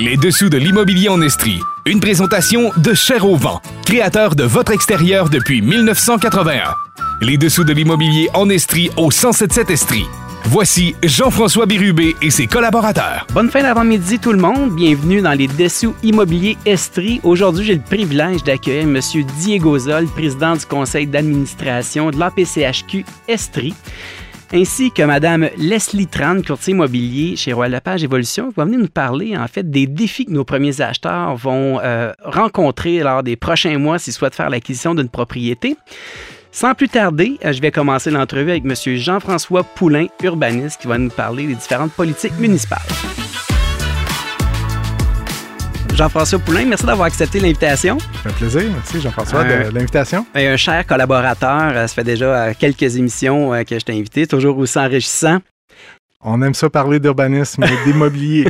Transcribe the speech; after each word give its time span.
Les 0.00 0.16
dessous 0.16 0.48
de 0.48 0.56
l'immobilier 0.56 1.10
en 1.10 1.20
Estrie. 1.20 1.60
Une 1.84 2.00
présentation 2.00 2.70
de 2.78 2.94
Cher 2.94 3.26
au 3.26 3.36
créateur 3.84 4.34
de 4.34 4.44
votre 4.44 4.72
extérieur 4.72 5.28
depuis 5.28 5.60
1981. 5.60 6.74
Les 7.20 7.36
dessous 7.36 7.64
de 7.64 7.74
l'immobilier 7.74 8.30
en 8.32 8.48
Estrie 8.48 8.88
au 8.96 9.10
1077 9.10 9.68
Estrie. 9.68 10.06
Voici 10.44 10.94
Jean-François 11.02 11.66
Bérubé 11.66 12.16
et 12.22 12.30
ses 12.30 12.46
collaborateurs. 12.46 13.26
Bonne 13.34 13.50
fin 13.50 13.60
d'avant-midi 13.60 14.18
tout 14.18 14.32
le 14.32 14.38
monde. 14.38 14.74
Bienvenue 14.74 15.20
dans 15.20 15.32
les 15.32 15.48
Dessous 15.48 15.94
immobiliers 16.02 16.56
Estrie. 16.64 17.20
Aujourd'hui, 17.22 17.66
j'ai 17.66 17.74
le 17.74 17.82
privilège 17.82 18.42
d'accueillir 18.42 18.84
M. 18.84 18.98
Diego 19.38 19.78
Zol, 19.78 20.06
président 20.06 20.56
du 20.56 20.64
conseil 20.64 21.08
d'administration 21.08 22.10
de 22.10 22.18
l'APCHQ 22.18 23.04
Estrie 23.28 23.74
ainsi 24.52 24.90
que 24.90 25.02
Mme 25.02 25.50
Leslie 25.56 26.06
Tran, 26.06 26.42
courtier 26.42 26.72
immobilier 26.72 27.36
chez 27.36 27.52
Royal 27.52 27.72
Lepage 27.72 28.04
Évolution, 28.04 28.48
qui 28.48 28.56
va 28.56 28.64
venir 28.64 28.80
nous 28.80 28.88
parler 28.88 29.36
en 29.36 29.46
fait 29.46 29.70
des 29.70 29.86
défis 29.86 30.26
que 30.26 30.32
nos 30.32 30.44
premiers 30.44 30.80
acheteurs 30.80 31.36
vont 31.36 31.78
euh, 31.80 32.12
rencontrer 32.24 33.00
lors 33.00 33.22
des 33.22 33.36
prochains 33.36 33.78
mois 33.78 33.98
s'ils 33.98 34.12
souhaitent 34.12 34.34
faire 34.34 34.50
l'acquisition 34.50 34.94
d'une 34.94 35.08
propriété. 35.08 35.76
Sans 36.52 36.74
plus 36.74 36.88
tarder, 36.88 37.38
euh, 37.44 37.52
je 37.52 37.60
vais 37.60 37.70
commencer 37.70 38.10
l'entrevue 38.10 38.50
avec 38.50 38.64
M. 38.64 38.74
Jean-François 38.96 39.62
Poulain, 39.62 40.06
urbaniste, 40.22 40.80
qui 40.80 40.88
va 40.88 40.98
nous 40.98 41.10
parler 41.10 41.46
des 41.46 41.54
différentes 41.54 41.92
politiques 41.92 42.38
municipales. 42.38 42.80
Jean-François 46.00 46.38
Poulain, 46.38 46.64
merci 46.64 46.86
d'avoir 46.86 47.08
accepté 47.08 47.40
l'invitation. 47.40 47.98
Fait 47.98 48.32
plaisir. 48.32 48.62
Merci, 48.72 49.02
Jean-François, 49.02 49.44
de 49.44 49.70
l'invitation. 49.74 50.24
Un 50.34 50.56
cher 50.56 50.86
collaborateur. 50.86 51.74
Ça 51.74 51.88
fait 51.88 52.04
déjà 52.04 52.24
euh, 52.24 52.52
quelques 52.58 52.96
émissions 52.96 53.52
euh, 53.52 53.64
que 53.64 53.78
je 53.78 53.84
t'ai 53.84 53.92
invité, 53.92 54.26
toujours 54.26 54.56
aussi 54.56 54.78
enrichissant. 54.78 55.40
On 56.24 56.40
aime 56.40 56.54
ça 56.54 56.70
parler 56.70 57.00
d'urbanisme 57.00 57.64
et 57.64 57.76
d'immobilier. 57.84 58.46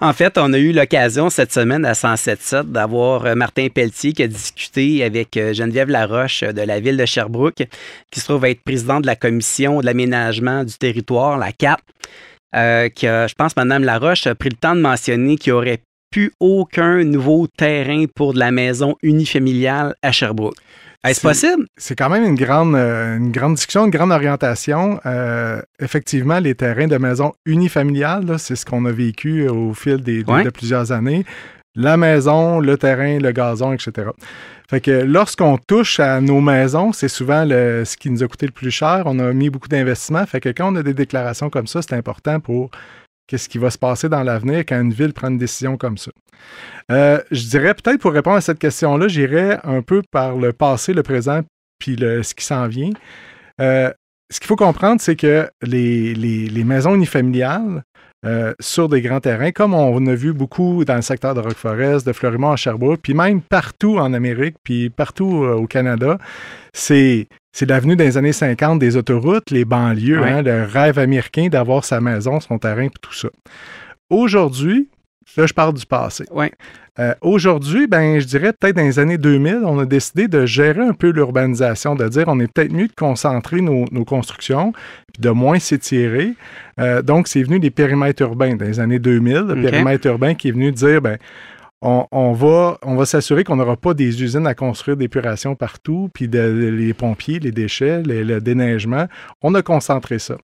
en 0.00 0.12
fait, 0.12 0.36
on 0.38 0.52
a 0.52 0.58
eu 0.58 0.72
l'occasion 0.72 1.30
cette 1.30 1.52
semaine 1.52 1.84
à 1.84 1.92
107.7 1.92 2.64
d'avoir 2.64 3.26
euh, 3.26 3.36
Martin 3.36 3.68
Pelletier 3.72 4.12
qui 4.12 4.24
a 4.24 4.26
discuté 4.26 5.04
avec 5.04 5.38
Geneviève 5.52 5.88
Laroche 5.88 6.42
de 6.42 6.62
la 6.62 6.80
ville 6.80 6.96
de 6.96 7.06
Sherbrooke, 7.06 7.62
qui 8.10 8.18
se 8.18 8.24
trouve 8.24 8.44
être 8.44 8.62
président 8.64 8.98
de 8.98 9.06
la 9.06 9.14
commission 9.14 9.82
de 9.82 9.86
l'aménagement 9.86 10.64
du 10.64 10.74
territoire, 10.74 11.38
la 11.38 11.52
CAP. 11.52 11.80
Euh, 12.56 12.88
qui 12.88 13.06
je 13.06 13.34
pense, 13.34 13.54
Mme 13.56 13.84
Laroche 13.84 14.26
a 14.26 14.34
pris 14.34 14.48
le 14.48 14.56
temps 14.56 14.74
de 14.74 14.80
mentionner 14.80 15.36
qu'il 15.36 15.52
aurait 15.52 15.80
plus 16.16 16.32
aucun 16.40 17.04
nouveau 17.04 17.46
terrain 17.46 18.06
pour 18.14 18.32
de 18.32 18.38
la 18.38 18.50
maison 18.50 18.96
unifamiliale 19.02 19.94
à 20.00 20.12
Sherbrooke. 20.12 20.56
Est-ce 21.04 21.20
possible? 21.20 21.66
C'est 21.76 21.94
quand 21.94 22.08
même 22.08 22.24
une 22.24 22.36
grande, 22.36 22.74
euh, 22.74 23.18
une 23.18 23.30
grande 23.30 23.56
discussion, 23.56 23.84
une 23.84 23.90
grande 23.90 24.12
orientation. 24.12 24.98
Euh, 25.04 25.60
effectivement, 25.78 26.38
les 26.38 26.54
terrains 26.54 26.86
de 26.86 26.96
maison 26.96 27.34
unifamiliales, 27.44 28.38
c'est 28.38 28.56
ce 28.56 28.64
qu'on 28.64 28.86
a 28.86 28.92
vécu 28.92 29.46
au 29.46 29.74
fil 29.74 29.98
des, 29.98 30.24
de 30.24 30.48
plusieurs 30.48 30.90
années. 30.90 31.26
La 31.74 31.98
maison, 31.98 32.60
le 32.60 32.78
terrain, 32.78 33.18
le 33.18 33.32
gazon, 33.32 33.74
etc. 33.74 34.08
Fait 34.70 34.80
que 34.80 35.02
lorsqu'on 35.02 35.58
touche 35.58 36.00
à 36.00 36.22
nos 36.22 36.40
maisons, 36.40 36.94
c'est 36.94 37.08
souvent 37.08 37.44
le, 37.44 37.84
ce 37.84 37.94
qui 37.98 38.08
nous 38.08 38.22
a 38.22 38.26
coûté 38.26 38.46
le 38.46 38.52
plus 38.52 38.70
cher. 38.70 39.02
On 39.04 39.18
a 39.18 39.34
mis 39.34 39.50
beaucoup 39.50 39.68
d'investissements. 39.68 40.24
Fait 40.24 40.40
que 40.40 40.48
quand 40.48 40.72
on 40.72 40.76
a 40.76 40.82
des 40.82 40.94
déclarations 40.94 41.50
comme 41.50 41.66
ça, 41.66 41.82
c'est 41.82 41.94
important 41.94 42.40
pour 42.40 42.70
qu'est-ce 43.26 43.48
qui 43.48 43.58
va 43.58 43.70
se 43.70 43.78
passer 43.78 44.08
dans 44.08 44.22
l'avenir 44.22 44.60
quand 44.60 44.80
une 44.80 44.92
ville 44.92 45.12
prend 45.12 45.28
une 45.28 45.38
décision 45.38 45.76
comme 45.76 45.98
ça. 45.98 46.10
Euh, 46.90 47.20
je 47.30 47.48
dirais 47.48 47.74
peut-être 47.74 48.00
pour 48.00 48.12
répondre 48.12 48.36
à 48.36 48.40
cette 48.40 48.58
question-là, 48.58 49.08
j'irai 49.08 49.58
un 49.64 49.82
peu 49.82 50.02
par 50.10 50.36
le 50.36 50.52
passé, 50.52 50.92
le 50.92 51.02
présent, 51.02 51.40
puis 51.78 51.96
ce 51.98 52.34
qui 52.34 52.44
s'en 52.44 52.68
vient. 52.68 52.90
Euh, 53.60 53.90
ce 54.30 54.40
qu'il 54.40 54.46
faut 54.46 54.56
comprendre, 54.56 55.00
c'est 55.00 55.16
que 55.16 55.48
les, 55.62 56.14
les, 56.14 56.64
maisons 56.64 56.94
unifamiliales 56.94 57.84
euh, 58.24 58.52
sur 58.58 58.88
des 58.88 59.00
grands 59.00 59.20
terrains, 59.20 59.52
comme 59.52 59.72
on 59.72 60.04
a 60.06 60.14
vu 60.14 60.32
beaucoup 60.32 60.84
dans 60.84 60.96
le 60.96 61.02
secteur 61.02 61.34
de 61.34 61.40
Rock 61.40 61.54
Forest, 61.54 62.06
de 62.06 62.12
Fleurimont 62.12 62.50
à 62.50 62.56
Sherbrooke, 62.56 63.00
puis 63.02 63.14
même 63.14 63.40
partout 63.40 63.98
en 63.98 64.12
Amérique, 64.14 64.56
puis 64.64 64.90
partout 64.90 65.44
au 65.44 65.66
Canada, 65.68 66.18
c'est 66.72 67.28
c'est 67.56 67.64
l'avenue 67.64 67.96
des 67.96 68.18
années 68.18 68.34
50 68.34 68.78
des 68.78 68.98
autoroutes, 68.98 69.50
les 69.50 69.64
banlieues, 69.64 70.22
hein, 70.22 70.42
le 70.42 70.64
rêve 70.64 70.98
américain 70.98 71.48
d'avoir 71.48 71.86
sa 71.86 72.02
maison, 72.02 72.38
son 72.38 72.58
terrain, 72.58 72.88
tout 73.00 73.14
ça. 73.14 73.28
Aujourd'hui, 74.10 74.90
là, 75.38 75.46
je 75.46 75.54
parle 75.54 75.72
du 75.72 75.86
passé. 75.86 76.26
Euh, 76.98 77.14
aujourd'hui, 77.22 77.86
ben, 77.86 78.18
je 78.20 78.26
dirais 78.26 78.52
peut-être 78.52 78.76
dans 78.76 78.82
les 78.82 78.98
années 78.98 79.16
2000, 79.16 79.60
on 79.64 79.78
a 79.78 79.86
décidé 79.86 80.28
de 80.28 80.44
gérer 80.44 80.82
un 80.82 80.92
peu 80.92 81.08
l'urbanisation, 81.08 81.94
de 81.94 82.06
dire 82.08 82.24
on 82.26 82.38
est 82.40 82.52
peut-être 82.52 82.72
mieux 82.72 82.88
de 82.88 82.94
concentrer 82.94 83.62
nos, 83.62 83.86
constructions, 84.04 84.72
puis 85.14 85.22
de 85.22 85.30
moins 85.30 85.58
s'étirer. 85.58 86.34
Euh, 86.78 87.00
donc, 87.00 87.26
c'est 87.26 87.42
venu 87.42 87.58
des 87.58 87.70
périmètres 87.70 88.20
urbains 88.20 88.54
dans 88.56 88.66
les 88.66 88.80
années 88.80 88.98
2000, 88.98 89.34
le 89.34 89.62
périmètre 89.62 90.06
urbain 90.08 90.34
qui 90.34 90.48
est 90.48 90.52
venu 90.52 90.72
dire, 90.72 91.00
ben, 91.00 91.16
on, 91.82 92.32
va, 92.32 93.06
s'assurer 93.06 93.44
qu'on 93.44 93.56
n'aura 93.56 93.76
pas 93.76 93.94
des 93.94 94.22
usines 94.22 94.46
à 94.46 94.54
construire 94.54 94.96
d'épuration 94.96 95.54
partout, 95.54 96.10
puis 96.12 96.26
les 96.28 96.94
pompiers, 96.94 97.38
les 97.38 97.52
déchets, 97.52 98.02
le 98.02 98.40
déneigement. 98.40 99.06
On 99.42 99.54
a 99.54 99.62
concentré 99.62 100.18
ça. 100.18 100.36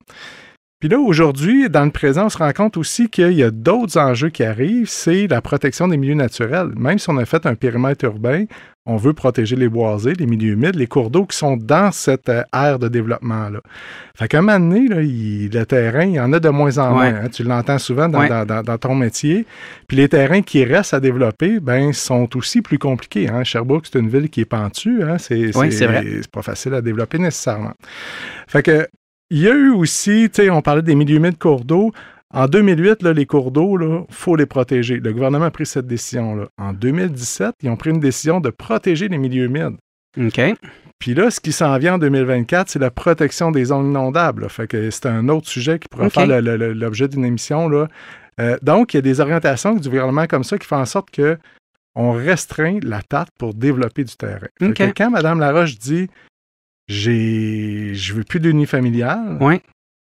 Puis 0.83 0.89
là, 0.89 0.99
aujourd'hui, 0.99 1.71
dans 1.71 1.85
le 1.85 1.93
présent, 1.93 2.27
on 2.27 2.29
se 2.29 2.39
rend 2.39 2.51
compte 2.51 2.77
aussi 2.77 3.09
qu'il 3.09 3.35
y 3.35 3.45
a 3.45 3.53
d'autres 3.53 4.01
enjeux 4.01 4.31
qui 4.31 4.43
arrivent, 4.43 4.89
c'est 4.89 5.29
la 5.29 5.41
protection 5.41 5.87
des 5.87 5.97
milieux 5.97 6.17
naturels. 6.17 6.73
Même 6.75 6.99
si 6.99 7.09
on 7.09 7.19
a 7.19 7.25
fait 7.25 7.47
un 7.47 7.55
périmètre 7.55 8.05
urbain, 8.05 8.47
on 8.85 8.97
veut 8.97 9.13
protéger 9.13 9.55
les 9.55 9.69
boisés, 9.69 10.15
les 10.15 10.27
milieux 10.27 10.55
humides, 10.55 10.75
les 10.75 10.89
cours 10.89 11.11
d'eau 11.11 11.25
qui 11.25 11.37
sont 11.37 11.57
dans 11.57 11.93
cette 11.93 12.29
euh, 12.29 12.43
ère 12.53 12.81
de 12.81 12.89
développement-là. 12.89 13.61
Fait 14.17 14.27
qu'à 14.27 14.41
un 14.41 14.43
moment 14.43 14.59
donné, 14.59 14.89
le 14.89 15.65
terrain, 15.67 16.03
il 16.03 16.15
y 16.15 16.21
en 16.21 16.33
a 16.33 16.41
de 16.41 16.49
moins 16.49 16.77
en 16.79 16.95
moins. 16.95 17.15
Hein. 17.15 17.29
tu 17.33 17.45
l'entends 17.45 17.79
souvent 17.79 18.09
dans, 18.09 18.79
ton 18.79 18.97
métier. 18.97 19.47
Puis 19.87 19.99
les 19.99 20.09
terrains 20.09 20.43
qui 20.43 20.65
restent 20.65 20.95
à 20.95 21.01
développer, 21.01 21.61
ben, 21.61 21.93
sont 21.93 22.37
aussi 22.37 22.61
plus 22.61 22.81
compliqués. 22.81 23.29
Hein. 23.29 23.45
Sherbrooke, 23.45 23.87
c'est 23.87 24.01
une 24.01 24.09
ville 24.09 24.29
qui 24.29 24.41
est 24.41 24.47
pentue. 24.47 25.05
Hein. 25.05 25.19
C'est, 25.19 25.53
c'est 25.53 26.31
pas 26.33 26.43
facile 26.43 26.75
à 26.75 26.81
développer 26.81 27.21
nécessairement. 27.21 27.75
Fait 28.49 28.65
que 28.65 28.89
il 29.33 29.39
y 29.39 29.49
a 29.49 29.55
eu 29.55 29.71
aussi, 29.71 30.29
tu 30.31 30.43
sais, 30.43 30.51
on 30.51 30.61
parlait 30.61 30.83
des 30.83 30.95
milieux 30.95 31.17
humides 31.17 31.39
cours 31.39 31.65
d'eau. 31.65 31.91
En 32.35 32.47
2008, 32.47 33.03
là, 33.03 33.15
les 33.15 33.25
cours 33.25 33.51
d'eau, 33.51 33.79
il 33.81 34.15
faut 34.15 34.37
les 34.37 34.45
protéger. 34.45 35.01
Le 35.01 35.11
gouvernement 35.11 35.47
a 35.47 35.51
pris 35.51 35.65
cette 35.65 35.87
décision-là. 35.87 36.49
En 36.59 36.75
2017, 36.75 37.55
ils 37.63 37.71
ont 37.71 37.77
pris 37.77 37.91
une 37.91 38.01
décision 38.01 38.41
de 38.41 38.51
protéger 38.51 39.09
les 39.09 39.17
milieux 39.17 39.45
humides. 39.45 39.77
OK. 40.19 40.41
Puis 40.99 41.15
là, 41.15 41.31
ce 41.31 41.41
qui 41.41 41.51
s'en 41.51 41.79
vient 41.79 41.95
en 41.95 41.99
2024, 41.99 42.69
c'est 42.69 42.79
la 42.79 42.91
protection 42.91 43.51
des 43.51 43.67
zones 43.67 43.91
inondables. 43.91 44.51
Fait 44.51 44.67
que 44.67 44.91
c'est 44.91 45.07
un 45.07 45.31
autre 45.31 45.49
sujet 45.49 45.79
qui 45.79 45.89
pourrait 45.89 46.11
faire 46.11 46.27
l'objet 46.27 47.09
d'une 47.09 47.25
émission. 47.25 47.71
Là. 47.71 47.89
Euh, 48.39 48.59
donc, 48.61 48.93
il 48.93 48.99
y 48.99 48.99
a 48.99 49.03
des 49.03 49.21
orientations 49.21 49.75
du 49.75 49.89
gouvernement 49.89 50.27
comme 50.27 50.45
ça 50.45 50.59
qui 50.59 50.67
font 50.67 50.77
en 50.77 50.87
sorte 50.87 51.11
que 51.11 51.39
on 51.95 52.13
restreint 52.13 52.79
la 52.83 53.01
tarte 53.03 53.31
pour 53.39 53.55
développer 53.55 54.05
du 54.05 54.15
terrain. 54.15 54.49
quand 54.61 55.11
Mme 55.11 55.41
Laroche 55.41 55.79
dit 55.79 56.09
j'ai 56.89 57.95
je 57.95 58.15
veux 58.15 58.25
plus 58.25 58.41
d'unifamilial. 58.41 59.39
Oui. 59.41 59.61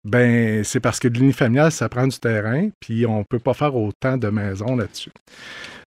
Ben, 0.04 0.62
c'est 0.62 0.78
parce 0.78 1.00
que 1.00 1.08
de 1.08 1.18
l'unifamilial, 1.18 1.72
ça 1.72 1.88
prend 1.88 2.06
du 2.06 2.16
terrain, 2.18 2.68
puis 2.80 3.06
on 3.06 3.18
ne 3.18 3.24
peut 3.24 3.40
pas 3.40 3.54
faire 3.54 3.74
autant 3.74 4.16
de 4.16 4.28
maisons 4.28 4.76
là-dessus. 4.76 5.10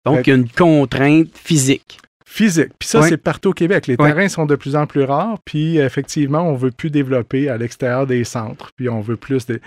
Donc, 0.06 0.28
il 0.28 0.30
y 0.30 0.34
a 0.34 0.36
une 0.36 0.50
contrainte 0.50 1.30
physique. 1.34 2.00
Physique. 2.26 2.72
Puis 2.78 2.88
ça, 2.88 3.02
c'est 3.02 3.18
partout 3.18 3.50
au 3.50 3.54
Québec. 3.54 3.88
Les 3.88 3.98
terrains 3.98 4.28
sont 4.28 4.46
de 4.46 4.56
plus 4.56 4.76
en 4.76 4.86
plus 4.86 5.04
rares, 5.04 5.40
puis 5.46 5.78
effectivement, 5.78 6.42
on 6.42 6.54
veut 6.54 6.72
plus 6.72 6.92
développer 6.92 7.50
à 7.50 7.58
l'extérieur 7.58 8.06
des 8.06 8.24
centres, 8.24 8.72
puis 8.76 8.90
on 8.90 9.00
veut 9.00 9.16
plus 9.16 9.46
de... 9.48 9.62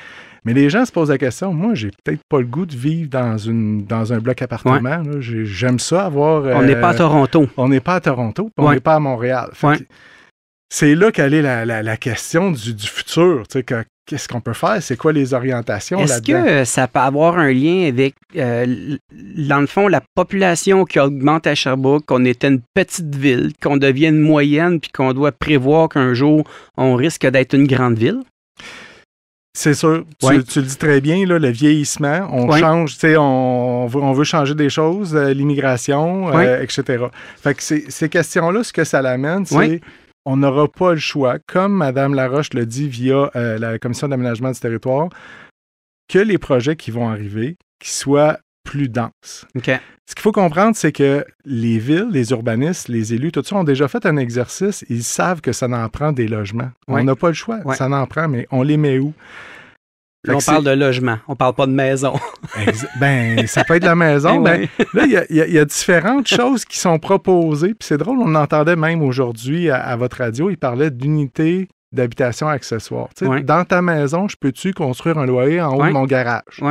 Mais 0.45 0.53
les 0.55 0.71
gens 0.71 0.85
se 0.85 0.93
posent 0.93 1.11
la 1.11 1.19
question, 1.19 1.53
moi, 1.53 1.75
j'ai 1.75 1.91
peut-être 2.05 2.21
pas 2.29 2.41
le 2.41 2.47
goût 2.47 2.67
de 2.67 2.77
vivre 2.77 3.09
dans, 3.09 3.39
une, 3.39 3.85
dans 3.85 4.13
un 4.13 4.19
bloc 4.19 4.43
appartement. 4.43 5.03
J'aime 5.21 5.79
ça 5.79 6.07
avoir... 6.07 6.45
On 6.45 6.63
n'est 6.63 6.77
pas 6.77 6.91
à 6.91 6.95
euh, 6.95 6.99
Toronto. 6.99 7.49
On 7.57 7.69
n'est 7.69 7.81
pas 7.81 7.95
à 7.95 8.01
Toronto, 8.01 8.51
on 8.57 8.71
n'est 8.71 8.81
pas 8.81 8.97
à 8.97 9.01
Montréal 9.01 9.51
c'est 10.73 10.95
là 10.95 11.13
qu'elle 11.13 11.35
est 11.35 11.43
la, 11.43 11.97
question 11.99 12.51
du, 12.51 12.75
futur. 12.79 13.45
Qu'est-ce 14.07 14.27
qu'on 14.27 14.41
peut 14.41 14.55
faire? 14.55 14.83
C'est 14.83 14.97
quoi 14.97 15.13
les 15.13 15.35
orientations 15.35 16.01
Est-ce 16.01 16.23
que 16.23 16.65
ça 16.65 16.89
peut 16.89 16.99
avoir 16.99 17.37
un 17.39 17.53
lien 17.53 17.87
avec, 17.87 18.15
euh, 18.37 18.97
dans 19.37 19.61
le 19.61 19.67
fond, 19.67 19.87
la 19.87 20.01
population 20.15 20.87
qui 20.87 20.99
augmente 20.99 21.47
à 21.47 21.55
Sherbrooke, 21.55 22.07
qu'on 22.07 22.25
était 22.25 22.49
une 22.49 22.63
petite 22.75 23.15
ville, 23.15 23.53
qu'on 23.63 23.77
devienne 23.77 24.19
moyenne, 24.19 24.81
puis 24.81 24.91
qu'on 24.91 25.13
doit 25.13 25.31
prévoir 25.31 25.91
qu'un 25.91 26.15
jour, 26.15 26.43
on 26.79 26.95
risque 26.95 27.27
d'être 27.27 27.53
une 27.55 27.67
grande 27.67 27.99
ville? 27.99 28.21
C'est 29.55 29.75
sûr. 29.75 30.07
Tu, 30.21 30.33
le 30.33 30.63
dis 30.63 30.79
très 30.79 31.03
bien, 31.03 31.27
le 31.27 31.51
vieillissement, 31.51 32.27
on 32.33 32.51
change, 32.57 32.97
on, 33.05 33.91
on, 33.93 34.13
veut, 34.15 34.25
changer 34.25 34.55
des 34.55 34.71
choses, 34.71 35.15
euh, 35.15 35.35
l'immigration, 35.35 36.35
euh, 36.35 36.63
etc. 36.63 37.05
Fait 37.43 37.53
que 37.53 37.63
ces 37.63 38.09
questions-là, 38.09 38.65
ce 38.65 38.73
que 38.73 38.85
ça 38.85 39.03
l'amène, 39.03 39.45
c'est 39.45 39.83
on 40.25 40.37
n'aura 40.37 40.69
pas 40.69 40.93
le 40.93 40.99
choix, 40.99 41.39
comme 41.39 41.75
Mme 41.75 42.15
Laroche 42.15 42.53
le 42.55 42.67
dit 42.67 42.89
via 42.89 43.31
euh, 43.37 43.59
la 43.59 43.79
Commission 43.79 44.09
d'aménagement 44.09 44.51
du 44.51 44.61
territoire, 44.61 45.09
que 46.09 46.19
les 46.19 46.39
projets 46.39 46.77
qui 46.77 46.91
vont 46.91 47.09
arriver, 47.09 47.57
qui 47.81 47.91
soient 47.91 48.39
plus 48.65 48.89
denses. 48.89 49.45
Ce 50.07 50.15
qu'il 50.15 50.23
faut 50.23 50.33
comprendre, 50.33 50.77
c'est 50.77 50.93
que 50.93 51.25
les 51.45 51.79
villes, 51.79 52.09
les 52.11 52.31
urbanistes, 52.31 52.89
les 52.89 53.15
élus, 53.15 53.33
tout 53.33 53.43
ça 53.43 53.57
ont 53.57 53.65
déjà 53.65 53.89
fait 53.89 54.05
un 54.07 54.17
exercice. 54.17 54.85
Ils 54.89 55.03
savent 55.05 55.41
que 55.41 55.53
ça 55.53 55.69
n'en 55.69 55.89
prend 55.89 56.13
des 56.13 56.29
logements. 56.29 56.71
On 56.87 57.03
n'a 57.03 57.17
pas 57.17 57.29
le 57.29 57.35
choix. 57.35 57.59
Ça 57.75 57.89
n'en 57.89 58.07
prend, 58.07 58.29
mais 58.29 58.47
on 58.51 58.63
les 58.63 58.77
met 58.77 58.99
où? 58.99 59.15
On 60.29 60.39
parle 60.39 60.65
de 60.65 60.71
logement, 60.71 61.19
on 61.29 61.35
parle 61.35 61.55
pas 61.55 61.67
de 61.67 61.73
maison. 61.73 62.15
ben, 63.01 63.47
ça 63.47 63.65
peut 63.65 63.75
être 63.75 63.85
la 63.85 63.97
maison. 63.97 64.41
ben, 64.43 64.69
là, 64.95 65.05
il 65.29 65.37
y, 65.37 65.59
a, 65.59 65.65
différentes 65.65 66.29
choses 66.37 66.65
qui 66.65 66.79
sont 66.79 66.99
proposées. 66.99 67.75
Puis 67.75 67.89
c'est 67.89 67.99
drôle, 67.99 68.19
on 68.21 68.35
entendait 68.35 68.77
même 68.77 69.03
aujourd'hui 69.03 69.71
à, 69.71 69.97
votre 69.97 70.19
radio, 70.19 70.51
il 70.51 70.59
parlait 70.59 70.91
d'unité 70.91 71.69
d'habitation 71.93 72.49
accessoire. 72.49 73.09
Dans 73.43 73.65
ta 73.65 73.83
maison, 73.83 74.27
je 74.27 74.37
peux-tu 74.41 74.73
construire 74.73 75.19
un 75.19 75.27
loyer 75.27 75.61
en 75.61 75.75
haut 75.75 75.85
de 75.85 75.91
mon 75.91 76.07
garage? 76.07 76.63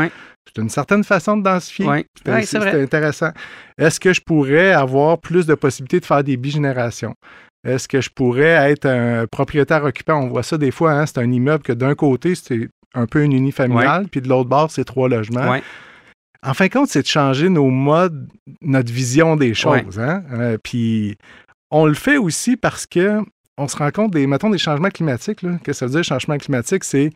C'est 0.48 0.62
une 0.62 0.70
certaine 0.70 1.04
façon 1.04 1.38
de 1.38 1.44
densifier. 1.44 2.08
c'est 2.44 2.82
intéressant. 2.82 3.32
Est-ce 3.78 4.00
que 4.00 4.14
je 4.14 4.22
pourrais 4.22 4.72
avoir 4.72 5.20
plus 5.20 5.46
de 5.46 5.54
possibilités 5.54 6.00
de 6.00 6.06
faire 6.06 6.24
des 6.24 6.38
bigénérations? 6.38 7.16
Est-ce 7.64 7.88
que 7.88 8.02
je 8.02 8.10
pourrais 8.10 8.72
être 8.72 8.88
un 8.88 9.28
propriétaire 9.28 9.84
occupant? 9.84 10.16
On 10.16 10.28
voit 10.30 10.42
ça 10.42 10.58
des 10.58 10.72
fois, 10.72 10.94
hein, 10.94 11.06
c'est 11.06 11.20
un 11.20 11.32
immeuble 11.32 11.64
que 11.64 11.74
d'un 11.74 11.94
côté, 11.94 12.34
c'est 12.34 12.70
un 12.94 13.06
peu 13.06 13.24
une 13.24 13.34
unifamiliale, 13.34 14.08
puis 14.10 14.22
de 14.22 14.30
l'autre 14.30 14.50
bord, 14.50 14.72
c'est 14.72 14.84
trois 14.84 15.10
logements. 15.10 15.60
En 16.44 16.54
fin 16.56 16.68
de 16.68 16.72
compte, 16.72 16.90
c'est 16.90 17.04
de 17.04 17.08
changer 17.08 17.50
nos 17.50 17.70
modes, 17.70 18.28
notre 18.62 18.92
vision 18.92 19.36
des 19.36 19.54
choses. 19.54 20.00
Hein? 20.00 20.24
Euh, 20.34 20.58
puis 20.62 21.16
on 21.70 21.86
le 21.86 21.94
fait 21.94 22.18
aussi 22.18 22.58
parce 22.58 22.88
que 22.88 23.20
on 23.58 23.68
se 23.68 23.78
rend 23.78 23.92
compte 23.92 24.12
des, 24.12 24.26
mettons, 24.26 24.50
des 24.50 24.58
changements 24.58 24.90
climatiques. 24.90 25.42
Qu'est-ce 25.42 25.64
que 25.64 25.74
ça 25.74 25.86
veut 25.86 25.92
dire, 25.92 26.04
changement 26.04 26.38
climatique? 26.38 26.84
C'est 26.84 27.12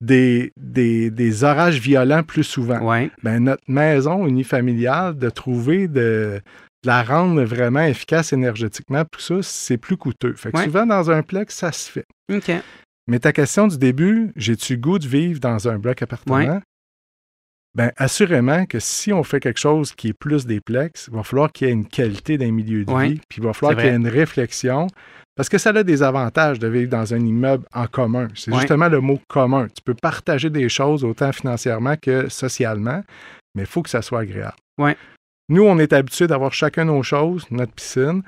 des, 0.00 0.52
des, 0.56 1.44
orages 1.44 1.78
violents 1.78 2.24
plus 2.24 2.42
souvent. 2.42 2.80
Ben, 3.22 3.44
notre 3.44 3.62
maison 3.68 4.26
unifamiliale, 4.26 5.16
de 5.16 5.30
trouver 5.30 5.86
de, 5.86 6.42
la 6.84 7.02
rendre 7.02 7.42
vraiment 7.42 7.82
efficace 7.82 8.32
énergétiquement, 8.32 9.04
tout 9.10 9.20
ça, 9.20 9.36
c'est 9.42 9.78
plus 9.78 9.96
coûteux. 9.96 10.34
Fait 10.34 10.52
que 10.52 10.62
souvent, 10.62 10.86
dans 10.86 11.10
un 11.10 11.22
plex, 11.22 11.54
ça 11.54 11.72
se 11.72 11.90
fait. 11.90 12.06
Mais 13.06 13.18
ta 13.18 13.32
question 13.32 13.66
du 13.66 13.78
début, 13.78 14.32
j'ai-tu 14.36 14.78
goût 14.78 14.98
de 14.98 15.06
vivre 15.06 15.40
dans 15.40 15.68
un 15.68 15.78
bloc 15.78 16.02
appartement? 16.02 16.60
Bien, 17.74 17.90
assurément 17.96 18.66
que 18.66 18.78
si 18.78 19.12
on 19.12 19.24
fait 19.24 19.40
quelque 19.40 19.58
chose 19.58 19.92
qui 19.92 20.08
est 20.08 20.12
plus 20.12 20.46
des 20.46 20.60
plex, 20.60 21.08
il 21.08 21.16
va 21.16 21.24
falloir 21.24 21.50
qu'il 21.50 21.66
y 21.66 21.70
ait 21.70 21.74
une 21.74 21.88
qualité 21.88 22.38
d'un 22.38 22.52
milieu 22.52 22.84
de 22.84 22.92
vie, 22.92 23.20
puis 23.28 23.40
il 23.40 23.44
va 23.44 23.52
falloir 23.52 23.76
qu'il 23.76 23.86
y 23.86 23.92
ait 23.92 23.96
une 23.96 24.08
réflexion, 24.08 24.86
parce 25.34 25.48
que 25.48 25.58
ça 25.58 25.70
a 25.70 25.82
des 25.82 26.02
avantages 26.04 26.60
de 26.60 26.68
vivre 26.68 26.90
dans 26.90 27.12
un 27.12 27.18
immeuble 27.18 27.66
en 27.74 27.88
commun. 27.88 28.28
C'est 28.36 28.54
justement 28.54 28.88
le 28.88 29.00
mot 29.00 29.20
commun. 29.28 29.66
Tu 29.74 29.82
peux 29.82 29.94
partager 29.94 30.50
des 30.50 30.68
choses 30.68 31.02
autant 31.02 31.32
financièrement 31.32 31.96
que 32.00 32.28
socialement, 32.28 33.02
mais 33.56 33.62
il 33.62 33.68
faut 33.68 33.82
que 33.82 33.90
ça 33.90 34.02
soit 34.02 34.20
agréable. 34.20 34.56
Ouais. 34.78 34.96
Nous, 35.48 35.64
on 35.64 35.78
est 35.78 35.92
habitués 35.92 36.28
d'avoir 36.28 36.52
chacun 36.52 36.84
nos 36.84 37.02
choses, 37.02 37.44
notre 37.50 37.72
piscine. 37.72 38.22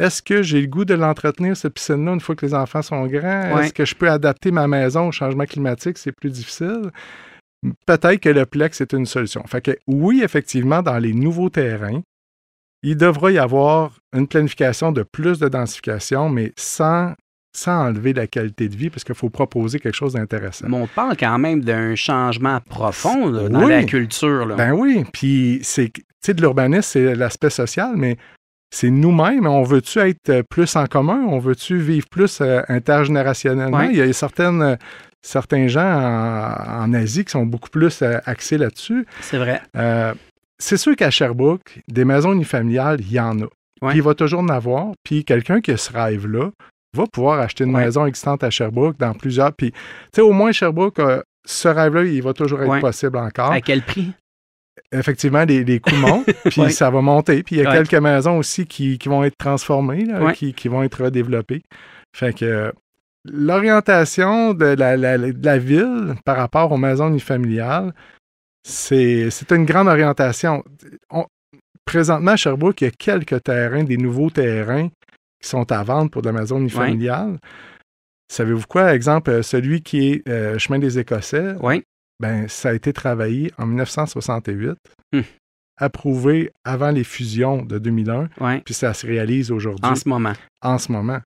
Est-ce 0.00 0.22
que 0.22 0.42
j'ai 0.42 0.62
le 0.62 0.66
goût 0.66 0.86
de 0.86 0.94
l'entretenir, 0.94 1.54
cette 1.54 1.74
piscine-là, 1.74 2.14
une 2.14 2.20
fois 2.20 2.34
que 2.34 2.46
les 2.46 2.54
enfants 2.54 2.80
sont 2.80 3.06
grands? 3.06 3.58
Est-ce 3.58 3.74
que 3.74 3.84
je 3.84 3.94
peux 3.94 4.10
adapter 4.10 4.50
ma 4.50 4.66
maison 4.66 5.08
au 5.08 5.12
changement 5.12 5.44
climatique? 5.44 5.98
C'est 5.98 6.12
plus 6.12 6.30
difficile. 6.30 6.90
Peut-être 7.84 8.20
que 8.20 8.30
le 8.30 8.46
plex 8.46 8.80
est 8.80 8.94
une 8.94 9.04
solution. 9.04 9.44
Fait 9.46 9.60
que 9.60 9.76
oui, 9.86 10.22
effectivement, 10.24 10.82
dans 10.82 10.96
les 10.98 11.12
nouveaux 11.12 11.50
terrains, 11.50 12.00
il 12.82 12.96
devra 12.96 13.30
y 13.30 13.38
avoir 13.38 13.98
une 14.16 14.26
planification 14.26 14.90
de 14.90 15.02
plus 15.02 15.38
de 15.38 15.48
densification, 15.48 16.30
mais 16.30 16.52
sans 16.56 17.14
sans 17.52 17.88
enlever 17.88 18.12
la 18.12 18.28
qualité 18.28 18.68
de 18.68 18.76
vie, 18.76 18.90
parce 18.90 19.02
qu'il 19.02 19.14
faut 19.14 19.28
proposer 19.28 19.80
quelque 19.80 19.96
chose 19.96 20.12
d'intéressant. 20.12 20.68
Mais 20.68 20.76
on 20.76 20.86
parle 20.86 21.16
quand 21.16 21.36
même 21.36 21.62
d'un 21.62 21.96
changement 21.96 22.60
profond 22.60 23.28
dans 23.28 23.66
la 23.66 23.82
culture. 23.82 24.54
Ben 24.56 24.72
oui, 24.72 25.04
puis 25.12 25.58
c'est, 25.62 25.92
de 25.92 26.40
l'urbanisme, 26.40 26.82
c'est 26.82 27.14
l'aspect 27.16 27.50
social, 27.50 27.94
mais 27.96 28.16
c'est 28.70 28.90
nous-mêmes. 28.90 29.46
On 29.46 29.62
veut-tu 29.62 29.98
être 29.98 30.42
plus 30.48 30.76
en 30.76 30.86
commun? 30.86 31.24
On 31.26 31.38
veut-tu 31.38 31.78
vivre 31.78 32.06
plus 32.08 32.40
euh, 32.40 32.62
intergénérationnellement? 32.68 33.82
Il 33.82 33.96
y 33.96 34.00
a 34.00 34.12
certaines, 34.12 34.78
certains 35.22 35.68
gens 35.68 35.82
en, 35.82 36.92
Asie 36.92 37.24
qui 37.24 37.32
sont 37.32 37.46
beaucoup 37.46 37.70
plus 37.70 38.02
euh, 38.02 38.18
axés 38.24 38.58
là-dessus. 38.58 39.06
C'est 39.20 39.38
vrai. 39.38 39.60
Euh, 39.76 40.14
c'est 40.58 40.76
sûr 40.76 40.94
qu'à 40.94 41.10
Sherbrooke, 41.10 41.80
des 41.88 42.04
maisons 42.04 42.32
unifamiliales, 42.32 43.00
il 43.00 43.12
y 43.12 43.20
en 43.20 43.40
a. 43.40 43.46
Puis 43.88 43.96
il 43.96 44.02
va 44.02 44.14
toujours 44.14 44.40
en 44.40 44.48
avoir. 44.48 44.92
Puis 45.04 45.24
quelqu'un 45.24 45.60
qui 45.60 45.70
a 45.70 45.76
ce 45.78 45.90
rêve-là, 45.92 46.50
va 46.96 47.06
pouvoir 47.06 47.40
acheter 47.40 47.64
une 47.64 47.72
maison 47.72 48.06
existante 48.06 48.42
à 48.44 48.50
Sherbrooke 48.50 48.98
dans 48.98 49.14
plusieurs. 49.14 49.52
Puis, 49.52 49.72
tu 49.72 49.78
sais, 50.16 50.20
au 50.22 50.32
moins, 50.32 50.52
Sherbrooke, 50.52 50.98
euh, 50.98 51.22
ce 51.46 51.68
rêve-là, 51.68 52.04
il 52.04 52.22
va 52.22 52.32
toujours 52.32 52.62
être 52.62 52.80
possible 52.80 53.16
encore. 53.16 53.52
À 53.52 53.60
quel 53.60 53.82
prix? 53.82 54.12
Effectivement, 54.92 55.44
les, 55.44 55.80
coûts 55.80 55.94
montent, 55.96 56.26
puis 56.50 56.70
ça 56.72 56.90
va 56.90 57.00
monter. 57.00 57.42
Puis 57.42 57.56
il 57.56 57.62
y 57.62 57.66
a 57.66 57.72
quelques 57.72 57.94
maisons 57.94 58.38
aussi 58.38 58.66
qui, 58.66 58.98
vont 59.06 59.24
être 59.24 59.36
transformées, 59.36 60.06
qui, 60.34 60.68
vont 60.68 60.82
être 60.82 61.04
redéveloppées. 61.04 61.62
Fait 62.14 62.32
que 62.32 62.72
l'orientation 63.24 64.54
de 64.54 64.66
la, 64.66 65.58
ville 65.58 66.14
par 66.24 66.36
rapport 66.36 66.72
aux 66.72 66.78
maisons 66.78 67.08
unifamiliales, 67.08 67.94
c'est 68.62 69.30
une 69.50 69.64
grande 69.64 69.88
orientation. 69.88 70.64
présentement, 71.84 72.32
à 72.32 72.36
Sherbrooke, 72.36 72.80
il 72.82 72.84
y 72.84 72.88
a 72.88 72.90
quelques 72.90 73.42
terrains, 73.42 73.84
des 73.84 73.96
nouveaux 73.96 74.30
terrains 74.30 74.88
qui 75.40 75.48
sont 75.48 75.70
à 75.72 75.82
vendre 75.82 76.10
pour 76.10 76.22
de 76.22 76.28
la 76.28 76.40
maison 76.40 76.58
unifamiliale. 76.58 77.38
Savez-vous 78.30 78.66
quoi? 78.68 78.94
Exemple, 78.94 79.30
euh, 79.30 79.42
celui 79.42 79.82
qui 79.82 80.12
est 80.12 80.28
euh, 80.28 80.56
Chemin 80.56 80.78
des 80.78 81.00
Écossais, 81.00 81.56
oui. 81.60 81.82
Ben, 82.20 82.46
ça 82.48 82.68
a 82.68 82.74
été 82.74 82.92
travaillé 82.92 83.50
en 83.58 83.66
1968, 83.66 84.76
hum. 85.14 85.24
approuvé 85.78 86.52
avant 86.64 86.90
les 86.90 87.04
fusions 87.04 87.64
de 87.64 87.78
2001, 87.78 88.60
puis 88.64 88.74
ça 88.74 88.94
se 88.94 89.06
réalise 89.06 89.50
aujourd'hui. 89.50 89.90
En 89.90 89.94
ce 89.94 90.08
moment. 90.08 90.34
En 90.62 90.78
ce 90.78 90.92
moment. 90.92 91.20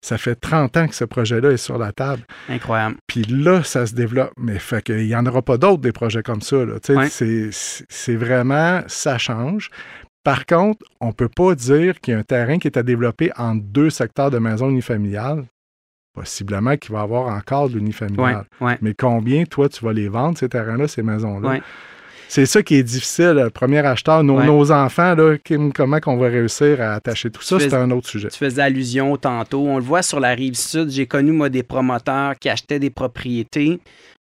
Ça 0.00 0.16
fait 0.16 0.36
30 0.36 0.76
ans 0.76 0.86
que 0.86 0.94
ce 0.94 1.04
projet-là 1.04 1.50
est 1.50 1.56
sur 1.56 1.76
la 1.76 1.92
table. 1.92 2.22
Incroyable. 2.48 2.96
Puis 3.08 3.22
là, 3.22 3.64
ça 3.64 3.84
se 3.84 3.94
développe. 3.94 4.30
Mais 4.38 4.60
fait 4.60 4.80
qu'il 4.80 5.04
n'y 5.04 5.16
en 5.16 5.26
aura 5.26 5.42
pas 5.42 5.58
d'autres 5.58 5.82
des 5.82 5.92
projets 5.92 6.22
comme 6.22 6.40
ça. 6.40 6.64
C'est 7.10 8.14
vraiment, 8.14 8.82
ça 8.86 9.18
change. 9.18 9.70
Par 10.22 10.46
contre, 10.46 10.86
on 11.00 11.08
ne 11.08 11.12
peut 11.12 11.28
pas 11.28 11.54
dire 11.56 12.00
qu'il 12.00 12.12
y 12.12 12.16
a 12.16 12.20
un 12.20 12.22
terrain 12.22 12.58
qui 12.58 12.68
est 12.68 12.76
à 12.76 12.82
développer 12.82 13.32
en 13.36 13.56
deux 13.56 13.90
secteurs 13.90 14.30
de 14.30 14.38
maisons 14.38 14.70
unifamiliales. 14.70 15.44
Possiblement 16.18 16.76
qu'il 16.76 16.92
va 16.92 17.00
y 17.00 17.02
avoir 17.02 17.34
encore 17.34 17.68
de 17.68 17.74
l'unifamilial. 17.74 18.44
Mais 18.80 18.94
combien, 18.94 19.44
toi, 19.44 19.68
tu 19.68 19.84
vas 19.84 19.92
les 19.92 20.08
vendre, 20.08 20.38
ces 20.38 20.48
terrains-là, 20.48 20.88
ces 20.88 21.02
maisons-là? 21.02 21.60
C'est 22.28 22.44
ça 22.44 22.62
qui 22.62 22.74
est 22.74 22.82
difficile. 22.82 23.32
Le 23.42 23.50
premier 23.50 23.78
acheteur, 23.78 24.22
nos, 24.22 24.70
enfants, 24.70 25.14
là, 25.14 25.36
comment 25.74 25.98
qu'on 25.98 26.18
va 26.18 26.28
réussir 26.28 26.80
à 26.80 26.94
attacher 26.94 27.30
tout 27.30 27.42
ça, 27.42 27.58
c'est 27.58 27.74
un 27.74 27.90
autre 27.90 28.08
sujet. 28.08 28.28
Tu 28.28 28.38
faisais 28.38 28.62
allusion 28.62 29.16
tantôt. 29.16 29.66
On 29.66 29.78
le 29.78 29.82
voit 29.82 30.02
sur 30.02 30.20
la 30.20 30.30
rive 30.30 30.54
sud. 30.54 30.90
J'ai 30.90 31.06
connu, 31.06 31.32
moi, 31.32 31.48
des 31.48 31.62
promoteurs 31.62 32.38
qui 32.38 32.48
achetaient 32.48 32.78
des 32.78 32.90
propriétés. 32.90 33.80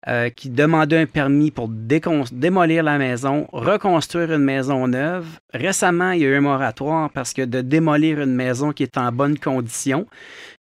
Euh, 0.08 0.30
qui 0.30 0.48
demandait 0.48 0.96
un 0.96 1.04
permis 1.04 1.50
pour 1.50 1.68
démolir 1.68 2.82
la 2.82 2.96
maison, 2.96 3.46
reconstruire 3.52 4.32
une 4.32 4.42
maison 4.42 4.88
neuve. 4.88 5.26
Récemment, 5.52 6.12
il 6.12 6.22
y 6.22 6.24
a 6.24 6.28
eu 6.28 6.36
un 6.36 6.40
moratoire 6.40 7.10
parce 7.10 7.34
que 7.34 7.42
de 7.42 7.60
démolir 7.60 8.18
une 8.18 8.34
maison 8.34 8.72
qui 8.72 8.82
est 8.82 8.96
en 8.96 9.12
bonne 9.12 9.38
condition, 9.38 10.06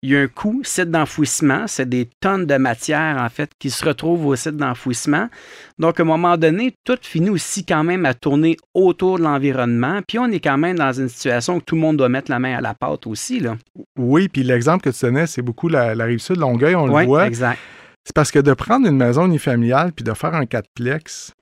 il 0.02 0.10
y 0.10 0.18
a 0.18 0.22
un 0.22 0.28
coût, 0.28 0.62
site 0.64 0.90
d'enfouissement, 0.90 1.68
c'est 1.68 1.88
des 1.88 2.10
tonnes 2.20 2.48
de 2.48 2.56
matière 2.56 3.18
en 3.20 3.30
fait 3.30 3.52
qui 3.60 3.70
se 3.70 3.86
retrouvent 3.86 4.26
au 4.26 4.36
site 4.36 4.58
d'enfouissement. 4.58 5.30
Donc 5.78 6.00
à 6.00 6.04
un 6.04 6.08
moment 6.08 6.36
donné, 6.36 6.74
tout 6.84 6.98
finit 7.04 7.30
aussi 7.30 7.64
quand 7.64 7.84
même 7.84 8.08
à 8.08 8.16
tourner 8.16 8.58
autour 8.74 9.20
de 9.20 9.24
l'environnement, 9.24 10.02
puis 10.08 10.18
on 10.18 10.32
est 10.32 10.40
quand 10.40 10.58
même 10.58 10.80
dans 10.80 10.94
une 10.94 11.10
situation 11.10 11.58
où 11.58 11.62
tout 11.62 11.76
le 11.76 11.82
monde 11.82 11.98
doit 11.98 12.10
mettre 12.10 12.32
la 12.32 12.40
main 12.40 12.58
à 12.58 12.62
la 12.62 12.74
pâte 12.74 13.06
aussi 13.06 13.40
là. 13.40 13.56
Oui, 14.00 14.30
puis 14.30 14.42
l'exemple 14.42 14.84
que 14.84 14.90
tu 14.90 15.06
donnais, 15.06 15.28
c'est 15.28 15.44
beaucoup 15.44 15.70
la, 15.70 15.94
rive 15.94 16.18
sud 16.18 16.38
de 16.38 16.42
Longueuil, 16.42 16.74
on 16.74 16.88
le 16.88 17.06
voit. 17.06 17.28
exact. 17.28 17.60
C'est 18.08 18.16
parce 18.16 18.32
que 18.32 18.40
de 18.40 18.54
prendre 18.54 18.88
une 18.88 18.96
maison 18.96 19.26
unifamiliale 19.26 19.92
puis 19.92 20.06
de 20.06 20.14
faire 20.14 20.34
un 20.34 20.46
quatreplex, 20.46 21.34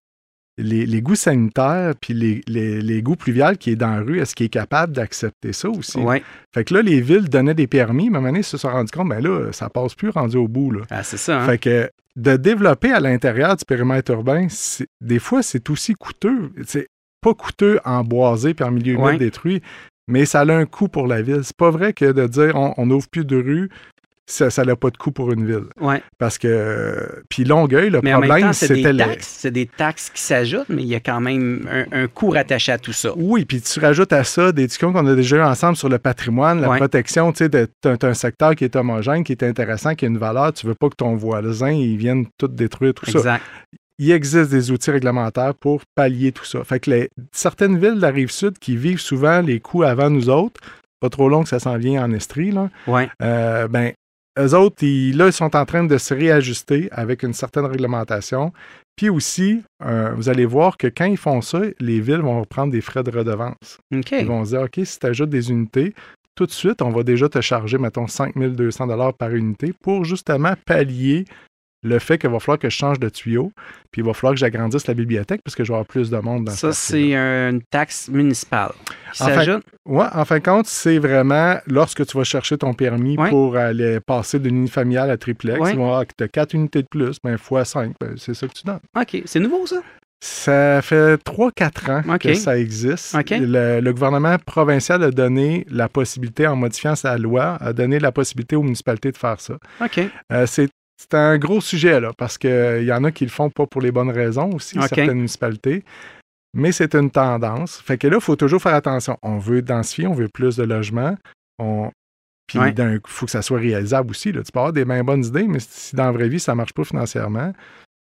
les, 0.57 0.87
les 0.87 1.01
goûts 1.03 1.13
sanitaires 1.13 1.93
puis 2.01 2.15
les, 2.15 2.41
les, 2.47 3.01
goûts 3.03 3.15
pluviales 3.15 3.59
qui 3.59 3.69
est 3.69 3.75
dans 3.75 3.91
la 3.91 3.99
rue, 3.99 4.19
est-ce 4.19 4.33
qu'il 4.33 4.47
est 4.47 4.49
capable 4.49 4.91
d'accepter 4.91 5.53
ça 5.53 5.69
aussi? 5.69 5.99
Oui. 5.99 6.23
Fait 6.55 6.63
que 6.63 6.73
là, 6.73 6.81
les 6.81 7.01
villes 7.01 7.29
donnaient 7.29 7.53
des 7.53 7.67
permis, 7.67 8.09
mais 8.09 8.15
à 8.15 8.17
un 8.17 8.21
moment 8.21 8.29
donné, 8.29 8.39
ils 8.39 8.43
se 8.43 8.57
sont 8.57 8.71
rendus 8.71 8.91
compte, 8.91 9.09
ben 9.09 9.21
là, 9.21 9.51
ça 9.51 9.69
passe 9.69 9.93
plus 9.93 10.09
rendu 10.09 10.37
au 10.37 10.47
bout. 10.47 10.71
Là. 10.71 10.81
Ah, 10.89 11.03
c'est 11.03 11.17
ça. 11.17 11.39
Hein? 11.39 11.45
Fait 11.45 11.59
que 11.59 11.91
de 12.15 12.35
développer 12.35 12.91
à 12.91 12.99
l'intérieur 12.99 13.55
du 13.55 13.63
périmètre 13.63 14.11
urbain, 14.11 14.47
des 15.01 15.19
fois, 15.19 15.43
c'est 15.43 15.69
aussi 15.69 15.93
coûteux. 15.93 16.51
C'est 16.65 16.87
pas 17.21 17.35
coûteux 17.35 17.79
en 17.85 18.03
boisé 18.03 18.55
puis 18.55 18.65
en 18.65 18.71
milieu 18.71 18.95
humide 18.95 19.19
détruit, 19.19 19.61
mais 20.07 20.25
ça 20.25 20.39
a 20.41 20.51
un 20.51 20.65
coût 20.65 20.87
pour 20.87 21.05
la 21.05 21.21
ville. 21.21 21.41
C'est 21.43 21.55
pas 21.55 21.69
vrai 21.69 21.93
que 21.93 22.11
de 22.11 22.25
dire 22.25 22.55
on 22.55 22.85
n'ouvre 22.87 23.07
plus 23.07 23.25
de 23.25 23.35
rue, 23.35 23.69
ça 24.27 24.63
n'a 24.63 24.75
pas 24.75 24.89
de 24.89 24.97
coût 24.97 25.11
pour 25.11 25.31
une 25.31 25.45
ville. 25.45 25.65
Ouais. 25.79 26.01
Parce 26.17 26.37
que. 26.37 27.23
Puis 27.29 27.43
Longueuil, 27.43 27.89
le 27.89 28.01
problème, 28.01 28.53
c'était. 28.53 28.93
C'est 29.19 29.51
des 29.51 29.65
taxes 29.65 30.09
qui 30.09 30.21
s'ajoutent, 30.21 30.69
mais 30.69 30.81
il 30.81 30.87
y 30.87 30.95
a 30.95 30.99
quand 30.99 31.21
même 31.21 31.69
un, 31.91 32.07
coût 32.07 32.29
rattaché 32.29 32.71
à 32.71 32.77
tout 32.77 32.93
ça. 32.93 33.11
Oui, 33.15 33.45
puis 33.45 33.61
tu 33.61 33.79
rajoutes 33.79 34.13
à 34.13 34.23
ça 34.23 34.51
des 34.51 34.67
discussions 34.67 34.93
qu'on 34.93 35.05
a 35.07 35.15
déjà 35.15 35.37
eu 35.37 35.41
ensemble 35.41 35.75
sur 35.75 35.89
le 35.89 35.99
patrimoine, 35.99 36.61
la 36.61 36.75
protection. 36.75 37.31
Tu 37.31 37.47
sais, 37.51 37.67
un 38.03 38.13
secteur 38.13 38.55
qui 38.55 38.63
est 38.63 38.75
homogène, 38.75 39.23
qui 39.23 39.31
est 39.31 39.43
intéressant, 39.43 39.95
qui 39.95 40.05
a 40.05 40.07
une 40.07 40.17
valeur. 40.17 40.53
Tu 40.53 40.67
veux 40.67 40.75
pas 40.75 40.89
que 40.89 40.95
ton 40.95 41.15
voisin, 41.15 41.71
il 41.71 41.97
vienne 41.97 42.25
tout 42.37 42.47
détruire, 42.47 42.93
tout 42.93 43.09
exact. 43.09 43.43
il 43.99 44.11
existe 44.11 44.51
des 44.51 44.71
outils 44.71 44.91
réglementaires 44.91 45.53
pour 45.55 45.81
pallier 45.95 46.31
tout 46.31 46.45
ça. 46.45 46.63
Fait 46.63 46.79
que 46.79 46.89
les, 46.89 47.09
certaines 47.31 47.77
villes 47.77 47.95
de 47.95 48.01
la 48.01 48.09
rive 48.09 48.31
sud 48.31 48.57
qui 48.59 48.75
vivent 48.75 48.99
souvent 48.99 49.41
les 49.41 49.59
coûts 49.59 49.83
avant 49.83 50.09
nous 50.09 50.29
autres, 50.29 50.59
pas 50.99 51.09
trop 51.09 51.29
long 51.29 51.43
que 51.43 51.49
ça 51.49 51.59
s'en 51.59 51.77
vient 51.77 52.03
en 52.03 52.11
Estrie, 52.11 52.51
là, 52.51 52.69
ouais. 52.87 53.09
Euh, 53.21 53.67
ben, 53.67 53.93
eux 54.37 54.53
autres, 54.53 54.83
ils, 54.83 55.15
là, 55.15 55.27
ils 55.27 55.33
sont 55.33 55.55
en 55.55 55.65
train 55.65 55.83
de 55.83 55.97
se 55.97 56.13
réajuster 56.13 56.89
avec 56.91 57.23
une 57.23 57.33
certaine 57.33 57.65
réglementation. 57.65 58.51
Puis 58.95 59.09
aussi, 59.09 59.63
euh, 59.83 60.13
vous 60.15 60.29
allez 60.29 60.45
voir 60.45 60.77
que 60.77 60.87
quand 60.87 61.05
ils 61.05 61.17
font 61.17 61.41
ça, 61.41 61.61
les 61.79 61.99
villes 61.99 62.21
vont 62.21 62.39
reprendre 62.39 62.71
des 62.71 62.81
frais 62.81 63.03
de 63.03 63.11
redevance. 63.11 63.77
Ils 63.91 64.25
vont 64.25 64.45
se 64.45 64.51
dire, 64.51 64.61
OK, 64.61 64.79
si 64.83 64.99
tu 64.99 65.05
ajoutes 65.05 65.29
des 65.29 65.51
unités, 65.51 65.93
tout 66.35 66.45
de 66.45 66.51
suite, 66.51 66.81
on 66.81 66.89
va 66.89 67.03
déjà 67.03 67.29
te 67.29 67.39
charger, 67.41 67.77
mettons, 67.77 68.07
5200 68.07 68.87
par 69.13 69.31
unité 69.31 69.73
pour 69.81 70.05
justement 70.05 70.53
pallier 70.65 71.25
le 71.85 71.99
fait 71.99 72.17
qu'il 72.17 72.29
va 72.29 72.39
falloir 72.39 72.57
que 72.57 72.69
je 72.69 72.75
change 72.75 72.99
de 72.99 73.09
tuyau, 73.09 73.51
puis 73.91 74.01
il 74.01 74.05
va 74.05 74.13
falloir 74.13 74.33
que 74.33 74.39
j'agrandisse 74.39 74.87
la 74.87 74.95
bibliothèque 74.95 75.41
parce 75.43 75.55
que 75.55 75.63
je 75.63 75.69
vais 75.69 75.75
avoir 75.75 75.85
plus 75.85 76.09
de 76.09 76.17
monde 76.17 76.45
dans 76.45 76.51
Ça, 76.51 76.73
c'est 76.73 77.13
une 77.13 77.61
taxe 77.61 78.09
municipale 78.09 78.71
qui 79.13 79.19
s'ajoute? 79.19 79.63
Oui, 79.85 80.05
en 80.11 80.25
fin 80.25 80.39
de 80.39 80.43
compte, 80.43 80.65
c'est 80.65 80.97
vraiment 80.97 81.57
lorsque 81.67 82.05
tu 82.05 82.17
vas 82.17 82.23
chercher 82.23 82.57
ton 82.57 82.73
permis 82.73 83.15
pour 83.15 83.55
aller 83.55 83.99
passer 83.99 84.39
d'une 84.39 84.57
unifamiliale 84.57 85.11
à 85.11 85.17
triplex, 85.17 85.59
tu 86.17 86.23
as 86.23 86.27
quatre 86.27 86.53
unités 86.53 86.81
de 86.81 86.87
plus, 86.87 87.17
ben, 87.23 87.37
fois 87.37 87.63
5, 87.65 87.93
ben, 87.99 88.15
c'est 88.17 88.33
ça 88.33 88.47
que 88.47 88.53
tu 88.53 88.63
donnes. 88.65 88.79
OK. 88.99 89.21
C'est 89.25 89.39
nouveau, 89.39 89.65
ça? 89.67 89.81
Ça 90.21 90.81
fait 90.81 91.21
3-4 91.23 91.91
ans 91.91 92.17
que 92.17 92.33
ça 92.33 92.57
existe. 92.57 93.15
Le, 93.29 93.91
gouvernement 93.91 94.37
provincial 94.43 95.03
a 95.03 95.11
donné 95.11 95.67
la 95.69 95.87
possibilité, 95.87 96.47
en 96.47 96.55
modifiant 96.55 96.95
sa 96.95 97.17
loi, 97.17 97.57
a 97.59 97.73
donné 97.73 97.99
la 97.99 98.11
possibilité 98.11 98.55
aux 98.55 98.63
municipalités 98.63 99.11
de 99.11 99.17
faire 99.17 99.39
ça. 99.39 99.57
OK. 99.83 99.99
Euh, 100.31 100.47
c'est 100.47 100.69
un 101.13 101.37
gros 101.37 101.61
sujet, 101.61 101.99
là, 101.99 102.11
parce 102.17 102.37
qu'il 102.37 102.83
y 102.83 102.91
en 102.91 103.03
a 103.03 103.11
qui 103.11 103.25
le 103.25 103.31
font 103.31 103.49
pas 103.49 103.65
pour 103.67 103.81
les 103.81 103.91
bonnes 103.91 104.11
raisons 104.11 104.51
aussi, 104.51 104.79
certaines 104.79 105.17
municipalités. 105.17 105.83
Mais 106.53 106.71
c'est 106.71 106.95
une 106.95 107.11
tendance. 107.11 107.81
Fait 107.81 107.97
que 107.97 108.07
là, 108.07 108.17
il 108.17 108.23
faut 108.23 108.37
toujours 108.37 108.61
faire 108.61 108.75
attention. 108.75 109.17
On 109.21 109.37
veut 109.37 109.61
densifier, 109.61 110.07
on 110.07 110.13
veut 110.13 110.29
plus 110.33 110.55
de 110.55 110.63
logements. 110.63 111.15
On... 111.59 111.91
Puis 112.47 112.59
il 112.59 112.99
faut 113.05 113.25
que 113.25 113.31
ça 113.31 113.41
soit 113.41 113.59
réalisable 113.59 114.11
aussi. 114.11 114.31
Là. 114.31 114.41
Tu 114.41 114.51
peux 114.51 114.59
avoir 114.59 114.73
des 114.73 114.85
bien 114.85 115.03
bonnes 115.03 115.25
idées, 115.25 115.47
mais 115.47 115.59
si 115.59 115.95
dans 115.95 116.05
la 116.05 116.11
vraie 116.11 116.29
vie, 116.29 116.39
ça 116.39 116.53
ne 116.53 116.57
marche 116.57 116.73
pas 116.73 116.85
financièrement, 116.85 117.51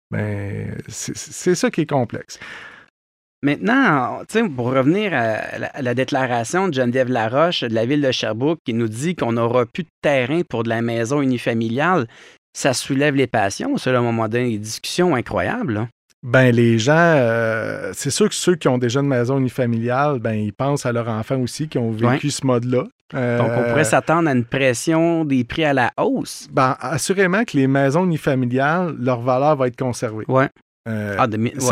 ben, 0.09 0.75
c'est 0.89 1.55
ça 1.55 1.71
qui 1.71 1.81
est 1.81 1.89
complexe. 1.89 2.39
Maintenant, 3.43 4.21
pour 4.55 4.71
revenir 4.71 5.13
à 5.13 5.81
la, 5.81 5.95
déclaration 5.95 6.67
de 6.67 6.73
Geneviève 6.73 7.09
Laroche 7.09 7.61
de 7.61 7.73
la 7.73 7.87
ville 7.87 8.01
de 8.01 8.11
Sherbrooke 8.11 8.59
qui 8.63 8.75
nous 8.75 8.87
dit 8.87 9.15
qu'on 9.15 9.31
n'aura 9.31 9.65
plus 9.65 9.83
de 9.83 9.89
terrain 10.03 10.41
pour 10.47 10.61
de 10.61 10.69
la 10.69 10.83
maison 10.83 11.21
unifamiliale, 11.21 12.07
ça 12.53 12.73
soulève 12.73 13.15
les 13.15 13.27
passions, 13.27 13.77
c'est 13.77 13.93
à 13.93 13.99
un 13.99 14.01
moment 14.01 14.27
donné 14.27 14.51
des 14.51 14.57
discussions 14.57 15.15
incroyables. 15.15 15.87
Ben, 16.23 16.53
les 16.53 16.77
gens, 16.77 16.93
euh, 16.95 17.91
c'est 17.93 18.11
sûr 18.11 18.29
que 18.29 18.35
ceux 18.35 18.55
qui 18.55 18.67
ont 18.67 18.77
déjà 18.77 18.99
une 18.99 19.07
maison 19.07 19.39
unifamiliale, 19.39 20.19
ben, 20.19 20.33
ils 20.33 20.53
pensent 20.53 20.85
à 20.85 20.91
leurs 20.91 21.07
enfants 21.07 21.39
aussi 21.39 21.67
qui 21.67 21.79
ont 21.79 21.91
vécu 21.91 22.29
ce 22.29 22.45
mode-là. 22.45 22.83
Donc, 23.13 23.49
on 23.51 23.63
pourrait 23.63 23.81
euh, 23.81 23.83
s'attendre 23.83 24.29
à 24.29 24.31
une 24.31 24.45
pression 24.45 25.25
des 25.25 25.43
prix 25.43 25.65
à 25.65 25.73
la 25.73 25.91
hausse. 25.97 26.47
Ben, 26.51 26.77
assurément 26.79 27.43
que 27.43 27.57
les 27.57 27.67
maisons 27.67 28.05
unifamiliales, 28.05 28.95
leur 28.99 29.19
valeur 29.21 29.55
va 29.55 29.67
être 29.67 29.77
conservée. 29.77 30.25
Oui. 30.27 30.45
Euh, 30.87 31.15
ah, 31.19 31.27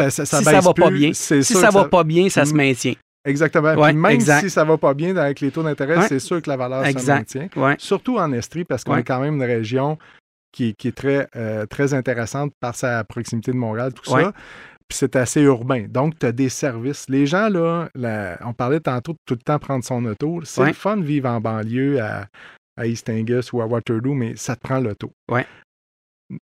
si 0.09 0.25
ça 0.25 0.59
va 0.59 0.73
pas 0.73 0.91
bien, 0.91 1.11
si 1.13 1.43
ça 1.43 1.69
va 1.69 1.85
pas 1.85 2.03
bien, 2.03 2.29
ça 2.29 2.45
se 2.45 2.53
maintient. 2.53 2.95
Exactement. 3.25 3.75
Puis 3.75 3.93
même 3.93 4.19
si 4.19 4.49
ça 4.49 4.63
va 4.63 4.77
pas 4.77 4.93
bien 4.93 5.15
avec 5.15 5.41
les 5.41 5.51
taux 5.51 5.63
d'intérêt, 5.63 6.07
c'est 6.07 6.19
sûr 6.19 6.41
que 6.41 6.49
la 6.49 6.57
valeur 6.57 6.85
se 6.85 7.07
maintient. 7.07 7.47
Surtout 7.77 8.17
en 8.17 8.31
Estrie, 8.33 8.63
parce 8.63 8.83
qu'on 8.83 8.97
est 8.97 9.03
quand 9.03 9.19
même 9.19 9.35
une 9.35 9.43
région 9.43 9.97
qui, 10.51 10.75
est 10.83 10.95
très, 10.95 11.27
euh, 11.35 11.65
très 11.65 11.93
intéressante 11.93 12.51
par 12.59 12.75
sa 12.75 13.03
proximité 13.03 13.51
de 13.51 13.57
Montréal, 13.57 13.93
tout 13.93 14.09
ça. 14.09 14.31
Puis 14.87 14.97
c'est 14.97 15.15
assez 15.15 15.41
urbain. 15.41 15.85
Donc, 15.87 16.17
tu 16.17 16.25
as 16.25 16.31
des 16.31 16.49
services. 16.49 17.07
Les 17.09 17.27
gens, 17.27 17.47
là, 17.49 17.89
on 18.43 18.53
parlait 18.53 18.79
tantôt 18.79 19.13
de 19.13 19.19
tout 19.25 19.35
le 19.35 19.41
temps 19.41 19.59
prendre 19.59 19.83
son 19.83 20.03
auto. 20.05 20.41
C'est 20.43 20.65
le 20.65 20.73
fun 20.73 20.97
de 20.97 21.03
vivre 21.03 21.29
en 21.29 21.39
banlieue 21.39 22.01
à, 22.01 22.25
à 22.75 22.87
East 22.87 23.09
Angus 23.09 23.53
ou 23.53 23.61
à 23.61 23.67
Waterloo, 23.67 24.15
mais 24.15 24.35
ça 24.35 24.55
te 24.55 24.61
prend 24.61 24.79
l'auto. 24.79 25.11
Ouais. 25.29 25.45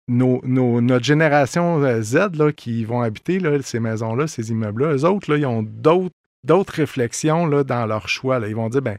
Nos, 0.09 0.41
notre 0.45 1.05
génération 1.05 1.83
euh, 1.83 2.03
Z 2.03 2.37
là, 2.37 2.53
qui 2.53 2.85
vont 2.85 3.03
habiter 3.03 3.39
là, 3.39 3.61
ces 3.63 3.81
maisons-là, 3.81 4.27
ces 4.27 4.51
immeubles-là, 4.51 4.95
eux 4.95 5.05
autres, 5.05 5.31
là, 5.31 5.39
ils 5.39 5.47
ont 5.47 5.63
d'autres, 5.63 6.15
d'autres 6.45 6.75
réflexions 6.75 7.47
là, 7.47 7.65
dans 7.65 7.87
leur 7.87 8.09
choix. 8.09 8.39
Là. 8.39 8.49
Ils 8.49 8.57
vont 8.57 8.69
dire 8.69 8.83
ben, 8.83 8.99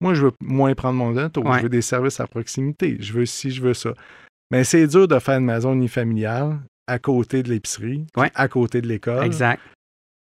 moi, 0.00 0.14
je 0.14 0.26
veux 0.26 0.32
moins 0.40 0.74
prendre 0.74 0.98
mon 0.98 1.16
auto, 1.16 1.44
je 1.44 1.62
veux 1.62 1.68
des 1.68 1.82
services 1.82 2.18
à 2.20 2.26
proximité, 2.26 2.96
je 3.00 3.12
veux 3.12 3.26
ci, 3.26 3.50
je 3.50 3.62
veux 3.62 3.74
ça. 3.74 3.94
Mais 4.52 4.64
c'est 4.64 4.86
dur 4.86 5.08
de 5.08 5.18
faire 5.18 5.38
une 5.38 5.46
maison 5.46 5.72
unifamiliale 5.72 6.58
à 6.86 6.98
côté 6.98 7.42
de 7.42 7.48
l'épicerie, 7.48 8.06
à 8.16 8.48
côté 8.48 8.82
de 8.82 8.86
l'école. 8.86 9.24
Exact. 9.24 9.60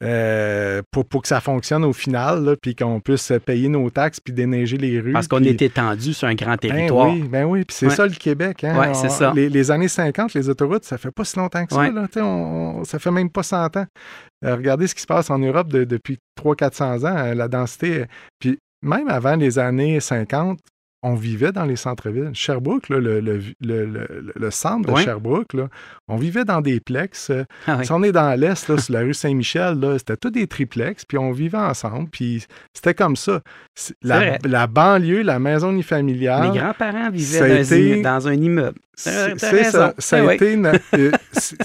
Euh, 0.04 0.84
pour, 0.92 1.06
pour, 1.06 1.24
que 1.24 1.28
ça 1.28 1.42
fonctionne 1.42 1.84
au 1.84 1.94
final, 1.94 2.56
puis 2.62 2.76
qu'on 2.76 3.00
puisse 3.00 3.34
payer 3.44 3.68
nos 3.68 3.90
taxes 3.90 4.20
puis 4.20 4.32
déneiger 4.32 4.78
les 4.78 5.00
rues. 5.00 5.14
Parce 5.14 5.28
qu'on 5.28 5.44
est 5.44 5.60
étendu 5.60 6.14
sur 6.14 6.28
un 6.28 6.36
grand 6.36 6.52
ben 6.52 6.70
territoire. 6.70 7.08
Ben 7.08 7.14
oui, 7.14 7.28
ben 7.28 7.46
oui. 7.46 7.64
Puis 7.66 7.78
c'est 7.80 7.90
ça 7.90 8.06
le 8.06 8.14
Québec. 8.14 8.64
Hein? 8.64 8.76
Oui, 8.78 8.88
c'est 8.94 9.10
ça. 9.10 9.34
Les, 9.34 9.72
années 9.72 9.88
50, 9.88 10.36
les 10.36 10.50
autoroutes, 10.50 10.84
ça 10.84 11.00
fait 11.00 11.10
pas 11.10 11.24
si 11.24 11.40
longtemps 11.40 11.66
que 11.66 11.74
ça. 11.74 11.90
Là, 11.90 12.08
on, 12.18 12.84
ça 12.84 13.00
fait 13.00 13.12
même 13.12 13.32
pas 13.32 13.44
100 13.44 13.78
ans. 13.78 13.86
Euh, 14.46 14.56
regardez 14.56 14.86
ce 14.86 14.94
qui 14.94 15.02
se 15.02 15.08
passe 15.08 15.32
en 15.32 15.40
Europe 15.40 15.70
depuis 15.70 16.20
300-400 16.40 17.08
ans. 17.08 17.18
Euh, 17.18 17.34
la 17.34 17.48
densité. 17.48 18.06
Puis 18.40 18.60
même 18.84 19.08
avant 19.08 19.36
les 19.36 19.58
années 19.58 20.00
50, 20.00 20.60
on 21.04 21.14
vivait 21.14 21.52
dans 21.52 21.66
les 21.66 21.76
centres-villes. 21.76 22.32
Sherbrooke, 22.34 22.90
le, 22.90 24.50
centre 24.50 24.94
de 24.94 25.00
Sherbrooke, 25.00 25.56
on 26.08 26.18
vivait 26.18 26.46
dans 26.46 26.62
des 26.62 26.80
plex. 26.80 27.32
Ah 27.68 27.84
si 27.84 27.92
on 27.92 28.02
est 28.04 28.12
dans 28.12 28.38
l'Est, 28.40 28.66
sur 28.80 28.94
la 28.94 29.02
rue 29.02 29.14
Saint-Michel, 29.14 29.78
c'était 30.00 30.18
tous 30.18 30.32
des 30.32 30.48
triplex, 30.48 31.06
puis 31.06 31.18
on 31.18 31.32
vivait 31.32 31.58
ensemble, 31.58 32.10
puis 32.10 32.46
c'était 32.74 32.96
comme 32.96 33.16
ça. 33.16 33.42
La, 34.02 34.68
banlieue, 34.68 35.22
la 35.22 35.40
maison 35.40 35.72
unifamiliale. 35.72 36.52
Mes 36.52 36.60
grands-parents 36.60 37.12
vivaient 37.12 38.02
dans, 38.02 38.28
un 38.28 38.34
immeuble. 38.34 38.80
C'est 38.96 39.64
ça. 39.66 39.94
Ça 40.00 40.18
a 40.18 40.34
eh 40.34 40.36
été 40.36 40.60
euh, 40.96 41.12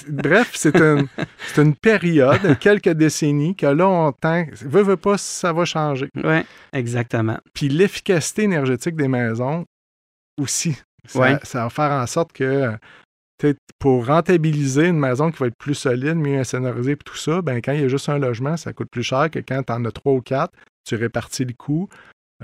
bref, 0.08 0.50
c'est 0.54 0.76
une, 0.76 1.74
période, 1.74 2.58
quelques 2.60 2.90
décennies, 2.90 3.56
que 3.56 3.66
là, 3.66 3.88
on 3.88 4.12
tend. 4.12 4.44
Veux, 4.60 4.82
veux 4.82 4.98
pas, 4.98 5.16
ça 5.16 5.52
va 5.54 5.64
changer. 5.64 6.10
Oui, 6.14 6.40
exactement. 6.74 7.38
Puis 7.54 7.70
l'efficacité 7.70 8.42
énergétique 8.42 8.96
des 8.96 9.08
maisons 9.08 9.21
aussi. 10.40 10.76
Ça, 11.06 11.40
ça 11.42 11.64
va 11.64 11.70
faire 11.70 11.90
en 11.90 12.06
sorte 12.06 12.32
que 12.32 12.76
pour 13.78 14.06
rentabiliser 14.06 14.86
une 14.86 14.98
maison 14.98 15.30
qui 15.32 15.38
va 15.38 15.48
être 15.48 15.58
plus 15.58 15.74
solide, 15.74 16.14
mieux 16.14 16.38
insonorisée 16.38 16.92
et 16.92 16.96
tout 16.96 17.16
ça, 17.16 17.42
ben, 17.42 17.60
quand 17.60 17.72
il 17.72 17.80
y 17.80 17.84
a 17.84 17.88
juste 17.88 18.08
un 18.08 18.18
logement, 18.18 18.56
ça 18.56 18.72
coûte 18.72 18.88
plus 18.90 19.02
cher 19.02 19.30
que 19.30 19.40
quand 19.40 19.64
tu 19.64 19.72
en 19.72 19.84
as 19.84 19.90
trois 19.90 20.12
ou 20.12 20.20
quatre, 20.20 20.52
tu 20.86 20.94
répartis 20.94 21.44
le 21.44 21.52
coût. 21.52 21.88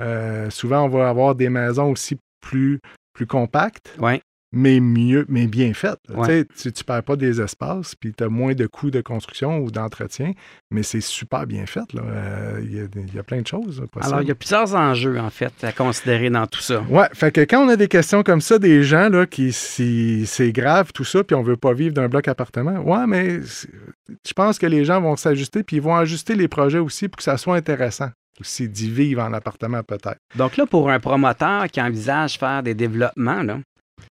Euh, 0.01 0.51
souvent, 0.51 0.83
on 0.83 0.89
va 0.89 1.09
avoir 1.09 1.37
des 1.37 1.49
maisons 1.49 1.93
aussi 1.93 2.19
plus, 2.41 2.81
plus 3.13 3.27
compactes. 3.27 3.95
Ouais 3.99 4.21
mais 4.53 4.81
mieux, 4.81 5.27
mais 5.29 5.47
bien 5.47 5.75
faite. 5.75 5.99
Tu 6.07 6.69
ne 6.69 6.85
perds 6.87 7.03
pas 7.03 7.17
des 7.17 7.41
espaces, 7.41 7.95
puis 7.95 8.15
tu 8.15 8.25
as 8.25 8.29
moins 8.29 8.55
de 8.55 8.67
coûts 8.67 8.91
de 8.91 9.01
construction 9.01 9.59
ou 9.59 9.71
d'entretien, 9.71 10.33
mais 10.71 10.83
c'est 10.83 11.01
super 11.01 11.47
bien 11.47 11.67
fait. 11.67 11.85
Euh, 11.95 12.61
il 12.63 13.15
y, 13.15 13.19
a 13.19 13.23
plein 13.23 13.43
de 13.43 13.47
choses. 13.47 13.85
Alors, 14.01 14.23
il 14.23 14.29
y 14.29 14.31
a 14.31 14.35
plusieurs 14.35 14.75
enjeux, 14.75 15.19
en 15.19 15.31
fait, 15.31 15.53
à 15.63 15.73
considérer 15.73 16.31
dans 16.31 16.47
tout 16.47 16.61
ça. 16.61 16.83
Oui, 16.89 17.05
fait 17.15 17.31
que 17.31 17.43
quand 17.43 17.65
on 17.65 17.69
a 17.69 17.77
des 17.77 17.89
questions 17.89 18.23
comme 18.23 18.41
ça, 18.41 18.59
des 18.59 18.83
gens 18.83 19.09
là, 19.09 19.27
qui, 19.27 19.53
si 19.53 20.25
c'est 20.27 20.53
grave, 20.53 20.93
tout 20.93 21.05
ça, 21.05 21.23
puis 21.25 21.35
on 21.35 21.43
ne 21.43 21.47
veut 21.47 21.57
pas 21.57 21.75
vivre 21.75 21.95
d'un 21.95 22.09
bloc 22.09 22.29
appartement, 22.29 22.81
ouais, 22.81 23.07
mais 23.07 23.41
je 23.43 24.33
pense 24.35 24.59
que 24.59 24.67
les 24.67 24.85
gens 24.85 25.01
vont 25.01 25.17
s'ajuster, 25.17 25.63
puis 25.63 25.77
ils 25.77 25.83
vont 25.83 25.97
ajuster 25.97 26.35
les 26.35 26.49
projets 26.49 26.79
aussi 26.79 27.09
pour 27.09 27.19
que 27.19 27.23
ça 27.23 27.37
soit 27.37 27.57
intéressant 27.57 28.11
aussi 28.41 28.69
d'y 28.69 28.89
vivre 28.89 29.23
en 29.23 29.33
appartement 29.33 29.83
peut-être. 29.83 30.19
Donc 30.37 30.57
là, 30.57 30.65
pour 30.65 30.91
un 30.91 31.01
promoteur 31.01 31.67
qui 31.67 31.81
envisage 31.81 32.39
faire 32.39 32.63
des 32.63 32.75
développements, 32.75 33.43
là, 33.43 33.59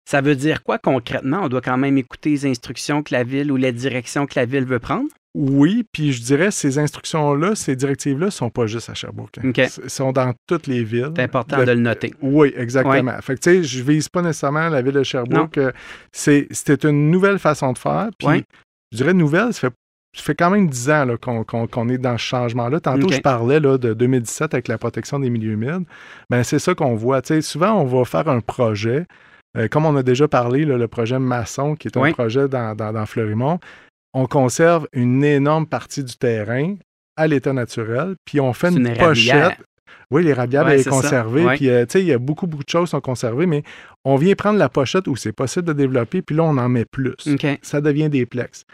ça 0.09 0.21
veut 0.21 0.35
dire 0.35 0.63
quoi 0.63 0.77
concrètement? 0.77 1.41
On 1.43 1.49
doit 1.49 1.61
quand 1.61 1.77
même 1.77 1.97
écouter 1.97 2.31
les 2.31 2.45
instructions 2.45 3.03
que 3.03 3.13
la 3.13 3.23
ville 3.23 3.51
ou 3.51 3.55
les 3.55 3.71
directions 3.71 4.25
que 4.25 4.39
la 4.39 4.45
ville 4.45 4.65
veut 4.65 4.79
prendre? 4.79 5.07
Oui, 5.33 5.85
puis 5.93 6.11
je 6.11 6.21
dirais 6.21 6.51
ces 6.51 6.77
instructions-là, 6.77 7.55
ces 7.55 7.77
directives-là, 7.77 8.25
ne 8.25 8.31
sont 8.31 8.49
pas 8.49 8.67
juste 8.67 8.89
à 8.89 8.93
Sherbrooke. 8.93 9.37
Hein. 9.37 9.53
Elles 9.55 9.89
sont 9.89 10.11
dans 10.11 10.33
toutes 10.45 10.67
les 10.67 10.83
villes. 10.83 11.11
C'est 11.15 11.23
important 11.23 11.57
de, 11.57 11.63
le 11.63 11.75
noter. 11.75 12.13
Oui, 12.21 12.53
exactement. 12.57 13.15
Fait 13.21 13.35
que, 13.35 13.39
tu 13.39 13.49
sais, 13.49 13.63
je 13.63 13.81
vise 13.81 14.09
pas 14.09 14.21
nécessairement 14.21 14.67
la 14.67 14.81
ville 14.81 14.93
de 14.93 15.03
Sherbrooke. 15.03 15.57
Euh, 15.57 15.71
c'était 16.11 16.89
une 16.89 17.11
nouvelle 17.11 17.39
façon 17.39 17.71
de 17.71 17.77
faire. 17.77 18.09
Puis, 18.17 18.43
je 18.91 18.97
dirais 18.97 19.13
nouvelle, 19.13 19.53
ça 19.53 19.69
fait, 20.17 20.35
quand 20.35 20.49
même 20.49 20.67
dix 20.67 20.89
ans 20.89 21.07
qu'on 21.17 21.89
est 21.89 21.97
dans 21.97 22.17
ce 22.17 22.23
changement-là. 22.23 22.81
Tantôt, 22.81 23.09
je 23.09 23.21
parlais 23.21 23.61
là, 23.61 23.77
de 23.77 23.93
2017 23.93 24.53
avec 24.53 24.67
la 24.67 24.77
protection 24.77 25.17
des 25.17 25.29
milieux 25.29 25.53
humides. 25.53 25.85
Ben, 26.29 26.43
c'est 26.43 26.59
ça 26.59 26.75
qu'on 26.75 26.95
voit. 26.95 27.21
Tu 27.21 27.35
sais, 27.35 27.41
souvent, 27.41 27.71
on 27.81 27.85
va 27.85 28.03
faire 28.03 28.27
un 28.27 28.41
projet. 28.41 29.05
Euh, 29.57 29.67
comme 29.67 29.85
on 29.85 29.95
a 29.95 30.03
déjà 30.03 30.27
parlé, 30.27 30.65
le 30.65 30.87
projet 30.87 31.19
Masson, 31.19 31.75
qui 31.75 31.87
est 31.87 31.97
un 31.97 32.11
projet 32.11 32.47
dans, 32.47 32.75
dans, 32.75 33.05
Fleurimont, 33.05 33.59
on 34.13 34.25
conserve 34.25 34.87
une 34.93 35.23
énorme 35.23 35.67
partie 35.67 36.03
du 36.03 36.15
terrain 36.15 36.75
à 37.17 37.27
l'état 37.27 37.53
naturel, 37.53 38.15
puis 38.25 38.39
on 38.39 38.53
fait 38.53 38.69
une, 38.69 38.93
pochette. 38.97 39.57
Oui, 40.09 40.23
les 40.23 40.33
rabiables 40.33 40.81
sont 40.83 40.89
conservés, 40.89 41.45
puis 41.55 41.69
euh, 41.69 41.85
tu 41.85 41.93
sais, 41.93 42.01
il 42.01 42.07
y 42.07 42.13
a 42.13 42.17
beaucoup, 42.17 42.47
beaucoup 42.47 42.63
de 42.63 42.69
choses 42.69 42.89
qui 42.89 42.91
sont 42.91 43.01
conservées, 43.01 43.45
mais 43.45 43.63
on 44.03 44.15
vient 44.15 44.35
prendre 44.35 44.59
la 44.59 44.69
pochette 44.69 45.07
où 45.07 45.15
c'est 45.15 45.31
possible 45.31 45.65
de 45.65 45.73
développer, 45.73 46.21
puis 46.21 46.35
là, 46.35 46.43
on 46.43 46.57
en 46.57 46.69
met 46.69 46.85
plus. 46.85 47.15
Ça 47.61 47.81
devient 47.81 48.09
des 48.09 48.25
plex. 48.25 48.65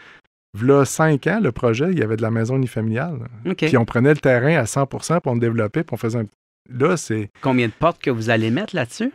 Là, 0.60 0.84
cinq 0.84 1.26
ans, 1.26 1.40
le 1.40 1.52
projet, 1.52 1.86
il 1.92 1.98
y 1.98 2.02
avait 2.02 2.16
de 2.16 2.22
la 2.22 2.30
maison 2.30 2.56
unifamiliale. 2.56 3.18
Puis 3.56 3.76
on 3.76 3.84
prenait 3.84 4.10
le 4.10 4.16
terrain 4.16 4.56
à 4.56 4.66
100 4.66 4.86
puis 4.86 5.00
on 5.26 5.36
développait, 5.36 5.84
puis 5.84 5.94
on 5.94 5.96
faisait 5.96 6.20
un... 6.20 6.26
Là, 6.70 6.96
c'est... 6.96 7.30
Combien 7.40 7.66
de 7.68 7.72
portes 7.72 8.02
que 8.02 8.10
vous 8.10 8.30
allez 8.30 8.50
mettre 8.50 8.74
là-dessus? 8.74 9.12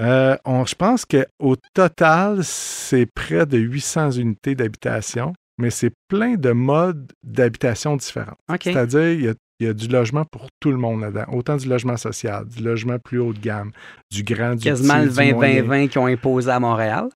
Euh, 0.00 0.36
je 0.66 0.74
pense 0.74 1.04
qu'au 1.04 1.56
total, 1.74 2.42
c'est 2.42 3.06
près 3.06 3.46
de 3.46 3.58
800 3.58 4.12
unités 4.12 4.54
d'habitation, 4.54 5.34
mais 5.58 5.70
c'est 5.70 5.92
plein 6.08 6.36
de 6.36 6.52
modes 6.52 7.12
d'habitation 7.22 7.96
différents. 7.96 8.36
C'est-à-dire, 8.62 9.12
il 9.12 9.34
y, 9.60 9.68
a, 9.68 9.74
du 9.74 9.88
logement 9.88 10.24
pour 10.24 10.46
tout 10.58 10.70
le 10.70 10.78
monde 10.78 11.02
là-dedans. 11.02 11.26
Autant 11.32 11.56
du 11.56 11.68
logement 11.68 11.98
social, 11.98 12.46
du 12.46 12.62
logement 12.62 12.98
plus 12.98 13.18
haut 13.18 13.34
de 13.34 13.40
gamme, 13.40 13.72
du 14.10 14.22
grand, 14.22 14.54
du 14.54 14.64
Quasiment 14.64 14.98
le 14.98 15.10
20-20-20 15.10 15.88
qu'ils 15.88 16.00
ont 16.00 16.06
imposé 16.06 16.50
à 16.50 16.60
Montréal. 16.60 17.08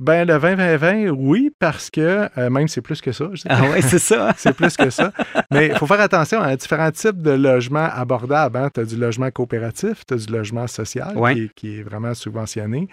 Ben, 0.00 0.26
le 0.26 0.38
20-20-20, 0.38 1.10
oui, 1.10 1.50
parce 1.58 1.90
que 1.90 2.26
euh, 2.38 2.48
même 2.48 2.68
c'est 2.68 2.80
plus 2.80 3.02
que 3.02 3.12
ça. 3.12 3.26
ah 3.50 3.60
oui, 3.70 3.82
c'est 3.82 3.98
ça. 3.98 4.32
c'est 4.38 4.54
plus 4.54 4.74
que 4.74 4.88
ça. 4.88 5.12
Mais 5.50 5.66
il 5.66 5.76
faut 5.76 5.86
faire 5.86 6.00
attention 6.00 6.40
à 6.40 6.56
différents 6.56 6.90
types 6.90 7.20
de 7.20 7.32
logements 7.32 7.88
abordables. 7.92 8.56
Hein. 8.56 8.70
Tu 8.72 8.80
as 8.80 8.84
du 8.86 8.96
logement 8.96 9.30
coopératif, 9.30 10.06
tu 10.06 10.14
as 10.14 10.16
du 10.16 10.32
logement 10.32 10.66
social 10.66 11.14
qui, 11.54 11.80
est 11.80 11.82
vraiment 11.82 12.14
subventionné. 12.14 12.88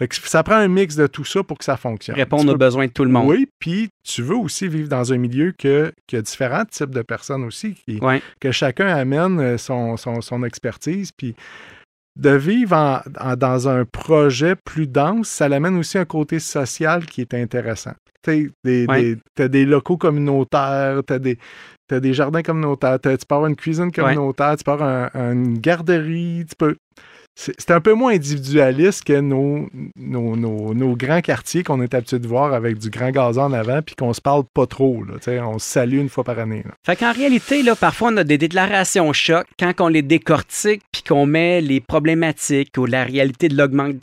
Fait 0.00 0.08
que 0.08 0.16
ça 0.16 0.42
prend 0.42 0.56
un 0.56 0.66
mix 0.66 0.96
de 0.96 1.06
tout 1.06 1.24
ça 1.24 1.44
pour 1.44 1.58
que 1.58 1.64
ça 1.64 1.76
fonctionne. 1.76 2.16
Répondre 2.16 2.52
aux 2.52 2.56
besoins 2.56 2.86
de 2.86 2.92
tout 2.92 3.04
le 3.04 3.10
monde. 3.10 3.28
Oui, 3.28 3.48
puis 3.60 3.90
tu 4.02 4.22
veux 4.22 4.36
aussi 4.36 4.66
vivre 4.66 4.88
dans 4.88 5.12
un 5.12 5.16
milieu 5.16 5.52
que, 5.56 5.92
qui 6.08 6.16
a 6.16 6.22
différents 6.22 6.64
types 6.64 6.90
de 6.90 7.02
personnes 7.02 7.44
aussi, 7.44 7.76
que 8.40 8.50
chacun 8.50 8.88
amène 8.88 9.38
euh, 9.38 9.58
son, 9.58 9.96
son, 9.96 10.20
son 10.20 10.42
expertise. 10.42 11.12
Puis 11.12 11.36
de 12.18 12.30
vivre 12.30 13.02
dans 13.36 13.68
un 13.68 13.84
projet 13.84 14.56
plus 14.56 14.86
dense, 14.88 15.28
ça 15.28 15.48
l'amène 15.48 15.76
aussi 15.76 15.98
un 15.98 16.04
côté 16.04 16.40
social 16.40 17.06
qui 17.06 17.20
est 17.20 17.32
intéressant. 17.32 17.92
Tu 18.24 18.52
as 18.64 19.48
des 19.48 19.64
locaux 19.64 19.96
communautaires, 19.96 21.00
tu 21.06 21.12
as 21.12 21.18
des, 21.18 21.38
des 21.90 22.12
jardins 22.12 22.42
communautaires, 22.42 22.98
tu 23.00 23.08
peux 23.08 23.34
avoir 23.34 23.46
une 23.46 23.56
cuisine 23.56 23.92
communautaire, 23.92 24.56
tu 24.56 24.64
peux 24.64 24.72
avoir 24.72 25.14
une 25.14 25.58
garderie, 25.58 26.44
tu 26.48 26.56
peux 26.56 26.76
c'est 27.40 27.70
un 27.70 27.80
peu 27.80 27.92
moins 27.92 28.14
individualiste 28.14 29.04
que 29.04 29.20
nos, 29.20 29.68
nos, 29.96 30.96
grands 30.96 31.20
quartiers 31.20 31.62
qu'on 31.62 31.80
est 31.80 31.94
habitué 31.94 32.18
de 32.18 32.26
voir 32.26 32.52
avec 32.52 32.78
du 32.78 32.90
grand 32.90 33.10
gazon 33.10 33.42
en 33.42 33.52
avant 33.52 33.80
puis 33.80 33.94
qu'on 33.94 34.12
se 34.12 34.20
parle 34.20 34.42
pas 34.52 34.66
trop. 34.66 35.04
on 35.26 35.58
se 35.60 35.66
salue 35.66 35.98
une 35.98 36.08
fois 36.08 36.24
par 36.24 36.40
année. 36.40 36.64
Fait 36.84 36.96
qu'en 36.96 37.12
réalité, 37.12 37.62
là, 37.62 37.76
parfois, 37.76 38.10
on 38.12 38.16
a 38.16 38.24
des 38.24 38.38
déclarations 38.38 39.12
choc 39.12 39.46
quand 39.56 39.72
on 39.80 39.86
les 39.86 40.02
décortique 40.02 40.82
puis 40.90 41.02
qu'on 41.02 41.26
met 41.26 41.60
les 41.60 41.80
problématiques 41.80 42.72
ou 42.76 42.86
la 42.86 43.04
réalité 43.04 43.48
de 43.48 43.56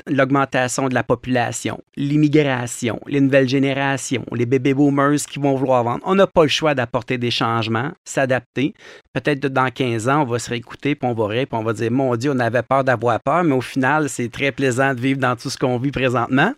l'augmentation 0.08 0.88
de 0.88 0.94
la 0.94 1.04
population, 1.04 1.82
l'immigration, 1.98 3.02
les 3.06 3.20
nouvelles 3.20 3.50
générations, 3.50 4.26
les 4.32 4.46
bébés 4.46 4.74
boomers 4.74 5.26
qui 5.30 5.40
vont 5.40 5.56
vouloir 5.56 5.84
vendre. 5.84 6.02
On 6.06 6.16
n'a 6.16 6.28
pas 6.28 6.44
le 6.44 6.50
choix 6.50 6.74
d'apporter 6.74 7.18
des 7.18 7.32
changements, 7.32 7.92
s'adapter. 8.06 8.74
Peut-être 9.12 9.48
dans 9.48 9.70
15 9.70 10.08
ans, 10.08 10.22
on 10.22 10.26
va 10.26 10.40
se 10.40 10.50
réécouter 10.50 10.96
puis 10.96 11.10
on 11.10 11.14
va 11.14 11.28
rire 11.28 11.48
puis 11.50 11.60
on 11.60 11.64
va 11.64 11.74
dire 11.74 11.92
Mon 11.92 12.16
Dieu, 12.16 12.32
on 12.34 12.40
avait 12.40 12.64
peur 12.64 12.86
d'avoir 12.86 13.20
mais 13.28 13.54
au 13.54 13.62
final, 13.62 14.10
c'est 14.10 14.32
très 14.32 14.52
plaisant 14.52 14.94
de 14.94 15.00
vivre 15.00 15.20
dans 15.20 15.36
tout 15.36 15.50
ce 15.50 15.58
qu'on 15.58 15.78
vit 15.78 15.92
présentement. 15.92 16.54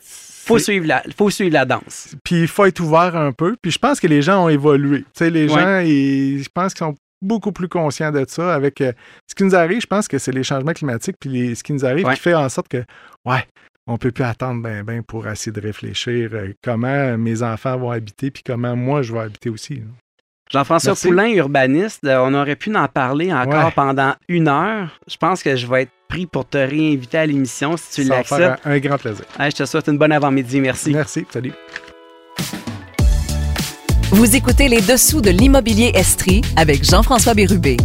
Faut 0.00 0.58
suivre, 0.58 0.86
la, 0.86 1.02
faut 1.16 1.30
suivre 1.30 1.52
la 1.52 1.64
danse. 1.64 2.14
Puis 2.22 2.42
il 2.42 2.48
faut 2.48 2.66
être 2.66 2.80
ouvert 2.80 3.16
un 3.16 3.32
peu. 3.32 3.56
Puis 3.60 3.72
je 3.72 3.78
pense 3.78 3.98
que 3.98 4.06
les 4.06 4.22
gens 4.22 4.44
ont 4.44 4.48
évolué. 4.48 5.00
Tu 5.00 5.06
sais, 5.14 5.30
les 5.30 5.48
gens, 5.48 5.80
je 5.80 6.48
pense 6.52 6.74
qu'ils 6.74 6.86
sont 6.86 6.94
beaucoup 7.22 7.50
plus 7.50 7.68
conscients 7.68 8.12
de 8.12 8.24
ça. 8.28 8.54
Avec 8.54 8.80
euh, 8.80 8.92
ce 9.28 9.34
qui 9.34 9.44
nous 9.44 9.54
arrive, 9.54 9.80
je 9.80 9.86
pense 9.86 10.06
que 10.06 10.18
c'est 10.18 10.32
les 10.32 10.44
changements 10.44 10.72
climatiques 10.72 11.16
puis 11.18 11.56
ce 11.56 11.62
qui 11.62 11.72
nous 11.72 11.84
arrive 11.84 12.06
qui 12.10 12.20
fait 12.20 12.34
en 12.34 12.48
sorte 12.48 12.68
que, 12.68 12.84
ouais, 13.24 13.44
on 13.86 13.96
peut 13.96 14.12
plus 14.12 14.24
attendre 14.24 14.62
ben 14.62 14.82
ben 14.82 15.02
pour 15.02 15.26
essayer 15.26 15.52
de 15.52 15.60
réfléchir 15.60 16.30
euh, 16.32 16.52
comment 16.62 17.18
mes 17.18 17.42
enfants 17.42 17.76
vont 17.76 17.90
habiter 17.90 18.30
puis 18.30 18.42
comment 18.44 18.76
moi 18.76 19.02
je 19.02 19.12
vais 19.12 19.20
habiter 19.20 19.50
aussi. 19.50 19.82
Jean-François 20.50 20.94
Poulain, 20.94 21.28
urbaniste, 21.30 22.04
euh, 22.04 22.18
on 22.22 22.34
aurait 22.34 22.56
pu 22.56 22.74
en 22.76 22.86
parler 22.86 23.32
encore 23.32 23.72
pendant 23.72 24.14
une 24.28 24.48
heure. 24.48 24.90
Je 25.08 25.16
pense 25.16 25.42
que 25.42 25.56
je 25.56 25.66
vais 25.66 25.82
être 25.82 25.92
pour 26.30 26.46
te 26.46 26.58
réinviter 26.58 27.18
à 27.18 27.26
l'émission 27.26 27.76
si 27.76 28.02
tu 28.02 28.08
l'acceptes. 28.08 28.60
Un, 28.64 28.70
un 28.72 28.78
grand 28.78 28.98
plaisir. 28.98 29.24
je 29.38 29.50
te 29.50 29.64
souhaite 29.64 29.88
une 29.88 29.98
bonne 29.98 30.12
avant-midi. 30.12 30.60
Merci. 30.60 30.90
Merci. 30.90 31.26
Salut. 31.30 31.52
Vous 34.10 34.36
écoutez 34.36 34.68
les 34.68 34.80
dessous 34.80 35.20
de 35.20 35.30
l'immobilier 35.30 35.90
Estrie 35.94 36.42
avec 36.56 36.84
Jean-François 36.84 37.34
Bérubé. 37.34 37.76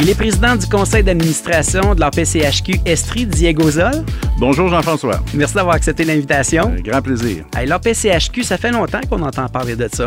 Il 0.00 0.08
est 0.08 0.14
président 0.14 0.54
du 0.54 0.64
conseil 0.68 1.02
d'administration 1.02 1.92
de 1.92 1.98
la 1.98 2.12
PCHQ 2.12 2.82
Estrie, 2.86 3.26
Diego 3.26 3.68
Zol. 3.68 4.04
Bonjour 4.38 4.68
Jean-François. 4.68 5.18
Merci 5.34 5.56
d'avoir 5.56 5.74
accepté 5.74 6.04
l'invitation. 6.04 6.68
Un 6.68 6.80
grand 6.80 7.02
plaisir. 7.02 7.44
La 7.66 7.80
PCHQ, 7.80 8.44
ça 8.44 8.58
fait 8.58 8.70
longtemps 8.70 9.00
qu'on 9.10 9.20
entend 9.22 9.48
parler 9.48 9.74
de 9.74 9.88
ça. 9.92 10.06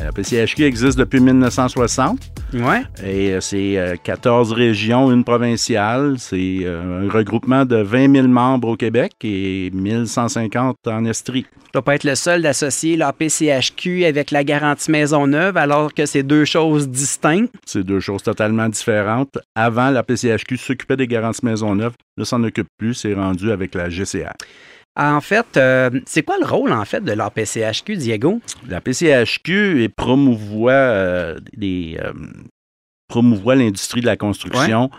La 0.00 0.12
PCHQ 0.12 0.62
existe 0.62 0.96
depuis 0.96 1.18
1960. 1.18 2.20
Ouais. 2.54 2.82
Et 3.04 3.32
euh, 3.32 3.40
c'est 3.40 3.98
14 4.04 4.52
euh, 4.52 4.54
régions, 4.54 5.10
une 5.10 5.24
provinciale. 5.24 6.16
C'est 6.18 6.60
euh, 6.62 7.06
un 7.06 7.10
regroupement 7.10 7.64
de 7.64 7.76
20 7.76 8.14
000 8.14 8.28
membres 8.28 8.68
au 8.68 8.76
Québec 8.76 9.12
et 9.24 9.70
1150 9.72 10.76
en 10.86 11.04
Estrie. 11.04 11.44
Tu 11.44 11.78
ne 11.78 11.80
dois 11.80 11.82
pas 11.82 11.94
être 11.94 12.04
le 12.04 12.14
seul 12.14 12.42
d'associer 12.42 12.96
la 12.96 13.14
PCHQ 13.14 14.04
avec 14.04 14.30
la 14.30 14.44
garantie 14.44 14.90
maison 14.90 15.26
neuve 15.26 15.56
alors 15.56 15.94
que 15.94 16.04
c'est 16.04 16.22
deux 16.22 16.44
choses 16.44 16.88
distinctes. 16.88 17.52
C'est 17.64 17.82
deux 17.82 18.00
choses 18.00 18.22
totalement 18.22 18.68
différentes. 18.68 19.31
Avant, 19.54 19.90
la 19.90 20.02
PCHQ 20.02 20.56
s'occupait 20.56 20.96
des 20.96 21.06
garanties 21.06 21.44
maison 21.44 21.74
neuve. 21.74 21.94
Là, 22.16 22.24
s'en 22.24 22.42
occupe 22.44 22.68
plus. 22.78 22.94
C'est 22.94 23.14
rendu 23.14 23.50
avec 23.50 23.74
la 23.74 23.88
GCA. 23.88 24.34
En 24.94 25.20
fait, 25.22 25.56
euh, 25.56 25.90
c'est 26.04 26.22
quoi 26.22 26.36
le 26.38 26.46
rôle 26.46 26.72
en 26.72 26.84
fait 26.84 27.02
de 27.02 27.12
la 27.12 27.30
PCHQ, 27.30 27.96
Diego? 27.96 28.40
La 28.68 28.82
PCHQ 28.82 29.88
promouvoit 29.96 30.72
euh, 30.72 31.38
euh, 31.62 32.12
promouvoit 33.08 33.54
l'industrie 33.54 34.02
de 34.02 34.06
la 34.06 34.18
construction. 34.18 34.90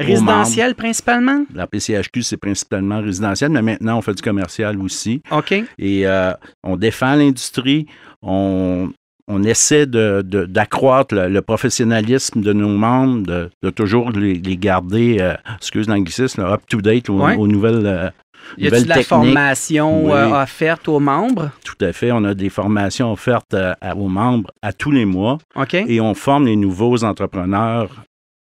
résidentiel 0.00 0.74
principalement? 0.74 1.44
La 1.54 1.68
PCHQ, 1.68 2.22
c'est 2.22 2.36
principalement 2.36 3.00
résidentiel, 3.00 3.50
mais 3.52 3.62
maintenant, 3.62 3.98
on 3.98 4.02
fait 4.02 4.14
du 4.14 4.22
commercial 4.22 4.80
aussi. 4.80 5.22
OK. 5.30 5.54
Et 5.78 6.06
on 6.64 6.76
défend 6.76 7.14
l'industrie, 7.14 7.86
on, 8.20 8.90
on 9.28 9.42
essaie 9.42 9.86
d'accroître 9.86 11.14
le, 11.14 11.40
professionnalisme 11.40 12.42
de 12.42 12.52
nos 12.52 12.68
membres, 12.68 13.48
de, 13.62 13.70
toujours 13.70 14.10
les, 14.10 14.40
garder, 14.56 15.34
excuse 15.56 15.88
l'anglicisme, 15.88 16.42
up-to-date 16.42 17.08
aux, 17.08 17.46
nouvelles, 17.46 18.12
y 18.58 18.66
a-t-il 18.66 18.84
de 18.84 18.88
la 18.88 19.02
formation 19.02 20.14
euh, 20.14 20.42
offerte 20.42 20.88
aux 20.88 21.00
membres? 21.00 21.50
Tout 21.64 21.82
à 21.84 21.92
fait. 21.92 22.12
On 22.12 22.24
a 22.24 22.34
des 22.34 22.50
formations 22.50 23.12
offertes 23.12 23.54
euh, 23.54 23.74
aux 23.96 24.08
membres 24.08 24.50
à 24.62 24.72
tous 24.72 24.90
les 24.90 25.04
mois. 25.04 25.38
OK. 25.56 25.74
Et 25.74 26.00
on 26.00 26.14
forme 26.14 26.46
les 26.46 26.56
nouveaux 26.56 27.04
entrepreneurs 27.04 27.90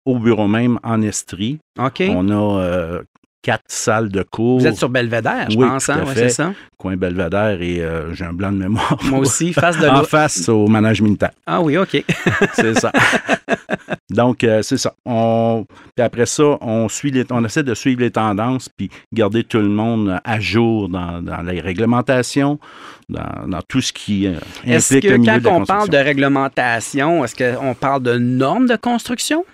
au 0.05 0.17
bureau 0.17 0.47
même 0.47 0.79
en 0.83 1.01
Estrie. 1.01 1.59
OK. 1.79 2.03
On 2.09 2.29
a 2.29 2.61
euh, 2.61 3.01
quatre 3.41 3.63
salles 3.67 4.09
de 4.09 4.23
cours. 4.23 4.59
Vous 4.59 4.67
êtes 4.67 4.77
sur 4.77 4.89
Belvédère, 4.89 5.49
je 5.49 5.57
pense, 5.57 5.89
hein? 5.89 6.03
c'est 6.13 6.29
ça? 6.29 6.53
Coin 6.77 6.95
Belvédère 6.97 7.61
et 7.61 7.83
j'ai 8.13 8.25
un 8.25 8.33
blanc 8.33 8.51
de 8.51 8.57
mémoire. 8.57 8.97
Moi 9.03 9.19
aussi, 9.19 9.53
face 9.53 9.77
de 9.79 9.87
En 9.87 10.03
face 10.03 10.47
au 10.49 10.67
management 10.67 11.07
militaire. 11.07 11.31
Ah 11.45 11.61
oui, 11.61 11.77
OK. 11.77 12.03
c'est 12.53 12.79
ça. 12.79 12.91
Donc, 14.09 14.43
euh, 14.43 14.61
c'est 14.61 14.77
ça. 14.77 14.93
On, 15.05 15.65
puis 15.95 16.03
après 16.03 16.25
ça, 16.25 16.57
on, 16.61 16.89
suit 16.89 17.11
les, 17.11 17.23
on 17.31 17.43
essaie 17.45 17.63
de 17.63 17.73
suivre 17.73 18.01
les 18.01 18.11
tendances 18.11 18.67
puis 18.69 18.89
garder 19.13 19.43
tout 19.43 19.59
le 19.59 19.69
monde 19.69 20.19
à 20.23 20.39
jour 20.39 20.89
dans, 20.89 21.21
les 21.45 21.61
réglementations, 21.61 22.59
dans, 23.09 23.61
tout 23.67 23.81
ce 23.81 23.93
qui 23.93 24.27
euh, 24.27 24.33
implique 24.67 25.05
le 25.05 25.17
milieu 25.17 25.39
quand 25.39 25.61
on 25.61 25.65
parle 25.65 25.89
de 25.89 25.97
réglementation, 25.97 27.23
est-ce 27.23 27.35
qu'on 27.35 27.73
parle 27.73 28.03
de 28.03 28.17
normes 28.17 28.67
de 28.67 28.75
construction? 28.75 29.45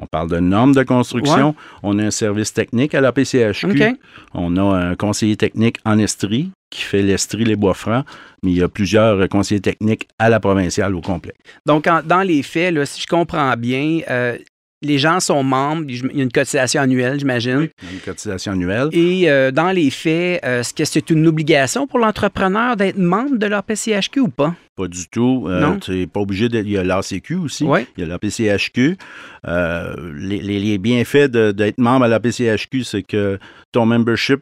On 0.00 0.06
parle 0.06 0.30
de 0.30 0.38
normes 0.40 0.74
de 0.74 0.82
construction. 0.82 1.54
On 1.82 1.98
a 1.98 2.04
un 2.04 2.10
service 2.10 2.52
technique 2.52 2.94
à 2.94 3.00
la 3.00 3.12
PCHQ. 3.12 3.96
On 4.32 4.56
a 4.56 4.62
un 4.62 4.96
conseiller 4.96 5.36
technique 5.36 5.78
en 5.84 5.98
Estrie 5.98 6.50
qui 6.70 6.82
fait 6.82 7.02
l'Estrie 7.02 7.44
les 7.44 7.54
Bois-Francs, 7.54 8.04
mais 8.42 8.50
il 8.50 8.58
y 8.58 8.62
a 8.62 8.68
plusieurs 8.68 9.28
conseillers 9.28 9.60
techniques 9.60 10.08
à 10.18 10.28
la 10.28 10.40
provinciale 10.40 10.94
au 10.94 11.00
complet. 11.00 11.34
Donc, 11.66 11.88
dans 12.04 12.22
les 12.22 12.42
faits, 12.42 12.84
si 12.86 13.02
je 13.02 13.06
comprends 13.06 13.54
bien, 13.56 14.00
euh, 14.10 14.36
les 14.84 14.98
gens 14.98 15.20
sont 15.20 15.42
membres, 15.42 15.84
il 15.88 16.16
y 16.16 16.20
a 16.20 16.22
une 16.22 16.32
cotisation 16.32 16.80
annuelle, 16.82 17.18
j'imagine. 17.18 17.58
Oui, 17.58 17.70
une 17.92 18.00
cotisation 18.00 18.52
annuelle. 18.52 18.88
Et 18.92 19.30
euh, 19.30 19.50
dans 19.50 19.70
les 19.70 19.90
faits, 19.90 20.44
euh, 20.44 20.60
est-ce 20.60 20.74
que 20.74 20.84
c'est 20.84 21.10
une 21.10 21.26
obligation 21.26 21.86
pour 21.86 21.98
l'entrepreneur 21.98 22.76
d'être 22.76 22.98
membre 22.98 23.36
de 23.36 23.46
l'APCHQ 23.46 24.20
ou 24.20 24.28
pas? 24.28 24.54
Pas 24.76 24.88
du 24.88 25.08
tout. 25.08 25.46
Euh, 25.48 25.76
tu 25.78 25.92
n'es 25.92 26.06
pas 26.06 26.20
obligé 26.20 26.48
d'être. 26.48 26.66
Il 26.66 26.72
y 26.72 26.78
a 26.78 26.84
l'ACQ 26.84 27.36
aussi. 27.36 27.64
Oui. 27.64 27.86
Il 27.96 28.02
y 28.02 28.04
a 28.04 28.08
l'APCHQ. 28.08 28.96
Les, 29.46 30.40
les, 30.40 30.78
bienfaits 30.78 31.30
d'être 31.30 31.78
membre 31.78 32.04
à 32.04 32.08
l'APCHQ, 32.08 32.84
c'est 32.84 33.02
que 33.02 33.38
ton 33.72 33.86
membership 33.86 34.40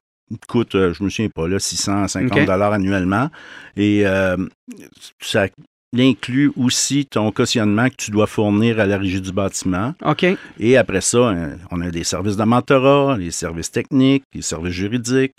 coûte, 0.48 0.72
je 0.72 1.04
me 1.04 1.10
souviens 1.10 1.28
pas, 1.28 1.46
là, 1.46 1.58
650 1.58 2.46
dollars 2.46 2.72
annuellement. 2.72 3.28
Et 3.76 4.04
ça 5.20 5.48
inclut 5.98 6.52
aussi 6.56 7.06
ton 7.06 7.30
cautionnement 7.30 7.88
que 7.88 7.96
tu 7.96 8.10
dois 8.10 8.26
fournir 8.26 8.80
à 8.80 8.86
la 8.86 8.96
régie 8.96 9.20
du 9.20 9.32
bâtiment. 9.32 9.94
OK. 10.04 10.26
Et 10.58 10.76
après 10.76 11.00
ça, 11.00 11.28
hein, 11.28 11.50
on 11.70 11.80
a 11.80 11.90
des 11.90 12.04
services 12.04 12.36
de 12.36 12.44
mentorat, 12.44 13.16
les 13.18 13.30
services 13.30 13.70
techniques, 13.70 14.24
les 14.34 14.42
services 14.42 14.72
juridiques, 14.72 15.34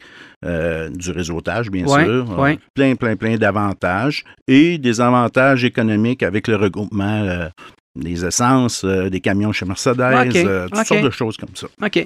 euh, 0.45 0.89
du 0.89 1.11
réseautage, 1.11 1.71
bien 1.71 1.87
sûr. 1.87 2.37
Ouais. 2.37 2.59
Plein, 2.73 2.95
plein, 2.95 3.15
plein 3.15 3.37
d'avantages 3.37 4.23
et 4.47 4.77
des 4.77 5.01
avantages 5.01 5.63
économiques 5.63 6.23
avec 6.23 6.47
le 6.47 6.55
regroupement. 6.55 7.23
Euh, 7.23 7.49
des 7.95 8.25
essences, 8.25 8.83
des 8.83 9.21
camions 9.21 9.51
chez 9.51 9.65
Mercedes, 9.65 10.67
toutes 10.71 10.85
sortes 10.85 11.03
de 11.03 11.09
choses 11.11 11.37
comme 11.37 11.55
ça. 11.55 11.67
OK. 11.81 12.05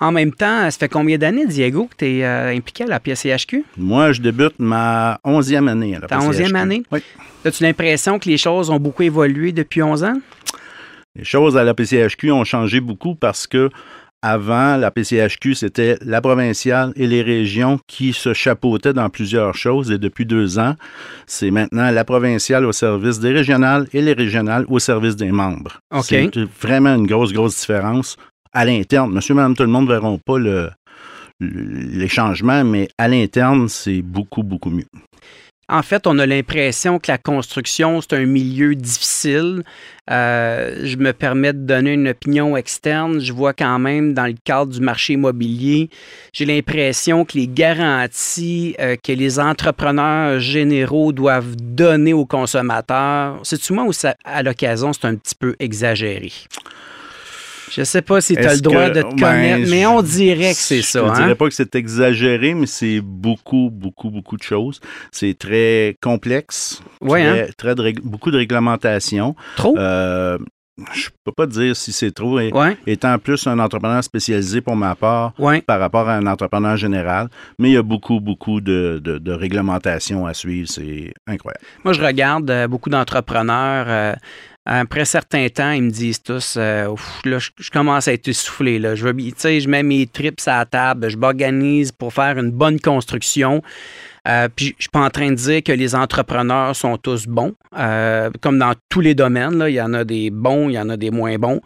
En 0.00 0.10
même 0.10 0.32
temps, 0.32 0.70
ça 0.70 0.78
fait 0.78 0.88
combien 0.88 1.18
d'années, 1.18 1.46
Diego, 1.46 1.88
que 1.90 1.96
tu 1.96 2.06
es 2.06 2.24
impliqué 2.24 2.84
à 2.84 2.86
la 2.86 3.00
PCHQ? 3.00 3.64
Moi, 3.76 4.12
je 4.12 4.22
débute 4.22 4.54
ma 4.58 5.20
onzième 5.24 5.68
année 5.68 5.96
à 5.96 6.00
la 6.00 6.06
Ta 6.06 6.20
onzième 6.20 6.56
année? 6.56 6.82
Oui. 6.90 7.00
As-tu 7.44 7.62
l'impression 7.62 8.18
que 8.18 8.28
les 8.28 8.38
choses 8.38 8.70
ont 8.70 8.80
beaucoup 8.80 9.02
évolué 9.02 9.52
depuis 9.52 9.82
11 9.82 10.04
ans? 10.04 10.14
Les 11.14 11.24
choses 11.24 11.56
à 11.56 11.64
la 11.64 11.74
PCHQ 11.74 12.32
ont 12.32 12.44
changé 12.44 12.80
beaucoup 12.80 13.14
parce 13.14 13.46
que 13.46 13.70
avant, 14.26 14.76
la 14.76 14.90
PCHQ, 14.90 15.54
c'était 15.54 15.96
la 16.04 16.20
provinciale 16.20 16.92
et 16.96 17.06
les 17.06 17.22
régions 17.22 17.78
qui 17.86 18.12
se 18.12 18.34
chapeautaient 18.34 18.92
dans 18.92 19.08
plusieurs 19.08 19.54
choses. 19.54 19.92
Et 19.92 19.98
depuis 19.98 20.26
deux 20.26 20.58
ans, 20.58 20.74
c'est 21.28 21.52
maintenant 21.52 21.88
la 21.92 22.04
provinciale 22.04 22.64
au 22.64 22.72
service 22.72 23.20
des 23.20 23.30
régionales 23.30 23.86
et 23.92 24.02
les 24.02 24.14
régionales 24.14 24.64
au 24.68 24.80
service 24.80 25.14
des 25.14 25.30
membres. 25.30 25.78
C'est 26.02 26.36
vraiment 26.60 26.96
une 26.96 27.06
grosse, 27.06 27.32
grosse 27.32 27.56
différence 27.56 28.16
à 28.52 28.64
l'interne. 28.64 29.12
Monsieur, 29.12 29.34
madame, 29.34 29.54
tout 29.54 29.62
le 29.62 29.68
monde 29.68 29.84
ne 29.84 29.92
verront 29.92 30.18
pas 30.18 30.38
les 31.38 32.08
changements, 32.08 32.64
mais 32.64 32.88
à 32.98 33.06
l'interne, 33.06 33.68
c'est 33.68 34.02
beaucoup, 34.02 34.42
beaucoup 34.42 34.70
mieux. 34.70 34.88
En 35.68 35.82
fait, 35.82 36.06
on 36.06 36.20
a 36.20 36.26
l'impression 36.26 37.00
que 37.00 37.10
la 37.10 37.18
construction, 37.18 38.00
c'est 38.00 38.12
un 38.12 38.24
milieu 38.24 38.76
difficile. 38.76 39.64
Euh, 40.08 40.80
je 40.84 40.96
me 40.96 41.12
permets 41.12 41.52
de 41.52 41.58
donner 41.58 41.94
une 41.94 42.06
opinion 42.06 42.56
externe. 42.56 43.18
Je 43.18 43.32
vois 43.32 43.52
quand 43.52 43.80
même 43.80 44.14
dans 44.14 44.26
le 44.26 44.36
cadre 44.44 44.72
du 44.72 44.80
marché 44.80 45.14
immobilier, 45.14 45.90
j'ai 46.32 46.44
l'impression 46.44 47.24
que 47.24 47.36
les 47.36 47.48
garanties 47.48 48.76
euh, 48.78 48.94
que 48.94 49.10
les 49.10 49.40
entrepreneurs 49.40 50.38
généraux 50.38 51.12
doivent 51.12 51.56
donner 51.56 52.12
aux 52.12 52.26
consommateurs, 52.26 53.42
moi 53.70 53.84
ou 53.84 53.92
à 54.24 54.42
l'occasion, 54.44 54.92
c'est 54.92 55.06
un 55.06 55.16
petit 55.16 55.34
peu 55.34 55.56
exagéré? 55.58 56.30
Je 57.70 57.82
sais 57.82 58.02
pas 58.02 58.20
si 58.20 58.34
tu 58.34 58.44
as 58.44 58.54
le 58.54 58.60
droit 58.60 58.90
de 58.90 59.02
te 59.02 59.14
ben, 59.14 59.16
connaître, 59.16 59.70
mais 59.70 59.86
on 59.86 60.02
dirait 60.02 60.52
que 60.52 60.58
c'est 60.58 60.82
ça. 60.82 61.00
Je 61.00 61.04
ne 61.04 61.10
hein? 61.10 61.14
dirais 61.14 61.34
pas 61.34 61.48
que 61.48 61.54
c'est 61.54 61.74
exagéré, 61.74 62.54
mais 62.54 62.66
c'est 62.66 63.00
beaucoup, 63.00 63.70
beaucoup, 63.72 64.10
beaucoup 64.10 64.36
de 64.36 64.42
choses. 64.42 64.80
C'est 65.10 65.36
très 65.38 65.96
complexe. 66.00 66.80
Oui, 67.00 67.22
hein? 67.22 67.46
très, 67.56 67.74
beaucoup 68.02 68.30
de 68.30 68.38
réglementation. 68.38 69.34
Trop? 69.56 69.76
Euh, 69.78 70.38
je 70.92 71.08
peux 71.24 71.32
pas 71.32 71.46
dire 71.46 71.74
si 71.74 71.92
c'est 71.92 72.10
trop. 72.10 72.38
Étant 72.86 73.18
plus 73.18 73.46
un 73.46 73.58
entrepreneur 73.58 74.02
spécialisé 74.04 74.60
pour 74.60 74.76
ma 74.76 74.94
part 74.94 75.32
par 75.66 75.80
rapport 75.80 76.08
à 76.08 76.16
un 76.16 76.26
entrepreneur 76.26 76.76
général, 76.76 77.28
mais 77.58 77.70
il 77.70 77.72
y 77.72 77.78
a 77.78 77.82
beaucoup, 77.82 78.20
beaucoup 78.20 78.60
de, 78.60 79.00
de, 79.02 79.32
réglementation 79.32 80.26
à 80.26 80.34
suivre. 80.34 80.68
C'est 80.68 81.14
incroyable. 81.26 81.64
Moi, 81.84 81.92
je 81.92 82.02
regarde 82.02 82.50
euh, 82.50 82.68
beaucoup 82.68 82.90
d'entrepreneurs. 82.90 83.86
Euh, 83.88 84.14
après 84.66 85.02
un 85.02 85.04
certain 85.04 85.46
temps, 85.48 85.70
ils 85.70 85.82
me 85.84 85.90
disent 85.90 86.20
tous, 86.22 86.56
euh, 86.58 86.92
là, 87.24 87.38
je, 87.38 87.70
commence 87.70 88.08
à 88.08 88.12
être 88.12 88.26
essoufflé. 88.26 88.80
Là. 88.80 88.96
Je, 88.96 89.06
je 89.06 89.68
mets 89.68 89.84
mes 89.84 90.06
trips 90.06 90.46
à 90.46 90.58
la 90.58 90.64
table, 90.66 91.08
je 91.08 91.16
m'organise 91.16 91.92
pour 91.92 92.12
faire 92.12 92.36
une 92.38 92.50
bonne 92.50 92.80
construction. 92.80 93.62
Euh, 94.26 94.48
puis 94.54 94.74
je 94.76 94.82
suis 94.82 94.90
pas 94.90 95.04
en 95.04 95.10
train 95.10 95.30
de 95.30 95.36
dire 95.36 95.62
que 95.62 95.70
les 95.70 95.94
entrepreneurs 95.94 96.74
sont 96.74 96.96
tous 96.96 97.28
bons, 97.28 97.54
euh, 97.78 98.28
comme 98.40 98.58
dans 98.58 98.72
tous 98.88 99.00
les 99.00 99.14
domaines. 99.14 99.56
Là, 99.56 99.70
il 99.70 99.76
y 99.76 99.80
en 99.80 99.94
a 99.94 100.02
des 100.02 100.30
bons, 100.30 100.68
il 100.68 100.72
y 100.72 100.80
en 100.80 100.88
a 100.88 100.96
des 100.96 101.12
moins 101.12 101.36
bons. 101.36 101.60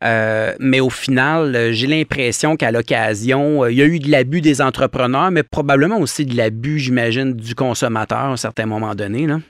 mais 0.00 0.78
au 0.78 0.90
final, 0.90 1.72
j'ai 1.72 1.88
l'impression 1.88 2.56
qu'à 2.56 2.70
l'occasion, 2.70 3.66
il 3.66 3.74
y 3.74 3.82
a 3.82 3.86
eu 3.86 3.98
de 3.98 4.08
l'abus 4.08 4.40
des 4.40 4.62
entrepreneurs, 4.62 5.32
mais 5.32 5.42
probablement 5.42 5.98
aussi 5.98 6.24
de 6.24 6.36
l'abus, 6.36 6.78
j'imagine, 6.78 7.32
du 7.32 7.56
consommateur 7.56 8.18
à 8.18 8.28
un 8.28 8.36
certain 8.36 8.66
moment 8.66 8.94
donné. 8.94 9.26
Là. 9.26 9.40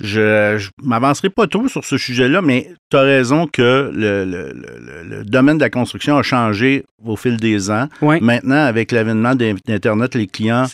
Je 0.00 0.56
ne 0.56 0.88
m'avancerai 0.88 1.28
pas 1.28 1.46
trop 1.46 1.68
sur 1.68 1.84
ce 1.84 1.98
sujet-là, 1.98 2.40
mais 2.40 2.70
tu 2.90 2.96
as 2.96 3.02
raison 3.02 3.46
que 3.46 3.90
le, 3.94 5.24
domaine 5.24 5.58
de 5.58 5.62
la 5.62 5.70
construction 5.70 6.16
a 6.16 6.22
changé 6.22 6.84
au 7.04 7.16
fil 7.16 7.36
des 7.36 7.70
ans. 7.70 7.88
Maintenant, 8.02 8.64
avec 8.64 8.92
l'avènement 8.92 9.34
d'Internet, 9.34 10.14
les 10.14 10.26
clients 10.26 10.66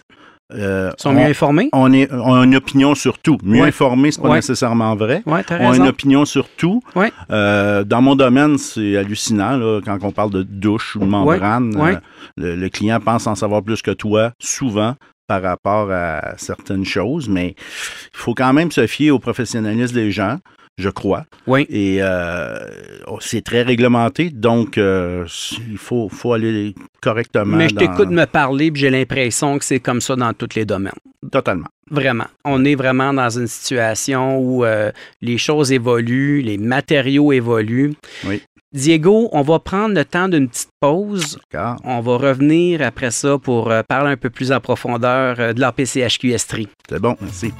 euh, 0.53 0.93
sont 0.97 1.13
mieux 1.13 1.25
informés? 1.25 1.69
On, 1.73 1.93
est, 1.93 2.11
a 2.11 2.45
une 2.45 2.55
opinion 2.55 2.95
sur 2.95 3.19
tout. 3.19 3.37
Mieux 3.43 3.63
informés, 3.63 4.13
ce 4.13 4.21
n'est 4.21 4.29
pas 4.29 4.35
nécessairement 4.37 4.95
vrai. 4.95 5.23
on 5.27 5.35
a 5.35 5.77
une 5.77 5.89
opinion 5.89 6.25
sur 6.25 6.49
tout. 6.49 6.83
Euh, 7.31 7.85
dans 7.85 8.01
mon 8.01 8.15
domaine, 8.15 8.59
c'est 8.59 8.97
hallucinant 8.97 9.57
là, 9.57 9.81
quand 9.85 9.99
on 10.03 10.13
parle 10.13 10.31
de 10.31 10.43
douche 10.43 10.97
ou 10.97 11.01
de 11.01 11.05
membrane. 11.07 11.75
Euh, 11.77 12.57
le, 12.57 12.69
client 12.69 13.01
pense 13.01 13.27
en 13.27 13.35
savoir 13.35 13.63
plus 13.63 13.83
que 13.83 13.91
toi, 13.91 14.33
souvent 14.39 14.95
par 15.27 15.43
rapport 15.43 15.91
à 15.91 16.35
certaines 16.37 16.85
choses, 16.85 17.29
mais 17.29 17.55
il 17.59 18.19
faut 18.19 18.35
quand 18.35 18.53
même 18.53 18.71
se 18.71 18.87
fier 18.87 19.11
au 19.11 19.19
professionnalisme 19.19 19.95
des 19.95 20.11
gens, 20.11 20.39
je 20.79 20.91
crois. 20.91 21.25
Oui. 21.47 21.67
Et 21.71 21.99
euh, 22.01 22.59
oh, 23.07 23.19
c'est 23.21 23.43
très 23.43 23.63
réglementé, 23.63 24.31
donc 24.31 24.79
euh, 24.79 25.27
il 25.69 25.79
faut, 25.79 26.09
faut 26.09 26.33
aller 26.33 26.75
correctement. 27.01 27.57
Mais 27.57 27.69
je 27.69 27.75
t'écoute 27.75 28.11
me 28.11 28.27
parler, 28.27 28.71
puis 28.71 28.83
j'ai 28.83 28.91
l'impression 28.91 29.59
que 29.59 29.65
c'est 29.65 29.81
comme 29.81 30.01
ça 30.01 30.17
dans 30.17 30.33
tous 30.33 30.55
les 30.55 30.65
domaines. 30.65 30.93
Totalement. 31.31 31.69
Vraiment. 31.91 32.27
On 32.45 32.65
est 32.65 32.75
vraiment 32.75 33.13
dans 33.13 33.31
une 33.31 33.47
situation 33.47 34.39
où 34.39 34.65
euh, 34.65 34.91
les 35.23 35.39
choses 35.39 35.73
évoluent, 35.73 36.43
les 36.43 36.59
matériaux 36.59 37.33
évoluent. 37.33 37.95
Oui. 38.27 38.43
Diego, 38.77 39.31
on 39.33 39.41
va 39.41 39.59
prendre 39.59 39.95
le 39.95 40.05
temps 40.05 40.29
d'une 40.29 40.49
petite 40.49 40.69
pause. 40.81 41.39
On 41.83 42.01
va 42.03 42.17
revenir 42.19 42.83
après 42.83 43.11
ça 43.11 43.39
pour 43.39 43.71
euh, 43.71 43.83
parler 43.83 44.13
un 44.13 44.17
peu 44.19 44.29
plus 44.29 44.53
en 44.53 44.61
profondeur 44.61 45.37
euh, 45.39 45.55
de 45.55 45.61
l'APCHQ 45.61 46.33
Estrie. 46.33 46.69
C'est 46.87 47.01
bon, 47.01 47.17
merci. 47.23 47.55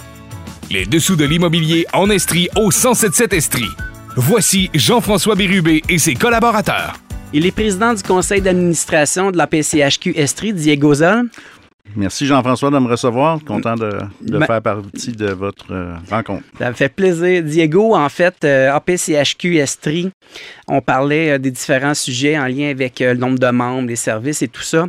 Les 0.71 0.85
dessous 0.85 1.17
de 1.17 1.25
l'immobilier 1.25 1.87
en 1.95 2.11
Estrie 2.11 2.51
au 2.57 2.69
1077 2.69 3.33
Estrie. 3.33 3.71
Voici 4.17 4.69
Jean-François 4.75 5.37
Bérubé 5.37 5.81
et 5.89 5.97
ses 5.97 6.13
collaborateurs. 6.13 6.97
Il 7.33 7.47
est 7.47 7.51
président 7.51 7.95
du 7.95 8.03
conseil 8.03 8.43
d'administration 8.43 9.31
de 9.31 9.39
la 9.39 9.47
PCHQ 9.47 10.13
Estrie, 10.17 10.53
Diego 10.53 10.95
Zol. 10.95 11.31
Merci 11.97 12.27
Jean-François 12.27 12.71
de 12.71 12.79
me 12.79 12.89
recevoir. 12.89 13.39
Content 13.45 13.75
de, 13.75 13.91
faire 14.45 14.63
partie 14.63 15.13
de 15.13 15.33
votre 15.33 15.73
euh, 15.73 15.95
rencontre. 16.11 16.45
Ça 16.59 16.69
me 16.69 16.75
fait 16.75 16.91
plaisir. 16.91 17.43
Diego, 17.43 17.95
en 17.95 18.09
fait, 18.09 18.37
euh, 18.45 18.73
APCHQ 18.73 19.57
Estrie, 19.57 20.11
on 20.69 20.83
parlait 20.83 21.33
euh, 21.33 21.39
des 21.39 21.51
différents 21.51 21.95
sujets 21.95 22.39
en 22.39 22.47
lien 22.47 22.71
avec 22.71 23.01
le 23.01 23.15
nombre 23.15 23.39
de 23.39 23.51
membres, 23.51 23.89
les 23.89 23.97
services 23.97 24.43
et 24.43 24.49
tout 24.49 24.63
ça. 24.63 24.87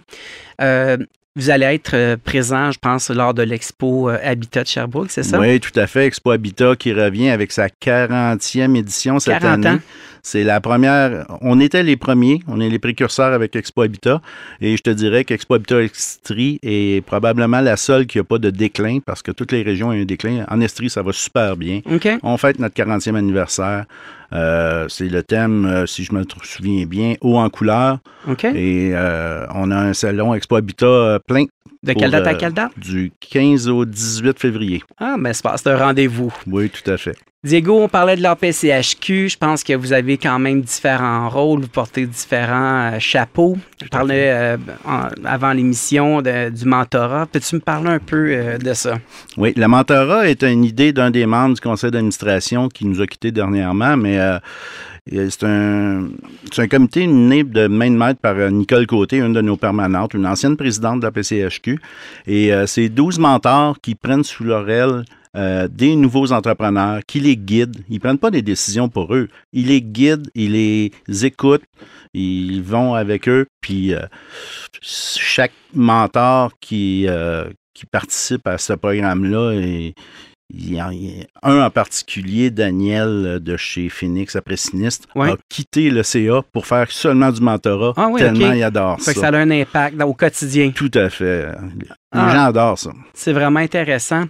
Vous 1.40 1.52
allez 1.52 1.68
être 1.68 2.16
présent, 2.24 2.72
je 2.72 2.80
pense, 2.80 3.12
lors 3.12 3.36
de 3.36 3.44
l'expo 3.44 4.10
Habitat 4.10 4.64
de 4.64 4.68
Sherbrooke, 4.68 5.12
c'est 5.12 5.22
ça? 5.22 5.40
Oui, 5.40 5.60
tout 5.60 5.80
à 5.80 5.86
fait. 5.86 6.08
Expo 6.08 6.32
Habitat 6.32 6.76
qui 6.76 6.92
revient 6.92 7.30
avec 7.30 7.52
sa 7.52 7.68
40e 7.68 8.76
édition 8.76 9.20
cette 9.20 9.40
40 9.40 9.66
année. 9.66 9.78
Ans. 9.78 9.80
C'est 10.28 10.44
la 10.44 10.60
première. 10.60 11.26
On 11.40 11.58
était 11.62 11.84
les 11.84 11.96
premiers, 11.96 12.42
on 12.50 12.60
est 12.60 12.68
les 12.68 12.80
précurseurs 12.80 13.32
avec 13.32 13.56
Expo 13.56 13.84
Habitat. 13.84 14.20
Et 14.60 14.76
je 14.76 14.82
te 14.82 14.90
dirais 14.90 15.24
qu'Expo 15.24 15.54
Habitat 15.54 15.82
Estrie 15.84 16.60
est 16.64 17.00
probablement 17.06 17.62
la 17.62 17.78
seule 17.78 18.06
qui 18.08 18.18
n'a 18.18 18.26
pas 18.26 18.38
de 18.38 18.50
déclin 18.50 19.00
parce 19.00 19.22
que 19.22 19.32
toutes 19.32 19.54
les 19.54 19.62
régions 19.62 19.88
ont 19.88 19.92
un 19.92 20.04
déclin. 20.04 20.44
En 20.50 20.60
Estrie, 20.60 20.90
ça 20.90 21.02
va 21.02 21.14
super 21.14 21.56
bien. 21.56 21.80
On 22.24 22.36
fête 22.36 22.60
notre 22.60 22.76
40e 22.76 23.16
anniversaire. 23.16 23.86
Euh, 24.34 24.90
c'est 24.90 25.08
le 25.08 25.24
thème, 25.24 25.66
euh, 25.66 25.86
si 25.86 26.04
je 26.04 26.14
me 26.14 26.26
souviens 26.44 26.86
bien, 26.86 27.14
haut 27.22 27.38
en 27.38 27.50
couleur. 27.50 28.00
Et 28.54 28.92
euh, 28.96 29.46
on 29.56 29.72
a 29.72 29.78
un 29.78 29.94
salon 29.94 30.34
Expo 30.34 30.58
Habitat 30.58 31.20
plein. 31.26 31.46
De 31.88 31.94
quelle 31.94 32.12
date 32.12 32.28
à 32.28 32.34
quelle 32.34 32.54
date? 32.54 32.72
Du 32.78 33.12
15 33.32 33.70
au 33.70 33.86
18 33.86 34.38
février. 34.38 34.84
Ah, 34.98 35.16
mais 35.18 35.32
c'est 35.34 35.68
un 35.68 35.78
rendez-vous. 35.78 36.34
Oui, 36.46 36.70
tout 36.70 36.92
à 36.92 36.98
fait. 36.98 37.16
Diego, 37.44 37.80
on 37.82 37.88
parlait 37.88 38.18
de 38.18 38.22
l'APCHQ. 38.22 39.30
Je 39.30 39.38
pense 39.38 39.64
que 39.64 39.72
vous 39.72 39.94
avez 39.94 40.18
quand 40.18 40.38
même 40.38 40.62
différents 40.62 41.30
rôles, 41.30 41.62
vous 41.62 41.68
portez 41.70 42.06
différents 42.06 42.92
euh, 42.92 43.00
chapeaux. 43.00 43.58
Je 43.82 43.88
parlais 43.88 44.32
euh, 44.32 44.58
avant 45.24 45.54
l'émission 45.54 46.22
du 46.22 46.66
mentorat. 46.66 47.26
Peux-tu 47.28 47.56
me 47.56 47.62
parler 47.62 47.92
un 47.92 48.00
peu 48.00 48.32
euh, 48.32 48.58
de 48.58 48.74
ça? 48.74 48.96
Oui, 49.38 49.54
le 49.56 49.68
mentorat 49.68 50.28
est 50.28 50.44
une 50.44 50.66
idée 50.66 50.92
d'un 50.92 51.10
des 51.10 51.26
membres 51.26 51.56
du 51.56 51.62
conseil 51.62 51.92
d'administration 51.92 52.68
qui 52.68 52.86
nous 52.86 53.00
a 53.02 53.08
quittés 53.08 53.32
dernièrement, 53.32 53.96
mais 53.96 54.20
c'est 55.12 55.44
un, 55.44 56.08
un, 56.58 56.68
comité 56.68 57.08
né 57.08 57.44
de 57.44 57.68
main 57.68 57.90
de 57.92 57.96
maître 57.96 58.20
par 58.20 58.36
Nicole 58.52 58.88
Côté, 58.88 59.18
une 59.18 59.34
de 59.34 59.42
nos 59.42 59.58
permanentes, 59.58 60.14
une 60.14 60.26
ancienne 60.26 60.58
présidente 60.58 61.00
de 61.00 61.06
la 61.06 61.12
PCHQ. 61.12 61.80
Et 62.28 62.52
c'est 62.66 62.90
12 62.90 63.20
mentors 63.20 63.80
qui 63.82 63.96
prennent 63.96 64.24
sous 64.24 64.44
leur 64.44 64.70
aile 64.70 65.04
euh, 65.38 65.68
des 65.68 65.96
nouveaux 65.96 66.32
entrepreneurs 66.32 67.02
qui 67.06 67.20
les 67.20 67.38
guident. 67.38 67.84
Ils 67.90 67.96
ne 67.96 68.00
prennent 68.00 68.18
pas 68.18 68.32
des 68.32 68.42
décisions 68.42 68.90
pour 68.90 69.14
eux. 69.14 69.28
Ils 69.54 69.68
les 69.68 69.84
guident, 69.84 70.28
ils 70.34 70.54
les 70.54 71.26
écoutent, 71.26 71.66
ils 72.16 72.64
vont 72.64 72.96
avec 72.96 73.30
eux. 73.30 73.46
Puis 73.62 73.94
euh, 73.94 74.02
chaque 74.82 75.54
mentor 75.76 76.54
qui, 76.60 77.06
euh, 77.08 77.50
qui 77.76 77.86
participe 77.86 78.48
à 78.48 78.58
ce 78.58 78.74
programme-là 78.74 79.52
il 80.50 80.74
y 80.74 80.80
a 80.80 80.90
un 81.44 81.66
en 81.66 81.70
particulier, 81.70 82.50
Daniel 82.52 83.40
de 83.42 83.58
chez 83.58 83.90
Phoenix 83.90 84.36
après 84.36 84.56
Sinistre, 84.56 85.08
a 85.16 85.36
quitté 85.50 85.90
le 85.90 86.04
CA 86.04 86.42
pour 86.54 86.66
faire 86.66 86.90
seulement 86.90 87.32
du 87.32 87.42
mentorat, 87.42 87.94
ah 87.98 88.10
tellement 88.18 88.54
il 88.54 88.64
adore 88.64 89.00
ça. 89.02 89.14
ça 89.14 89.28
a 89.28 89.36
un 89.36 89.52
impact 89.52 90.02
au 90.02 90.14
quotidien. 90.14 90.72
Tout 90.72 90.92
à 90.94 91.10
fait. 91.10 91.48
Les 92.14 92.22
Ah. 92.22 92.30
gens 92.30 92.46
adorent 92.46 92.80
ça. 92.80 92.92
C'est 93.14 93.34
vraiment 93.34 93.60
intéressant. 93.60 94.24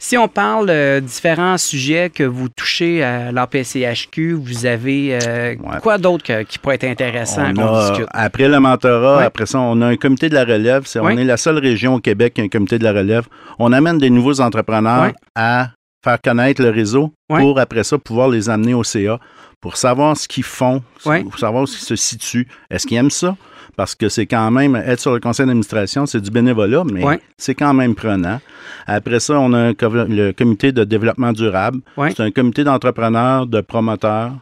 Si 0.00 0.18
on 0.18 0.26
parle 0.26 0.66
de 0.66 0.98
différents 1.00 1.58
sujets 1.58 2.10
que 2.10 2.24
vous 2.24 2.48
touchez 2.48 3.04
à 3.04 3.30
l'APCHQ, 3.30 4.32
vous 4.34 4.66
avez 4.66 5.16
euh, 5.22 5.54
Ouais. 5.54 5.78
quoi 5.80 5.96
d'autre 5.98 6.42
qui 6.42 6.58
pourrait 6.58 6.74
être 6.74 6.84
intéressant 6.84 7.50
On 7.50 7.54
qu'on 7.54 7.74
a, 7.74 7.88
discute? 7.90 8.08
après 8.12 8.48
le 8.48 8.58
mentorat, 8.58 9.18
Ouais. 9.18 9.24
après 9.24 9.46
ça, 9.46 9.60
on 9.60 9.80
a 9.80 9.86
un 9.86 9.96
comité 9.96 10.28
de 10.28 10.34
la 10.34 10.44
relève. 10.44 10.82
Ouais. 10.96 11.00
On 11.02 11.10
est 11.10 11.24
la 11.24 11.36
seule 11.36 11.58
région 11.58 11.94
au 11.94 12.00
Québec 12.00 12.34
qui 12.34 12.40
a 12.40 12.44
un 12.44 12.48
comité 12.48 12.80
de 12.80 12.84
la 12.84 12.92
relève. 12.92 13.26
On 13.60 13.72
amène 13.72 13.98
des 13.98 14.10
nouveaux 14.10 14.40
entrepreneurs 14.40 15.12
à 15.36 15.68
faire 16.02 16.18
connaître 16.20 16.60
le 16.62 16.70
réseau 16.70 17.12
pour, 17.28 17.60
après 17.60 17.84
ça, 17.84 17.96
pouvoir 17.96 18.28
les 18.28 18.50
amener 18.50 18.74
au 18.74 18.82
CA 18.82 19.20
pour 19.60 19.76
savoir 19.76 20.16
ce 20.16 20.26
qu'ils 20.26 20.42
font, 20.42 20.82
pour 21.04 21.38
savoir 21.38 21.62
où 21.62 21.66
ils 21.66 21.68
se 21.68 21.94
situent. 21.94 22.48
Est-ce 22.70 22.86
qu'ils 22.88 22.96
aiment 22.96 23.10
ça? 23.10 23.36
Parce 23.76 23.94
que 23.94 24.08
c'est 24.08 24.26
quand 24.26 24.50
même, 24.50 24.74
être 24.76 25.00
sur 25.00 25.12
le 25.14 25.20
conseil 25.20 25.46
d'administration, 25.46 26.06
c'est 26.06 26.20
du 26.20 26.30
bénévolat, 26.30 26.84
mais 26.84 27.04
Ouais. 27.04 27.20
c'est 27.38 27.54
quand 27.54 27.72
même 27.74 27.94
prenant. 27.94 28.40
Après 28.86 29.20
ça, 29.20 29.38
on 29.40 29.52
a 29.52 29.58
un 29.58 29.72
le 29.72 30.32
comité 30.32 30.72
de 30.72 30.84
développement 30.84 31.32
durable. 31.32 31.80
Ouais. 31.96 32.12
C'est 32.14 32.22
un 32.22 32.30
comité 32.30 32.64
d'entrepreneurs, 32.64 33.46
de 33.46 33.60
promoteurs 33.60 34.32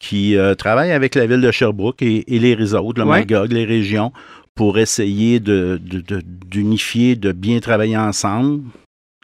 qui 0.00 0.36
euh, 0.36 0.54
travaillent 0.54 0.90
avec 0.92 1.14
la 1.14 1.26
ville 1.26 1.40
de 1.40 1.50
Sherbrooke 1.52 2.02
et, 2.02 2.34
et 2.34 2.38
les 2.40 2.74
autres, 2.74 3.00
le 3.00 3.08
Ouais. 3.08 3.20
Magog, 3.20 3.52
les 3.52 3.64
régions, 3.64 4.12
pour 4.54 4.78
essayer 4.78 5.38
de- 5.40 5.80
de- 5.82 6.00
de- 6.00 6.22
d'unifier, 6.24 7.14
de, 7.16 7.32
bien 7.32 7.60
travailler 7.60 7.96
ensemble. 7.96 8.62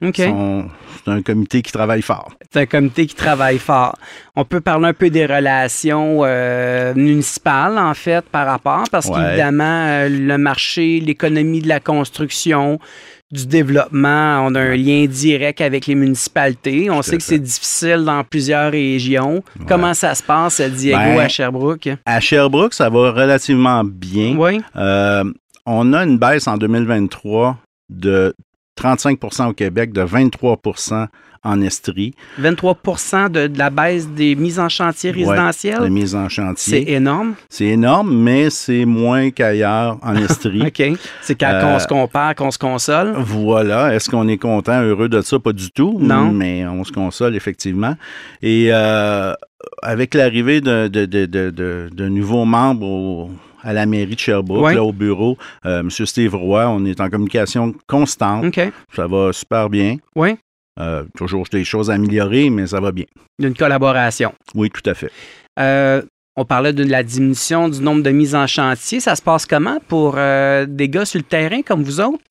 C'est 0.00 1.10
un 1.12 1.22
comité 1.22 1.62
qui 1.62 1.72
travaille 1.72 2.02
fort. 2.02 2.30
C'est 2.52 2.60
un 2.60 2.66
comité 2.66 3.06
qui 3.06 3.14
travaille 3.14 3.58
fort. 3.58 3.96
On 4.36 4.44
peut 4.44 4.60
parler 4.60 4.86
un 4.88 4.92
peu 4.92 5.10
des 5.10 5.26
relations 5.26 6.20
euh, 6.24 6.92
municipales, 6.94 7.78
en 7.78 7.94
fait, 7.94 8.24
par 8.26 8.46
rapport, 8.46 8.84
parce 8.90 9.06
Ouais. 9.06 9.14
qu'évidemment, 9.14 9.86
euh, 9.88 10.08
le 10.08 10.38
marché, 10.38 11.00
l'économie 11.00 11.60
de 11.62 11.68
la 11.68 11.80
construction, 11.80 12.78
du 13.30 13.46
développement, 13.46 14.46
on 14.46 14.54
a 14.54 14.60
un 14.60 14.74
lien 14.76 15.04
direct 15.06 15.60
avec 15.60 15.86
les 15.86 15.94
municipalités. 15.94 16.88
On 16.90 17.02
sait 17.02 17.18
que 17.18 17.22
c'est 17.22 17.38
difficile 17.38 18.02
dans 18.06 18.24
plusieurs 18.24 18.70
régions. 18.72 19.42
Comment 19.66 19.92
ça 19.94 20.14
se 20.14 20.22
passe, 20.22 20.60
Diego, 20.62 20.98
Ben, 20.98 21.20
à 21.20 21.28
Sherbrooke? 21.28 21.88
À 22.06 22.20
Sherbrooke, 22.20 22.72
ça 22.72 22.88
va 22.88 23.10
relativement 23.12 23.84
bien. 23.84 24.34
Oui, 24.38 24.60
Euh, 24.76 25.24
on 25.66 25.92
a 25.92 26.04
une 26.04 26.16
baisse 26.18 26.46
en 26.48 26.56
2023 26.56 27.58
de 27.90 28.34
35% 28.80 29.48
au 29.48 29.52
Québec, 29.52 29.92
de 29.92 30.02
23% 30.02 31.06
en 31.44 31.60
Estrie, 31.62 32.14
23 32.38 32.76
de, 33.30 33.46
de 33.46 33.58
la 33.58 33.70
baisse 33.70 34.08
des 34.08 34.34
mises 34.34 34.58
en 34.58 34.68
chantier 34.68 35.12
de 35.12 35.18
résidentielles? 35.18 35.88
mise 35.88 36.16
en 36.16 36.28
C'est 36.28 36.34
chantier. 36.34 36.92
énorme. 36.94 37.34
C'est 37.48 37.66
énorme, 37.66 38.12
mais 38.12 38.50
c'est 38.50 38.84
moins 38.84 39.30
qu'ailleurs 39.30 39.98
en 40.02 40.16
Estrie. 40.24 40.62
OK. 40.66 40.98
C'est 41.22 41.36
quand 41.38 41.52
Euh, 41.52 41.76
on 41.76 41.78
se 41.78 41.86
compare, 41.86 42.34
qu'on 42.34 42.50
se 42.50 42.58
console. 42.58 43.14
Voilà. 43.18 43.94
Est-ce 43.94 44.10
qu'on 44.10 44.26
est 44.26 44.36
content, 44.36 44.82
heureux 44.82 45.08
de 45.08 45.20
ça? 45.20 45.38
Pas 45.38 45.52
du 45.52 45.70
tout. 45.70 45.98
Non. 46.00 46.32
Mais 46.32 46.66
on 46.66 46.82
se 46.82 46.90
console, 46.92 47.36
effectivement. 47.36 47.94
Et 48.42 48.70
euh, 48.72 49.32
avec 49.82 50.14
l'arrivée 50.14 50.60
de 50.60 52.08
nouveaux 52.08 52.44
membres 52.46 52.84
au- 52.86 53.30
à 53.68 53.72
la 53.74 53.84
mairie 53.84 54.14
de 54.14 54.18
Sherbrooke, 54.18 54.64
Ouais. 54.64 54.74
là, 54.74 54.82
au 54.82 54.92
bureau, 54.92 55.36
euh, 55.66 55.80
M. 55.80 55.90
Steve 55.90 56.34
Roy, 56.34 56.66
on 56.68 56.84
est 56.86 57.00
en 57.00 57.10
communication 57.10 57.74
constante. 57.86 58.58
Ça 58.96 59.06
va 59.06 59.30
super 59.34 59.68
bien. 59.68 59.96
Oui. 60.16 60.36
Euh, 60.80 61.04
toujours 61.16 61.44
des 61.52 61.64
choses 61.64 61.90
à 61.90 61.94
améliorer, 61.94 62.48
mais 62.50 62.68
ça 62.68 62.80
va 62.80 62.92
bien. 62.92 63.04
D'une 63.38 63.54
collaboration. 63.54 64.32
Oui, 64.54 64.70
tout 64.70 64.88
à 64.88 64.94
fait. 64.94 65.10
Euh, 65.60 66.00
on 66.36 66.44
parlait 66.44 66.72
de 66.72 66.84
la 66.84 67.02
diminution 67.02 67.68
du 67.68 67.80
nombre 67.80 68.02
de 68.02 68.10
mises 68.10 68.34
en 68.34 68.46
chantier. 68.46 69.00
Ça 69.00 69.16
se 69.16 69.22
passe 69.22 69.44
comment 69.44 69.78
pour 69.88 70.14
euh, 70.16 70.64
des 70.66 70.88
gars 70.88 71.04
sur 71.04 71.18
le 71.18 71.24
terrain 71.24 71.60
comme 71.62 71.82
vous 71.82 72.00
autres? 72.00 72.22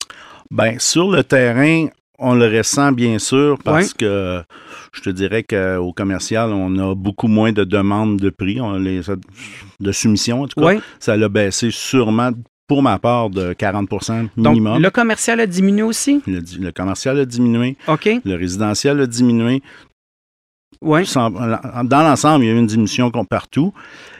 Ben, 0.49 0.79
sur 0.79 1.11
le 1.11 1.23
terrain, 1.23 1.87
on 2.19 2.33
le 2.35 2.47
ressent 2.47 2.91
bien 2.91 3.19
sûr 3.19 3.57
parce 3.63 3.93
que 3.93 4.41
je 4.93 5.01
te 5.01 5.09
dirais 5.09 5.43
qu'au 5.43 5.93
commercial, 5.93 6.51
on 6.51 6.77
a 6.79 6.95
beaucoup 6.95 7.27
moins 7.27 7.51
de 7.51 7.63
demandes 7.63 8.17
de 8.19 8.29
prix, 8.29 8.59
on 8.59 8.73
les, 8.77 9.01
de 9.79 9.91
soumission 9.91 10.41
en 10.43 10.47
tout 10.47 10.59
cas. 10.59 10.67
Oui. 10.75 10.79
Ça 10.99 11.15
l'a 11.15 11.29
baissé 11.29 11.69
sûrement 11.71 12.31
pour 12.67 12.83
ma 12.83 12.99
part 12.99 13.29
de 13.29 13.53
40 13.53 13.89
Donc, 14.35 14.55
minimum. 14.55 14.81
le 14.81 14.89
commercial 14.89 15.39
a 15.39 15.45
diminué 15.47 15.83
aussi? 15.83 16.21
Le, 16.27 16.41
le 16.59 16.71
commercial 16.71 17.17
a 17.19 17.25
diminué, 17.25 17.77
OK. 17.87 18.09
le 18.25 18.35
résidentiel 18.35 18.99
a 18.99 19.07
diminué. 19.07 19.61
Oui. 20.81 21.03
Dans 21.13 22.03
l'ensemble, 22.03 22.45
il 22.45 22.47
y 22.47 22.51
a 22.51 22.53
eu 22.53 22.57
une 22.59 22.67
diminution 22.67 23.09
partout. 23.29 23.73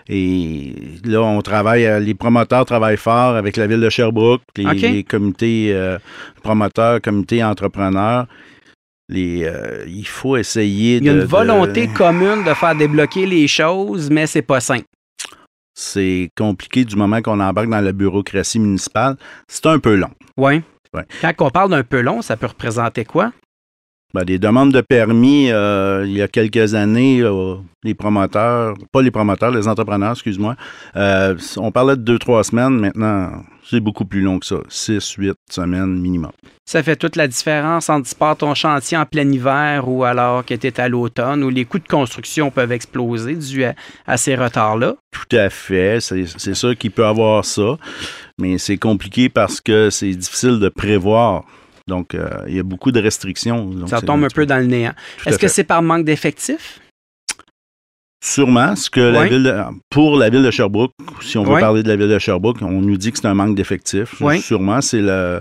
Et 0.09 0.73
là, 1.03 1.21
on 1.21 1.41
travaille, 1.41 1.85
euh, 1.85 1.99
les 1.99 2.13
promoteurs 2.13 2.65
travaillent 2.65 2.97
fort 2.97 3.35
avec 3.35 3.57
la 3.57 3.67
ville 3.67 3.81
de 3.81 3.89
Sherbrooke, 3.89 4.41
les, 4.55 5.03
comités 5.03 5.71
euh, 5.73 5.97
promoteurs, 6.43 7.01
comités 7.01 7.43
entrepreneurs. 7.43 8.25
Les, 9.09 9.43
euh, 9.43 9.85
il 9.87 10.07
faut 10.07 10.37
essayer 10.37 10.97
Il 10.97 11.05
y 11.05 11.09
a 11.09 11.13
de- 11.13 11.19
une 11.21 11.25
volonté 11.25 11.87
de- 11.87 11.93
commune 11.93 12.43
de 12.45 12.53
faire 12.53 12.75
débloquer 12.75 13.25
les 13.25 13.47
choses, 13.47 14.09
mais 14.09 14.27
c'est 14.27 14.41
pas 14.41 14.59
simple. 14.61 14.85
C'est 15.73 16.29
compliqué 16.37 16.85
du 16.85 16.95
moment 16.95 17.21
qu'on 17.21 17.39
embarque 17.39 17.69
dans 17.69 17.81
la 17.81 17.91
bureaucratie 17.91 18.59
municipale. 18.59 19.15
C'est 19.47 19.65
un 19.67 19.79
peu 19.79 19.95
long. 19.95 20.09
Oui. 20.37 20.61
Ouais. 20.93 21.05
Quand 21.21 21.33
on 21.39 21.49
parle 21.49 21.69
d'un 21.71 21.83
peu 21.83 22.01
long, 22.01 22.21
ça 22.21 22.35
peut 22.37 22.47
représenter 22.47 23.05
quoi? 23.05 23.31
Ben, 24.13 24.23
des 24.23 24.39
demandes 24.39 24.71
de 24.71 24.79
permis, 24.79 25.51
euh, 25.51 26.05
il 26.07 26.13
y 26.13 26.21
a 26.21 26.29
quelques 26.29 26.75
années, 26.75 27.19
euh, 27.21 27.55
les 27.83 27.93
promoteurs, 27.93 28.73
pas 28.93 29.01
les 29.01 29.11
promoteurs, 29.11 29.51
les 29.51 29.67
entrepreneurs, 29.67 30.13
excuse-moi, 30.13 30.55
euh, 30.95 31.35
on 31.57 31.71
parlait 31.71 31.97
de 31.97 32.01
deux, 32.01 32.17
trois 32.17 32.45
semaines. 32.45 32.79
Maintenant, 32.79 33.43
c'est 33.69 33.81
beaucoup 33.81 34.05
plus 34.05 34.21
long 34.21 34.39
que 34.39 34.45
ça. 34.45 34.55
Six, 34.69 35.15
huit 35.17 35.35
semaines 35.51 35.99
minimum. 35.99 36.31
Ça 36.65 36.83
fait 36.83 36.95
toute 36.95 37.17
la 37.17 37.27
différence 37.27 37.89
entre 37.89 38.07
tu 38.07 38.15
pars 38.15 38.37
ton 38.37 38.55
chantier 38.55 38.97
en 38.97 39.05
plein 39.05 39.29
hiver 39.29 39.89
ou 39.89 40.05
alors 40.05 40.45
que 40.45 40.53
tu 40.53 40.67
es 40.67 40.79
à 40.79 40.87
l'automne 40.87 41.43
où 41.43 41.49
les 41.49 41.65
coûts 41.65 41.79
de 41.79 41.87
construction 41.87 42.49
peuvent 42.49 42.71
exploser 42.71 43.35
dû 43.35 43.65
à, 43.65 43.75
à 44.05 44.15
ces 44.15 44.35
retards-là? 44.35 44.95
Tout 45.11 45.35
à 45.35 45.49
fait. 45.49 45.99
C'est 45.99 46.25
c'est 46.25 46.53
sûr 46.53 46.77
qu'il 46.77 46.91
peut 46.91 47.05
avoir 47.05 47.43
ça, 47.43 47.77
mais 48.39 48.57
c'est 48.57 48.77
compliqué 48.77 49.27
parce 49.27 49.59
que 49.59 49.89
c'est 49.89 50.11
difficile 50.11 50.59
de 50.59 50.69
prévoir. 50.69 51.43
Donc, 51.87 52.13
euh, 52.15 52.27
il 52.47 52.55
y 52.55 52.59
a 52.59 52.63
beaucoup 52.63 52.91
de 52.91 52.99
restrictions. 52.99 53.65
Donc, 53.65 53.89
Ça 53.89 54.01
tombe 54.01 54.23
un 54.23 54.27
peu 54.29 54.45
dans 54.45 54.57
le 54.57 54.65
néant. 54.65 54.93
Est-ce 55.25 55.37
que 55.39 55.47
c'est 55.47 55.63
par 55.63 55.81
manque 55.81 56.03
d'effectifs? 56.05 56.79
Sûrement, 58.23 58.75
ce 58.75 58.89
que 58.89 58.99
la 58.99 59.21
ville 59.29 59.43
de- 59.43 59.61
pour 59.89 60.17
la 60.17 60.29
ville 60.29 60.43
de 60.43 60.49
Sherbrooke, 60.51 60.91
si 61.21 61.37
on 61.37 61.43
veut 61.43 61.53
parler 61.61 61.83
de 61.83 61.87
la 61.87 61.95
ville 61.95 62.09
de 62.09 62.17
Sherbrooke, 62.19 62.61
on 62.61 62.81
nous 62.81 62.97
dit 62.97 63.11
que 63.11 63.19
c'est 63.19 63.27
un 63.27 63.35
manque 63.35 63.55
d'effectifs. 63.55 64.21
Sûrement, 64.39 64.81
c'est 64.81 65.01
le 65.01 65.39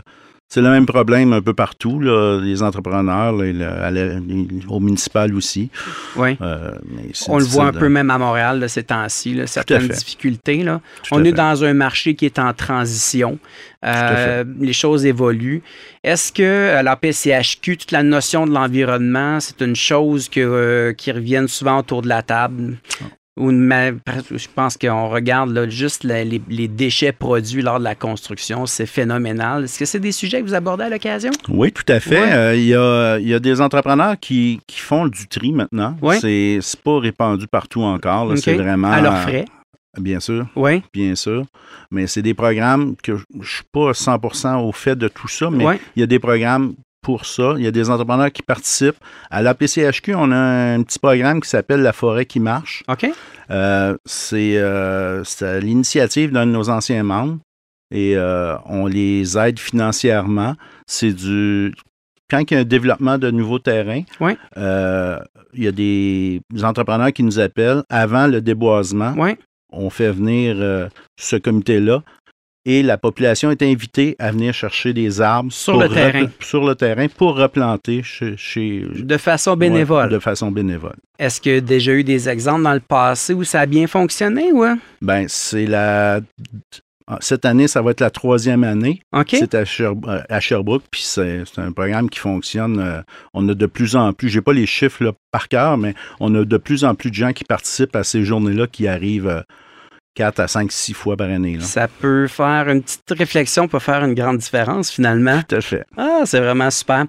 c'est 0.49 0.61
le 0.61 0.71
même 0.71 0.87
problème 0.87 1.33
un 1.33 1.43
peu 1.43 1.55
partout, 1.55 1.99
là, 2.01 2.41
les 2.41 2.63
entrepreneurs, 2.63 3.33
là, 3.33 3.91
le- 3.91 4.19
les- 4.21 4.67
au 4.69 4.79
municipal 4.81 5.35
aussi. 5.35 5.71
Oui. 6.17 6.37
Euh, 6.41 6.71
mais 6.89 7.11
On 7.29 7.39
le 7.39 7.45
voit 7.45 7.67
un 7.67 7.73
peu 7.73 7.81
de- 7.81 7.87
même 7.89 8.11
à 8.11 8.19
Montréal 8.19 8.61
là, 8.61 8.69
ces 8.69 8.85
temps-ci, 8.85 9.41
certaines 9.47 9.89
difficultés. 9.89 10.63
Là. 10.63 10.81
On 11.11 11.21
est 11.23 11.31
fait. 11.31 11.33
dans 11.33 11.65
un 11.65 11.75
marché 11.75 12.15
qui 12.15 12.27
est 12.27 12.39
en 12.39 12.53
transition. 12.55 13.39
Euh, 13.85 14.45
les 14.61 14.73
choses 14.73 15.05
évoluent. 15.05 15.63
Est-ce 16.05 16.33
que 16.33 16.43
euh, 16.43 16.83
la 16.83 16.97
PCHQ, 16.97 17.77
toute 17.77 17.93
la 17.93 18.03
notion 18.03 18.47
de 18.47 18.53
l'environnement, 18.53 19.39
c'est 19.41 19.61
une 19.61 19.77
chose 19.77 20.29
que, 20.29 20.41
euh, 20.41 20.93
qui 20.93 21.11
revient 21.13 21.45
souvent 21.49 21.79
autour 21.81 22.03
de 22.03 22.09
la 22.09 22.23
table? 22.23 22.77
Ou 23.39 23.51
je 23.51 24.47
pense 24.55 24.79
qu'on 24.79 25.11
regarde 25.11 25.51
là, 25.51 25.69
juste 25.69 26.05
la- 26.05 26.25
les, 26.25 26.41
les 26.49 26.69
déchets 26.69 27.13
produits 27.13 27.61
lors 27.61 27.79
de 27.79 27.85
la 27.85 27.95
construction, 27.95 28.65
c'est 28.65 28.87
phénoménal. 28.87 29.65
Est-ce 29.65 29.79
que 29.79 29.85
c'est 29.85 30.01
des 30.01 30.13
sujets 30.13 30.41
que 30.41 30.47
vous 30.47 30.55
abordez 30.55 30.85
à 30.85 30.89
l'occasion? 30.89 31.31
Oui, 31.51 31.71
tout 31.71 31.85
à 31.89 32.01
fait. 32.01 32.19
Ouais. 32.21 32.33
Euh, 32.33 32.57
Il 32.57 32.65
y, 32.65 32.75
a, 32.75 33.19
il 33.19 33.29
y 33.29 33.35
a 33.35 33.39
des 33.39 33.61
entrepreneurs 33.61 34.15
qui, 34.19 34.61
qui 34.67 34.81
font 34.81 35.07
du 35.07 35.29
tri 35.29 35.53
maintenant. 35.53 35.97
Ouais. 36.01 36.19
C'est 36.19 36.61
pas 36.83 36.99
répandu 36.99 37.47
partout 37.47 37.83
encore. 37.83 38.33
C'est 38.39 38.55
vraiment. 38.55 38.91
À 38.91 39.01
leurs 39.03 39.19
frais? 39.19 39.45
Bien 39.99 40.21
sûr. 40.21 40.47
Oui. 40.57 40.83
bien 40.93 41.15
sûr. 41.15 41.45
Mais 41.91 42.07
c'est 42.07 42.21
des 42.23 42.35
programmes 42.35 42.97
que 43.03 43.17
je 43.17 43.25
ne 43.35 43.45
suis 43.45 43.65
pas 43.73 43.93
100% 43.93 44.63
au 44.67 44.73
fait 44.73 44.97
de 44.97 45.09
tout 45.09 45.29
ça, 45.29 45.49
mais 45.51 45.65
il 45.95 46.01
y 46.01 46.03
a 46.03 46.07
des 46.07 46.19
programmes 46.19 46.75
pour 47.07 47.25
ça. 47.25 47.55
Il 47.57 47.63
y 47.63 47.69
a 47.69 47.71
des 47.71 47.89
entrepreneurs 47.89 48.33
qui 48.33 48.43
participent. 48.43 48.99
À 49.31 49.41
la 49.41 49.55
PCHQ, 49.55 50.17
on 50.17 50.33
a 50.33 50.37
un 50.75 50.83
petit 50.83 50.99
programme 50.99 51.41
qui 51.41 51.49
s'appelle 51.49 51.81
La 51.81 51.93
forêt 51.93 52.27
qui 52.27 52.41
marche. 52.41 52.83
OK. 52.89 53.07
Euh, 53.49 53.97
c'est 54.05 54.55
euh, 54.57 55.23
l'initiative 55.61 56.33
d'un 56.33 56.47
de 56.47 56.51
nos 56.51 56.69
anciens 56.69 57.05
membres 57.05 57.39
et 57.95 58.17
euh, 58.17 58.57
on 58.65 58.87
les 58.87 59.39
aide 59.39 59.61
financièrement. 59.61 60.57
C'est 60.89 61.13
du. 61.13 61.73
Quand 62.29 62.41
il 62.51 62.55
y 62.55 62.57
a 62.57 62.61
un 62.63 62.65
développement 62.65 63.19
de 63.19 63.31
nouveaux 63.31 63.61
terrains, 63.61 64.03
Ouais. 64.19 64.37
il 65.55 65.63
y 65.63 65.69
a 65.69 65.73
des 65.73 66.41
entrepreneurs 66.65 67.13
qui 67.13 67.23
nous 67.23 67.39
appellent 67.39 67.85
avant 67.89 68.27
le 68.27 68.41
déboisement 68.41 69.15
on 69.77 69.91
fait 69.91 70.11
venir 70.11 70.57
euh, 70.59 70.89
ce 71.19 71.37
comité-là 71.37 72.03
et 72.67 72.83
la 72.83 72.99
population 72.99 73.51
est 73.53 73.63
invitée 73.63 74.17
à 74.19 74.33
venir 74.33 74.53
chercher 74.53 74.93
des 74.93 75.21
arbres 75.21 75.53
Sur 75.53 75.79
le 75.79 75.89
terrain. 75.89 76.27
sur 76.41 76.67
le 76.67 76.75
terrain 76.75 77.07
pour 77.09 77.37
replanter 77.37 78.03
chez, 78.03 78.35
chez- 78.37 78.85
De 78.95 79.17
façon 79.17 79.57
bénévole. 79.57 80.07
Ouais, 80.07 80.13
de 80.13 80.19
façon 80.19 80.51
bénévole. 80.51 80.97
Est-ce 81.19 81.41
qu'il 81.41 81.53
y 81.53 81.57
a 81.57 81.61
déjà 81.61 81.93
eu 81.93 82.03
des 82.05 82.29
exemples 82.29 82.65
dans 82.65 82.75
le 82.75 82.81
passé 82.81 83.33
où 83.33 83.45
ça 83.45 83.61
a 83.61 83.67
bien 83.67 83.87
fonctionné, 83.87 84.53
ouais? 84.53 84.75
Ben 85.01 85.27
c'est 85.29 85.65
la 85.67 86.21
cette 87.21 87.45
année, 87.45 87.69
ça 87.69 87.83
va 87.83 87.93
être 87.93 88.01
la 88.01 88.11
troisième 88.11 88.65
année. 88.65 89.01
OK. 89.13 89.29
C'est 89.39 89.55
à, 89.55 89.65
Sherbrooke, 89.65 90.83
puis 90.91 91.03
c'est 91.05 91.45
un 91.57 91.71
programme 91.71 92.11
qui 92.11 92.19
fonctionne. 92.19 93.05
on 93.33 93.49
a 93.49 93.55
de 93.55 93.67
plus 93.67 93.95
en 93.95 94.13
plus, 94.13 94.29
j'ai 94.29 94.41
pas 94.41 94.53
les 94.53 94.67
chiffres 94.67 95.05
là, 95.05 95.13
par 95.31 95.47
cœur, 95.49 95.79
mais 95.79 95.95
on 96.19 96.35
a 96.35 96.45
de 96.45 96.57
plus 96.57 96.85
en 96.85 96.97
plus 96.97 97.11
de 97.11 97.15
gens 97.15 97.33
qui 97.33 97.45
participent 97.45 97.95
à 97.95 98.03
ces 98.03 98.25
journées-là 98.25 98.67
qui 98.67 98.89
arrivent 98.89 99.45
4 100.17 100.41
à 100.41 100.49
5, 100.49 100.73
6 100.73 100.95
fois 100.95 101.17
par 101.17 101.29
année. 101.29 101.59
Ça 101.61 101.89
peut 101.89 102.27
faire 102.27 102.69
une 102.69 102.83
petite 102.83 103.11
réflexion, 103.11 103.69
peut 103.69 103.79
faire 103.79 104.03
une 104.05 104.15
grande 104.15 104.39
différence 104.39 104.91
finalement. 104.91 105.43
Tout 105.47 105.57
à 105.57 105.61
fait. 105.61 105.85
Ah, 105.97 106.23
c'est 106.25 106.41
vraiment 106.41 106.71
super. 106.71 107.05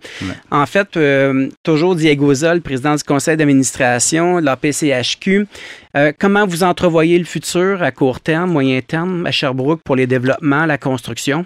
En 0.52 0.66
fait, 0.66 0.98
euh, 0.98 1.50
toujours 1.64 1.96
Diego 1.96 2.34
Zol, 2.34 2.62
président 2.62 2.96
du 2.96 3.04
conseil 3.04 3.38
d'administration 3.38 4.42
de 4.42 4.46
la 4.46 4.58
PCHQ. 4.58 5.48
Euh, 5.96 6.12
comment 6.20 6.46
vous 6.46 6.64
entrevoyez 6.64 7.18
le 7.18 7.26
futur 7.26 7.82
à 7.82 7.92
court 7.92 8.20
terme, 8.20 8.52
moyen 8.52 8.82
terme 8.82 9.26
à 9.26 9.32
Sherbrooke 9.32 9.82
pour 9.84 9.96
les 9.96 10.06
développements, 10.06 10.66
la 10.66 10.78
construction? 10.78 11.46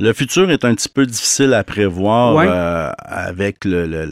Le 0.00 0.12
futur 0.12 0.48
est 0.50 0.64
un 0.64 0.74
petit 0.76 0.88
peu 0.88 1.06
difficile 1.06 1.54
à 1.54 1.64
prévoir 1.64 2.38
euh, 2.38 2.92
avec 3.00 3.64
le, 3.64 4.08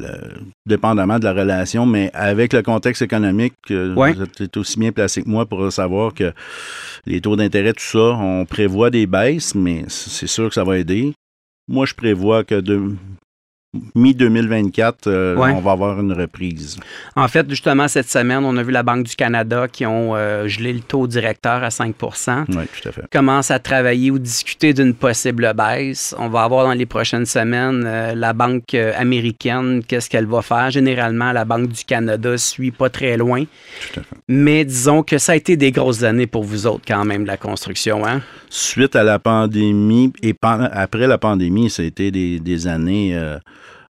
dépendamment 0.67 1.21
de 1.21 1.25
la 1.25 1.33
relation, 1.33 1.87
mais 1.87 2.11
avec 2.13 2.53
le 2.53 2.63
contexte 2.63 3.03
économique, 3.03 3.55
euh, 3.71 3.95
vous 3.95 4.43
êtes 4.43 4.57
aussi 4.57 4.81
bien 4.81 4.91
placé 4.91 5.23
que 5.23 5.29
moi 5.29 5.47
pour 5.47 5.71
savoir 5.71 6.13
que 6.13 6.33
les 7.07 7.21
taux 7.21 7.37
d'intérêt, 7.37 7.73
tout 7.73 7.85
ça, 7.85 7.99
on 7.99 8.45
prévoit 8.47 8.91
des 8.91 9.07
baisses, 9.07 9.55
mais 9.55 9.85
c'est 9.87 10.27
sûr 10.27 10.49
que 10.49 10.55
ça 10.55 10.65
va 10.65 10.77
aider. 10.77 11.13
Moi, 11.69 11.87
je 11.87 11.95
prévois 11.95 12.43
que 12.43 12.61
de, 12.61 12.93
mi-2024, 13.95 14.95
euh, 15.07 15.37
on 15.37 15.61
va 15.61 15.73
avoir 15.73 16.01
une 16.01 16.13
reprise. 16.13 16.79
En 17.15 17.29
fait, 17.29 17.49
justement, 17.49 17.89
cette 17.89 18.09
semaine, 18.09 18.45
on 18.45 18.57
a 18.57 18.63
vu 18.63 18.73
la 18.73 18.83
Banque 18.83 19.05
du 19.05 19.15
Canada 19.15 19.67
qui 19.69 19.87
ont 19.87 20.15
euh, 20.15 20.47
gelé 20.49 20.73
le 20.73 20.81
taux 20.81 21.07
directeur 21.07 21.63
à 21.63 21.69
5% 21.69 22.45
Oui, 22.49 22.65
tout 22.81 22.89
à 22.89 22.93
fait. 22.93 23.03
Commence 23.11 23.51
à 23.51 23.59
travailler 23.59 24.11
ou 24.11 24.19
discuter 24.19 24.73
d'une 24.73 24.95
possible 24.95 25.53
baisse. 25.55 26.15
On 26.19 26.29
va 26.29 26.45
avoir 26.45 26.65
dans 26.65 26.73
les 26.73 26.87
prochaines 26.87 27.27
semaines 27.27 27.85
euh, 27.87 28.15
la 28.15 28.33
Banque 28.33 28.75
américaine, 28.75 29.83
qu'est-ce 29.87 30.09
qu'elle 30.11 30.27
va 30.27 30.43
faire? 30.43 30.71
Généralement, 30.71 31.33
la 31.33 31.45
Banque 31.45 31.69
du 31.69 31.85
Canada 31.85 32.37
suit 32.39 32.71
pas 32.71 32.91
très 32.91 33.17
loin. 33.17 33.45
Tout 33.45 34.01
à 34.01 34.03
fait. 34.03 34.17
Mais 34.29 34.65
disons 34.65 35.03
que 35.03 35.19
ça 35.19 35.33
a 35.33 35.37
été 35.37 35.57
des 35.57 35.73
grosses 35.73 36.03
années 36.03 36.27
pour 36.27 36.45
vous 36.45 36.67
autres 36.67 36.85
quand 36.87 37.05
même, 37.05 37.27
la 37.27 37.37
construction. 37.37 38.07
Hein? 38.07 38.23
Suite 38.49 38.97
à 38.97 39.03
la 39.03 39.19
pandémie 39.19 40.13
et 40.23 40.35
après 40.43 41.07
la 41.07 41.19
pandémie, 41.19 41.71
ça 41.71 41.83
a 41.83 41.87
été 41.87 42.11
des, 42.11 42.67
années... 42.67 43.19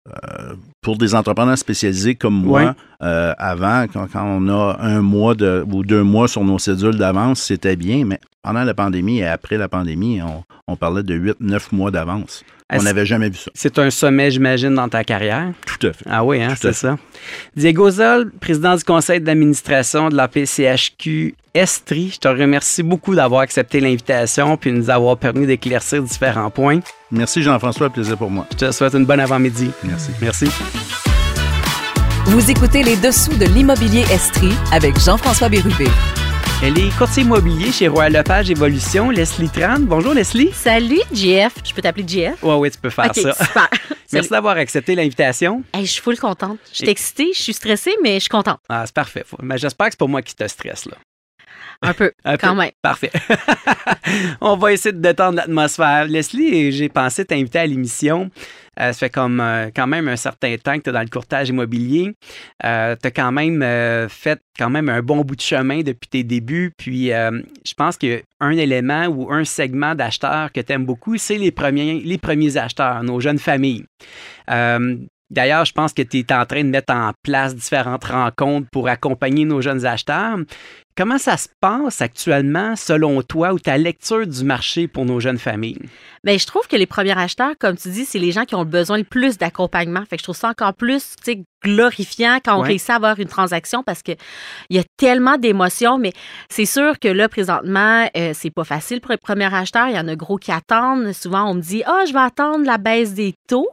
Euh, 0.07 0.55
pour 0.83 0.99
des 0.99 1.15
entrepreneurs 1.17 1.59
spécialisés 1.59 2.15
comme 2.15 2.45
moi, 2.45 2.77
euh, 3.03 3.35
avant, 3.39 3.87
quand, 3.93 4.07
on 4.15 4.49
a 4.49 4.77
un 4.81 5.03
mois 5.03 5.35
de, 5.35 5.65
ou 5.69 5.83
deux 5.83 6.05
mois 6.05 6.29
sur 6.29 6.45
nos 6.45 6.61
cédules 6.61 6.97
d'avance, 6.97 7.41
c'était 7.43 7.75
bien, 7.75 8.05
mais 8.05 8.21
pendant 8.43 8.63
la 8.63 8.75
pandémie 8.75 9.19
et 9.19 9.27
après 9.27 9.57
la 9.57 9.69
pandémie, 9.69 10.21
on, 10.69 10.77
parlait 10.77 11.03
de 11.03 11.35
8-9 11.41 11.75
mois 11.75 11.91
d'avance. 11.91 12.45
On 12.73 12.83
n'avait 12.83 13.07
jamais 13.07 13.29
vu 13.29 13.37
ça. 13.37 13.51
C'est 13.55 13.79
un 13.79 13.91
sommet, 13.91 14.31
j'imagine, 14.33 14.75
dans 14.75 14.89
ta 14.89 15.05
carrière? 15.05 15.53
Tout 15.67 15.87
à 15.87 15.93
fait. 15.93 16.05
Ah 16.11 16.25
oui, 16.25 16.43
hein, 16.43 16.55
c'est 16.61 16.73
ça. 16.73 16.99
Diego 17.55 17.91
Zol, 17.91 18.33
président 18.41 18.75
du 18.75 18.83
conseil 18.83 19.21
d'administration 19.21 20.09
de 20.09 20.17
la 20.17 20.27
PCHQ 20.27 21.35
Estrie, 21.55 22.11
je 22.15 22.19
te 22.19 22.29
remercie 22.29 22.83
beaucoup 22.83 23.15
d'avoir 23.15 23.43
accepté 23.43 23.81
l'invitation 23.81 24.57
puis 24.57 24.73
de 24.73 24.77
nous 24.79 24.91
avoir 24.91 25.17
permis 25.17 25.47
d'éclaircir 25.47 26.03
différents 26.03 26.51
points. 26.51 26.81
Merci 27.13 27.43
Jean-François, 27.43 27.89
plaisir 27.89 28.19
pour 28.19 28.31
moi. 28.31 28.47
Je 28.53 28.57
te 28.57 28.73
souhaite 28.73 28.95
une 28.95 29.07
bonne 29.07 29.21
avant-midi. 29.21 29.71
Merci. 29.85 30.11
Merci. 30.21 30.47
Vous 32.27 32.51
écoutez 32.51 32.83
les 32.83 32.97
dessous 32.97 33.37
de 33.39 33.47
l'immobilier 33.47 34.05
Estrie 34.13 34.55
avec 34.73 34.99
Jean-François 34.99 35.49
Bérubé. 35.49 35.87
Elle 36.63 36.79
est 36.79 36.97
courtier 36.97 37.23
immobilier 37.23 37.71
chez 37.71 37.87
Royal 37.87 38.13
Lepage 38.15 38.51
Évolution, 38.51 39.11
Leslie 39.11 39.49
Tran. 39.51 39.79
Bonjour 39.81 40.15
Leslie. 40.15 40.51
Salut 40.53 41.01
JF. 41.13 41.55
Je 41.63 41.75
peux 41.75 41.83
t'appeler 41.83 42.09
JF? 42.09 42.43
Oui, 42.43 42.55
oui, 42.55 42.71
tu 42.71 42.79
peux 42.79 42.89
faire 42.89 43.15
ça. 43.15 43.33
Super. 43.45 43.69
Merci 44.13 44.31
d'avoir 44.31 44.57
accepté 44.57 44.95
l'invitation. 44.95 45.63
je 45.75 45.85
suis 45.85 46.01
full 46.01 46.19
contente. 46.19 46.59
Je 46.73 46.77
suis 46.79 46.89
excitée, 46.89 47.31
je 47.35 47.43
suis 47.43 47.53
stressée, 47.53 47.95
mais 48.03 48.15
je 48.15 48.21
suis 48.21 48.29
contente. 48.31 48.59
Ah, 48.69 48.85
c'est 48.87 48.95
parfait. 48.95 49.25
Mais 49.43 49.59
j'espère 49.59 49.89
que 49.89 49.93
c'est 49.93 49.99
pas 49.99 50.07
moi 50.07 50.23
qui 50.23 50.35
te 50.35 50.47
stresse, 50.49 50.87
là. 50.87 50.97
Un 51.83 51.93
peu, 51.93 52.11
quand 52.41 52.55
même. 52.55 52.71
Parfait. 52.81 53.13
On 54.41 54.57
va 54.57 54.73
essayer 54.73 54.93
de 54.93 55.01
détendre 55.01 55.37
l'atmosphère. 55.37 56.07
Leslie, 56.07 56.73
j'ai 56.73 56.89
pensé 56.89 57.25
t'inviter 57.27 57.59
à 57.59 57.67
l'émission. 57.67 58.31
Euh, 58.79 58.93
ça 58.93 58.99
fait 58.99 59.11
comme 59.11 59.41
euh, 59.41 59.71
quand 59.75 59.87
même 59.87 60.09
un 60.09 60.17
certain 60.17 60.57
temps 60.57 60.77
que 60.77 60.83
tu 60.83 60.91
es 60.91 60.93
dans 60.93 61.01
le 61.01 61.09
courtage 61.09 61.49
immobilier. 61.49 62.15
Euh, 62.65 62.95
tu 63.01 63.07
as 63.07 63.11
quand 63.11 63.33
même 63.33 63.65
fait 64.09 64.41
quand 64.59 64.71
même 64.71 64.89
un 64.89 65.03
bon 65.03 65.23
bout 65.23 65.37
de 65.37 65.41
chemin 65.41 65.83
depuis 65.83 66.09
tes 66.09 66.25
débuts. 66.25 66.73
Puis 66.77 67.09
je 67.09 67.75
pense 67.77 67.97
qu'un 67.97 68.51
élément 68.51 69.07
ou 69.07 69.33
un 69.33 69.45
segment 69.45 69.95
d'acheteurs 69.95 70.53
que 70.53 70.61
tu 70.61 70.73
aimes 70.73 70.87
beaucoup, 70.87 71.17
c'est 71.17 71.39
les 71.39 71.51
premiers, 71.51 72.01
les 72.01 72.19
premiers 72.19 72.57
acheteurs, 72.57 73.03
nos 73.03 73.21
jeunes 73.21 73.39
familles. 73.39 73.85
D'ailleurs, 75.29 75.65
je 75.65 75.73
pense 75.73 75.93
que 75.93 76.03
tu 76.03 76.19
es 76.19 76.33
en 76.33 76.47
train 76.47 76.63
de 76.63 76.69
mettre 76.69 76.95
en 76.95 77.13
place 77.23 77.55
différentes 77.55 78.05
rencontres 78.05 78.69
pour 78.71 78.89
accompagner 78.89 79.45
nos 79.45 79.61
jeunes 79.61 79.85
acheteurs. 79.85 80.39
Comment 80.97 81.19
ça 81.19 81.37
se 81.37 81.49
passe 81.61 82.01
actuellement, 82.01 82.75
selon 82.75 83.21
toi, 83.21 83.53
ou 83.53 83.59
ta 83.59 83.77
lecture 83.77 84.27
du 84.27 84.45
marché 84.45 84.89
pour 84.89 85.05
nos 85.05 85.21
jeunes 85.21 85.37
familles? 85.37 85.79
Bien, 86.25 86.39
je 86.39 86.47
trouve 86.47 86.67
que 86.69 86.77
les 86.77 86.87
premiers 86.87 87.19
acheteurs, 87.19 87.53
comme 87.59 87.77
tu 87.77 87.91
dis, 87.91 88.07
c'est 88.07 88.19
les 88.19 88.33
gens 88.33 88.47
qui 88.47 88.55
ont 88.55 88.65
besoin 88.65 88.97
le 88.97 89.05
plus 89.05 89.37
d'accompagnement. 89.37 90.01
Fait 90.09 90.17
que 90.17 90.21
je 90.21 90.25
trouve 90.25 90.37
ça 90.37 90.49
encore 90.49 90.73
plus 90.73 91.15
glorifiant 91.63 92.39
quand 92.43 92.59
on 92.59 92.63
réussit 92.63 92.89
à 92.89 92.95
avoir 92.95 93.21
une 93.21 93.29
transaction 93.29 93.83
parce 93.83 94.03
qu'il 94.03 94.17
y 94.71 94.79
a 94.79 94.85
tellement 94.97 95.37
d'émotions. 95.37 95.99
Mais 95.99 96.15
c'est 96.49 96.65
sûr 96.65 96.99
que 96.99 97.09
là, 97.09 97.29
présentement, 97.29 98.09
euh, 98.17 98.33
c'est 98.33 98.51
pas 98.51 98.65
facile 98.65 99.03
pour 99.03 99.11
les 99.11 99.19
premiers 99.19 99.55
acheteurs. 99.55 99.89
Il 99.89 99.97
y 99.97 100.01
en 100.01 100.09
a 100.09 100.17
gros 100.17 100.39
qui 100.39 100.51
attendent. 100.51 101.13
Souvent, 101.13 101.51
on 101.51 101.55
me 101.55 101.61
dit 101.61 101.83
Ah, 101.85 101.99
oh, 102.01 102.07
je 102.09 102.15
vais 102.15 102.21
attendre 102.21 102.65
la 102.65 102.79
baisse 102.79 103.13
des 103.13 103.35
taux, 103.49 103.69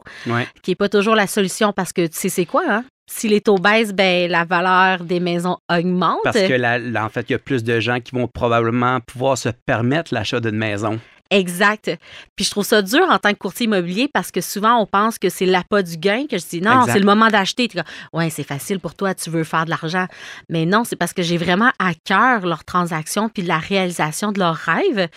qui 0.62 0.72
n'est 0.72 0.76
pas 0.76 0.90
toujours 0.90 1.14
la 1.14 1.26
solution 1.26 1.72
parce 1.72 1.94
que 1.94 2.06
tu 2.06 2.18
sais, 2.18 2.28
c'est 2.28 2.44
quoi, 2.44 2.64
hein? 2.68 2.84
Si 3.06 3.28
les 3.28 3.40
taux 3.40 3.58
baissent, 3.58 3.92
ben, 3.92 4.30
la 4.30 4.44
valeur 4.44 5.04
des 5.04 5.20
maisons 5.20 5.58
augmente. 5.70 6.20
Parce 6.24 6.36
que, 6.36 6.54
là, 6.54 6.78
en 7.04 7.08
fait, 7.08 7.26
il 7.28 7.32
y 7.32 7.36
a 7.36 7.38
plus 7.38 7.64
de 7.64 7.80
gens 7.80 8.00
qui 8.00 8.14
vont 8.14 8.28
probablement 8.28 9.00
pouvoir 9.00 9.36
se 9.38 9.50
permettre 9.66 10.14
l'achat 10.14 10.40
d'une 10.40 10.56
maison. 10.56 10.98
Exact. 11.30 11.90
Puis 12.36 12.44
je 12.44 12.50
trouve 12.50 12.64
ça 12.64 12.82
dur 12.82 13.06
en 13.08 13.18
tant 13.18 13.32
que 13.32 13.38
courtier 13.38 13.64
immobilier 13.64 14.08
parce 14.12 14.30
que 14.30 14.40
souvent 14.40 14.78
on 14.80 14.86
pense 14.86 15.18
que 15.18 15.30
c'est 15.30 15.46
l'appât 15.46 15.82
du 15.82 15.96
gain 15.96 16.26
que 16.30 16.38
je 16.38 16.46
dis 16.46 16.60
non, 16.60 16.84
c'est 16.86 16.98
le 16.98 17.04
moment 17.04 17.28
d'acheter. 17.28 17.68
Ouais, 18.12 18.30
c'est 18.30 18.44
facile 18.44 18.78
pour 18.78 18.94
toi, 18.94 19.14
tu 19.14 19.30
veux 19.30 19.42
faire 19.42 19.64
de 19.64 19.70
l'argent. 19.70 20.06
Mais 20.48 20.66
non, 20.66 20.84
c'est 20.84 20.96
parce 20.96 21.12
que 21.12 21.22
j'ai 21.22 21.38
vraiment 21.38 21.70
à 21.78 21.92
cœur 22.04 22.46
leur 22.46 22.64
transaction 22.64 23.28
puis 23.28 23.42
la 23.42 23.58
réalisation 23.58 24.32
de 24.32 24.38
leurs 24.38 24.54
rêves. 24.54 25.08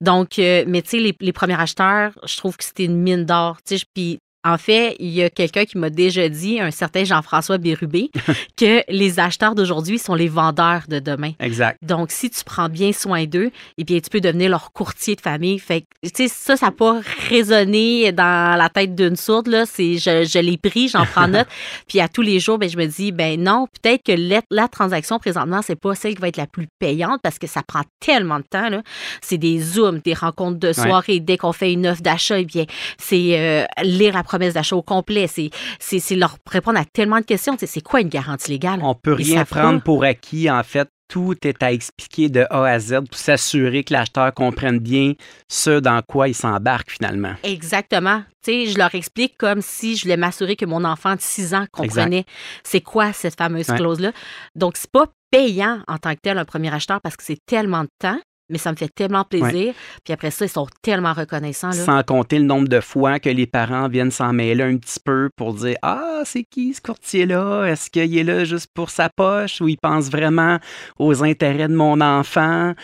Donc, 0.00 0.38
euh, 0.38 0.64
mais 0.68 0.82
tu 0.82 0.90
sais, 0.90 0.98
les, 0.98 1.16
les, 1.20 1.32
premiers 1.32 1.58
acheteurs, 1.58 2.12
je 2.24 2.36
trouve 2.36 2.56
que 2.56 2.64
c'était 2.64 2.84
une 2.84 3.00
mine 3.00 3.24
d'or. 3.24 3.58
Puis 3.94 4.20
en 4.46 4.58
fait, 4.58 4.94
il 5.00 5.08
y 5.08 5.24
a 5.24 5.28
quelqu'un 5.28 5.64
qui 5.64 5.76
m'a 5.76 5.90
déjà 5.90 6.28
dit, 6.28 6.60
un 6.60 6.70
certain 6.70 7.02
Jean-François 7.02 7.58
Bérubé, 7.58 8.10
que 8.56 8.82
les 8.88 9.18
acheteurs 9.18 9.56
d'aujourd'hui 9.56 9.98
sont 9.98 10.14
les 10.14 10.28
vendeurs 10.28 10.82
de 10.88 11.00
demain. 11.00 11.32
Exact. 11.40 11.78
Donc, 11.82 12.12
si 12.12 12.30
tu 12.30 12.44
prends 12.44 12.68
bien 12.68 12.92
soin 12.92 13.24
d'eux, 13.24 13.50
eh 13.76 13.84
bien, 13.84 13.98
tu 13.98 14.08
peux 14.08 14.20
devenir 14.20 14.50
leur 14.50 14.70
courtier 14.70 15.16
de 15.16 15.20
famille. 15.20 15.58
Fait 15.58 15.84
tu 16.02 16.10
sais, 16.14 16.28
ça, 16.28 16.56
ça 16.56 16.66
n'a 16.66 16.72
pas 16.72 17.00
résonné 17.28 18.12
dans 18.12 18.56
la 18.56 18.68
tête 18.68 18.94
d'une 18.94 19.16
sourde, 19.16 19.48
là. 19.48 19.66
C'est, 19.66 19.98
je, 19.98 20.24
je 20.24 20.38
l'ai 20.38 20.56
pris, 20.56 20.88
j'en 20.88 21.06
prends 21.06 21.26
note. 21.26 21.48
Puis 21.88 21.98
à 21.98 22.08
tous 22.08 22.22
les 22.22 22.38
jours, 22.38 22.58
ben, 22.58 22.68
je 22.68 22.76
me 22.76 22.86
dis, 22.86 23.10
ben 23.10 23.42
non, 23.42 23.66
peut-être 23.82 24.04
que 24.04 24.12
la, 24.50 24.68
transaction 24.68 25.18
présentement, 25.18 25.60
c'est 25.62 25.74
pas 25.74 25.96
celle 25.96 26.14
qui 26.14 26.20
va 26.20 26.28
être 26.28 26.36
la 26.36 26.46
plus 26.46 26.68
payante 26.78 27.20
parce 27.20 27.40
que 27.40 27.48
ça 27.48 27.62
prend 27.64 27.82
tellement 27.98 28.38
de 28.38 28.44
temps, 28.44 28.68
là. 28.68 28.82
C'est 29.22 29.38
des 29.38 29.58
zooms, 29.58 29.98
des 30.04 30.14
rencontres 30.14 30.60
de 30.60 30.72
soirée. 30.72 31.18
Dès 31.18 31.36
qu'on 31.36 31.52
fait 31.52 31.72
une 31.72 31.88
offre 31.88 32.02
d'achat, 32.02 32.38
eh 32.38 32.44
bien, 32.44 32.64
c'est 32.98 33.38
euh, 33.38 33.64
lire 33.82 34.14
la 34.14 34.22
promesse 34.36 34.54
d'achat 34.54 34.76
au 34.76 34.82
complet. 34.82 35.26
C'est 35.28 36.16
leur 36.16 36.36
répondre 36.50 36.78
à 36.78 36.84
tellement 36.84 37.20
de 37.20 37.24
questions. 37.24 37.56
C'est 37.58 37.80
quoi 37.80 38.00
une 38.00 38.08
garantie 38.08 38.50
légale? 38.50 38.80
On 38.82 38.94
peut 38.94 39.14
rien 39.14 39.44
prendre 39.44 39.82
pour 39.82 40.04
acquis, 40.04 40.50
en 40.50 40.62
fait. 40.62 40.88
Tout 41.08 41.36
est 41.46 41.62
à 41.62 41.72
expliquer 41.72 42.28
de 42.28 42.44
A 42.50 42.64
à 42.64 42.80
Z 42.80 42.94
pour 43.08 43.16
s'assurer 43.16 43.84
que 43.84 43.92
l'acheteur 43.92 44.34
comprenne 44.34 44.80
bien 44.80 45.12
ce 45.48 45.78
dans 45.78 46.02
quoi 46.02 46.26
il 46.26 46.34
s'embarque 46.34 46.90
finalement. 46.90 47.34
Exactement. 47.44 48.24
Je 48.44 48.76
leur 48.76 48.92
explique 48.92 49.38
comme 49.38 49.60
si 49.62 49.96
je 49.96 50.02
voulais 50.02 50.16
m'assurer 50.16 50.56
que 50.56 50.64
mon 50.64 50.82
enfant 50.82 51.14
de 51.14 51.20
6 51.20 51.54
ans 51.54 51.66
comprenait 51.70 52.24
c'est 52.64 52.80
quoi 52.80 53.12
cette 53.12 53.38
fameuse 53.38 53.66
clause-là. 53.66 54.10
Donc, 54.56 54.76
c'est 54.76 54.90
pas 54.90 55.06
payant 55.30 55.80
en 55.86 55.98
tant 55.98 56.12
que 56.14 56.20
tel 56.20 56.38
un 56.38 56.44
premier 56.44 56.74
acheteur 56.74 57.00
parce 57.00 57.16
que 57.16 57.22
c'est 57.22 57.38
tellement 57.46 57.84
de 57.84 57.90
temps 58.00 58.18
mais 58.48 58.58
ça 58.58 58.70
me 58.70 58.76
fait 58.76 58.88
tellement 58.88 59.24
plaisir. 59.24 59.74
Puis 60.04 60.12
après 60.12 60.30
ça, 60.30 60.44
ils 60.44 60.50
sont 60.50 60.68
tellement 60.82 61.12
reconnaissants. 61.12 61.72
Sans 61.72 62.02
compter 62.02 62.38
le 62.38 62.44
nombre 62.44 62.68
de 62.68 62.80
fois 62.80 63.18
que 63.18 63.28
les 63.28 63.46
parents 63.46 63.88
viennent 63.88 64.10
s'en 64.10 64.32
mêler 64.32 64.62
un 64.62 64.76
petit 64.76 65.00
peu 65.04 65.30
pour 65.36 65.54
dire 65.54 65.76
Ah, 65.82 66.22
c'est 66.24 66.44
qui 66.44 66.72
ce 66.72 66.80
courtier-là? 66.80 67.64
Est-ce 67.64 67.90
qu'il 67.90 68.16
est 68.16 68.24
là 68.24 68.44
juste 68.44 68.70
pour 68.72 68.90
sa 68.90 69.08
poche 69.08 69.60
ou 69.60 69.68
il 69.68 69.76
pense 69.78 70.08
vraiment 70.10 70.58
aux 70.98 71.24
intérêts 71.24 71.68
de 71.68 71.74
mon 71.74 72.00
enfant 72.00 72.74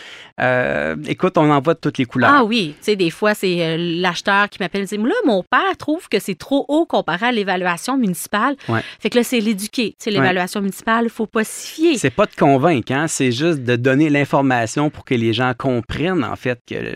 euh, 0.41 0.95
Écoute, 1.07 1.37
on 1.37 1.49
en 1.49 1.61
voit 1.61 1.75
de 1.75 1.79
toutes 1.79 1.97
les 1.97 2.05
couleurs. 2.05 2.31
Ah 2.33 2.43
oui, 2.43 2.75
tu 2.79 2.85
sais, 2.85 2.95
des 2.95 3.09
fois, 3.09 3.33
c'est 3.33 3.65
euh, 3.65 3.77
l'acheteur 3.77 4.49
qui 4.49 4.61
m'appelle 4.61 4.83
et 4.83 4.85
dit 4.85 4.97
Là, 4.97 5.15
mon 5.25 5.43
père 5.43 5.77
trouve 5.77 6.09
que 6.09 6.19
c'est 6.19 6.37
trop 6.37 6.65
haut 6.67 6.85
comparé 6.85 7.27
à 7.27 7.31
l'évaluation 7.31 7.97
municipale. 7.97 8.55
Fait 8.99 9.09
que 9.09 9.17
là, 9.17 9.23
c'est 9.23 9.39
l'éduquer. 9.39 9.91
Tu 9.91 10.05
sais, 10.05 10.11
l'évaluation 10.11 10.59
municipale, 10.59 11.05
il 11.05 11.09
faut 11.09 11.27
pas 11.27 11.43
s'y 11.43 11.67
fier. 11.67 11.97
C'est 11.97 12.09
pas 12.09 12.25
de 12.25 12.35
convaincre, 12.35 12.91
hein? 12.91 13.07
c'est 13.07 13.31
juste 13.31 13.59
de 13.63 13.75
donner 13.75 14.09
l'information 14.09 14.89
pour 14.89 15.05
que 15.05 15.13
les 15.13 15.33
gens 15.33 15.52
gens 15.53 15.57
comprennent 15.57 16.23
en 16.23 16.35
fait 16.35 16.59
que 16.67 16.95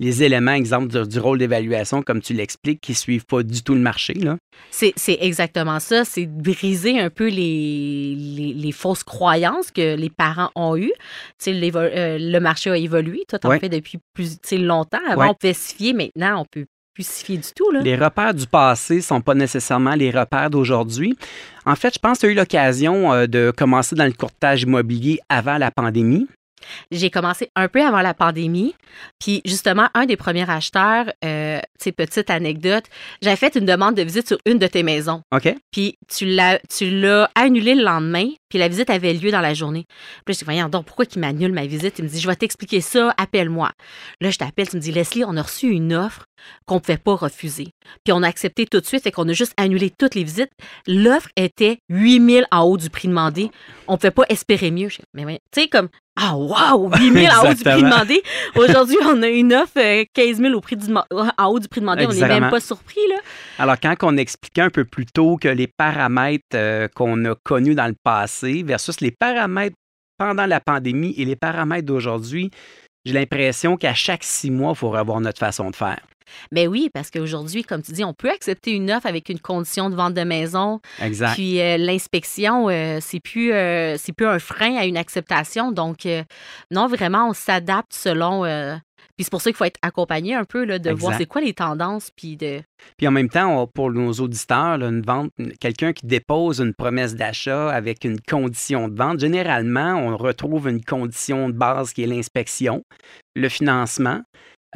les 0.00 0.22
éléments, 0.22 0.52
exemple 0.52 1.06
du, 1.06 1.18
rôle 1.18 1.38
d'évaluation, 1.38 2.02
comme 2.02 2.20
tu 2.20 2.34
l'expliques, 2.34 2.80
qui 2.80 2.94
suivent 2.94 3.26
pas 3.26 3.42
du 3.42 3.62
tout 3.62 3.74
le 3.74 3.80
marché. 3.80 4.14
C'est, 4.70 4.94
exactement 5.20 5.80
ça. 5.80 6.04
C'est 6.04 6.26
briser 6.26 6.98
un 6.98 7.10
peu 7.10 7.28
les, 7.28 8.54
les, 8.54 8.72
fausses 8.72 9.04
croyances 9.04 9.70
que 9.70 9.96
les 9.96 10.10
parents 10.10 10.50
ont 10.54 10.76
eues. 10.76 10.92
Euh, 11.46 12.18
le 12.20 12.38
marché 12.38 12.70
a 12.70 12.76
évolué. 12.76 13.24
Toi, 13.28 13.38
tu 13.38 13.46
en 13.46 13.58
fais 13.58 13.68
depuis 13.68 13.98
plus 14.14 14.38
longtemps. 14.52 14.98
Avant, 15.08 15.30
on 15.30 15.34
pouvait 15.34 15.54
se 15.54 15.74
fier. 15.74 15.94
Maintenant, 15.94 16.42
on 16.42 16.44
peut 16.44 16.66
plus 16.94 17.06
se 17.06 17.24
fier 17.24 17.36
du 17.36 17.48
tout. 17.54 17.70
Là. 17.70 17.80
Les 17.80 17.96
repères 17.96 18.34
du 18.34 18.46
passé 18.46 19.00
sont 19.00 19.20
pas 19.20 19.34
nécessairement 19.34 19.94
les 19.94 20.10
repères 20.10 20.48
d'aujourd'hui. 20.48 21.18
En 21.66 21.74
fait, 21.74 21.94
je 21.94 21.98
pense 21.98 22.18
que 22.18 22.20
tu 22.20 22.26
as 22.26 22.30
eu 22.30 22.34
l'occasion 22.34 23.12
euh, 23.12 23.26
de 23.26 23.52
commencer 23.54 23.96
dans 23.96 24.06
le 24.06 24.12
courtage 24.12 24.62
immobilier 24.62 25.18
avant 25.28 25.58
la 25.58 25.70
pandémie. 25.70 26.28
J'ai 26.90 27.10
commencé 27.10 27.50
un 27.56 27.68
peu 27.68 27.84
avant 27.84 28.00
la 28.00 28.14
pandémie. 28.14 28.74
Puis 29.18 29.42
justement, 29.44 29.88
un 29.94 30.06
des 30.06 30.16
premiers 30.16 30.48
acheteurs, 30.48 31.06
euh, 31.24 31.60
petite 31.92 32.30
anecdote, 32.30 32.84
j'avais 33.22 33.36
fait 33.36 33.54
une 33.56 33.64
demande 33.64 33.94
de 33.94 34.02
visite 34.02 34.28
sur 34.28 34.38
une 34.46 34.58
de 34.58 34.66
tes 34.66 34.82
maisons. 34.82 35.22
OK. 35.34 35.54
Puis 35.70 35.98
tu 36.08 36.26
l'as, 36.26 36.58
tu 36.68 36.90
l'as 36.90 37.30
annulé 37.34 37.74
le 37.74 37.82
lendemain, 37.82 38.28
puis 38.48 38.58
la 38.58 38.68
visite 38.68 38.90
avait 38.90 39.12
lieu 39.12 39.30
dans 39.30 39.40
la 39.40 39.54
journée. 39.54 39.84
Puis 40.24 40.34
je 40.34 40.38
dis, 40.40 40.44
voyons 40.44 40.68
donc, 40.68 40.86
pourquoi 40.86 41.04
il 41.12 41.18
m'annule 41.18 41.52
ma 41.52 41.66
visite? 41.66 41.98
Il 41.98 42.04
me 42.04 42.08
dit, 42.08 42.20
je 42.20 42.28
vais 42.28 42.36
t'expliquer 42.36 42.80
ça, 42.80 43.14
appelle-moi. 43.16 43.70
Là, 44.20 44.30
je 44.30 44.38
t'appelle, 44.38 44.68
tu 44.68 44.76
me 44.76 44.80
dis, 44.80 44.92
Leslie, 44.92 45.24
on 45.24 45.36
a 45.36 45.42
reçu 45.42 45.68
une 45.68 45.94
offre 45.94 46.24
qu'on 46.66 46.76
ne 46.76 46.80
pouvait 46.80 46.98
pas 46.98 47.14
refuser. 47.14 47.68
Puis 48.04 48.12
on 48.12 48.22
a 48.22 48.28
accepté 48.28 48.66
tout 48.66 48.80
de 48.80 48.86
suite, 48.86 49.02
fait 49.02 49.12
qu'on 49.12 49.28
a 49.28 49.32
juste 49.32 49.54
annulé 49.56 49.90
toutes 49.90 50.14
les 50.14 50.24
visites. 50.24 50.50
L'offre 50.86 51.28
était 51.36 51.78
8000 51.88 52.46
en 52.50 52.62
haut 52.62 52.76
du 52.76 52.90
prix 52.90 53.08
demandé. 53.08 53.50
On 53.88 53.92
ne 53.92 53.96
pouvait 53.96 54.10
pas 54.10 54.24
espérer 54.28 54.70
mieux. 54.70 54.88
Mais 55.14 55.40
tu 55.52 55.62
sais, 55.62 55.68
comme, 55.68 55.88
ah, 56.16 56.36
wow! 56.36 56.90
8 56.90 57.12
000 57.12 57.26
en 57.26 57.50
haut 57.50 57.54
du 57.54 57.64
prix 57.64 57.82
demandé. 57.82 58.22
Aujourd'hui, 58.54 58.96
on 59.04 59.20
a 59.22 59.28
une 59.28 59.52
offre 59.52 60.04
15 60.14 60.40
euh, 60.40 60.42
000 60.42 60.54
au 60.54 60.60
prix 60.60 60.76
du, 60.76 60.86
en 60.94 61.46
haut 61.46 61.58
du 61.58 61.68
prix 61.68 61.80
demandé. 61.80 62.06
On 62.06 62.12
n'est 62.12 62.28
même 62.28 62.50
pas 62.50 62.60
surpris. 62.60 63.00
Là. 63.08 63.16
Alors, 63.58 63.76
quand 63.80 63.96
on 64.02 64.16
expliquait 64.16 64.62
un 64.62 64.70
peu 64.70 64.84
plus 64.84 65.06
tôt 65.06 65.36
que 65.36 65.48
les 65.48 65.66
paramètres 65.66 66.44
euh, 66.54 66.86
qu'on 66.94 67.24
a 67.24 67.34
connus 67.42 67.74
dans 67.74 67.88
le 67.88 67.96
passé 68.00 68.62
versus 68.62 69.00
les 69.00 69.10
paramètres 69.10 69.76
pendant 70.16 70.46
la 70.46 70.60
pandémie 70.60 71.14
et 71.16 71.24
les 71.24 71.36
paramètres 71.36 71.86
d'aujourd'hui, 71.86 72.50
j'ai 73.04 73.12
l'impression 73.12 73.76
qu'à 73.76 73.94
chaque 73.94 74.22
six 74.22 74.50
mois, 74.50 74.72
il 74.72 74.78
faut 74.78 74.90
revoir 74.90 75.20
notre 75.20 75.40
façon 75.40 75.70
de 75.70 75.76
faire. 75.76 76.00
Mais 76.52 76.64
ben 76.64 76.70
oui, 76.70 76.90
parce 76.92 77.10
qu'aujourd'hui, 77.10 77.62
comme 77.62 77.82
tu 77.82 77.92
dis, 77.92 78.04
on 78.04 78.14
peut 78.14 78.30
accepter 78.30 78.72
une 78.72 78.90
offre 78.90 79.06
avec 79.06 79.28
une 79.28 79.40
condition 79.40 79.90
de 79.90 79.94
vente 79.94 80.14
de 80.14 80.22
maison. 80.22 80.80
Exact. 81.00 81.34
Puis 81.34 81.60
euh, 81.60 81.76
l'inspection, 81.76 82.68
euh, 82.68 82.98
c'est 83.00 83.20
plus 83.20 83.52
euh, 83.52 83.96
c'est 83.98 84.12
plus 84.12 84.26
un 84.26 84.38
frein 84.38 84.76
à 84.76 84.84
une 84.84 84.96
acceptation. 84.96 85.72
Donc 85.72 86.08
non, 86.70 86.86
vraiment, 86.86 87.28
on 87.28 87.32
s'adapte 87.32 87.92
selon. 87.92 88.42
puis 89.16 89.24
c'est 89.24 89.30
pour 89.30 89.40
ça 89.40 89.50
qu'il 89.50 89.56
faut 89.56 89.64
être 89.64 89.80
accompagné 89.82 90.34
un 90.34 90.44
peu 90.44 90.64
là, 90.64 90.78
de 90.78 90.90
voir 90.90 91.16
c'est 91.16 91.26
quoi 91.26 91.40
les 91.40 91.54
tendances, 91.54 92.10
puis 92.14 92.36
de. 92.36 92.60
Puis 92.96 93.08
en 93.08 93.10
même 93.10 93.28
temps, 93.28 93.66
pour 93.66 93.90
nos 93.90 94.12
auditeurs, 94.12 94.82
une 94.82 95.02
vente, 95.02 95.30
quelqu'un 95.60 95.92
qui 95.92 96.06
dépose 96.06 96.60
une 96.60 96.74
promesse 96.74 97.14
d'achat 97.14 97.70
avec 97.70 98.04
une 98.04 98.20
condition 98.20 98.88
de 98.88 98.96
vente, 98.96 99.20
généralement, 99.20 99.94
on 99.94 100.16
retrouve 100.16 100.68
une 100.68 100.84
condition 100.84 101.48
de 101.48 101.54
base 101.54 101.92
qui 101.92 102.02
est 102.02 102.06
l'inspection, 102.06 102.84
le 103.34 103.48
financement. 103.48 104.22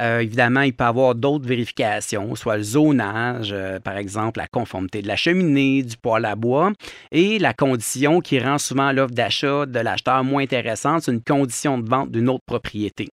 Euh, 0.01 0.19
évidemment, 0.19 0.61
il 0.61 0.73
peut 0.73 0.85
y 0.85 0.87
avoir 0.87 1.15
d'autres 1.15 1.47
vérifications, 1.47 2.35
soit 2.35 2.57
le 2.57 2.63
zonage, 2.63 3.49
euh, 3.51 3.79
par 3.79 3.97
exemple, 3.97 4.39
la 4.39 4.47
conformité 4.47 5.01
de 5.01 5.07
la 5.07 5.15
cheminée, 5.15 5.83
du 5.83 5.97
poêle 5.97 6.25
à 6.25 6.35
bois, 6.35 6.71
et 7.11 7.37
la 7.39 7.53
condition 7.53 8.21
qui 8.21 8.39
rend 8.39 8.57
souvent 8.57 8.91
l'offre 8.91 9.13
d'achat 9.13 9.65
de 9.65 9.79
l'acheteur 9.79 10.23
moins 10.23 10.43
intéressante, 10.43 11.03
c'est 11.03 11.11
une 11.11 11.23
condition 11.23 11.77
de 11.77 11.89
vente 11.89 12.11
d'une 12.11 12.29
autre 12.29 12.45
propriété. 12.45 13.09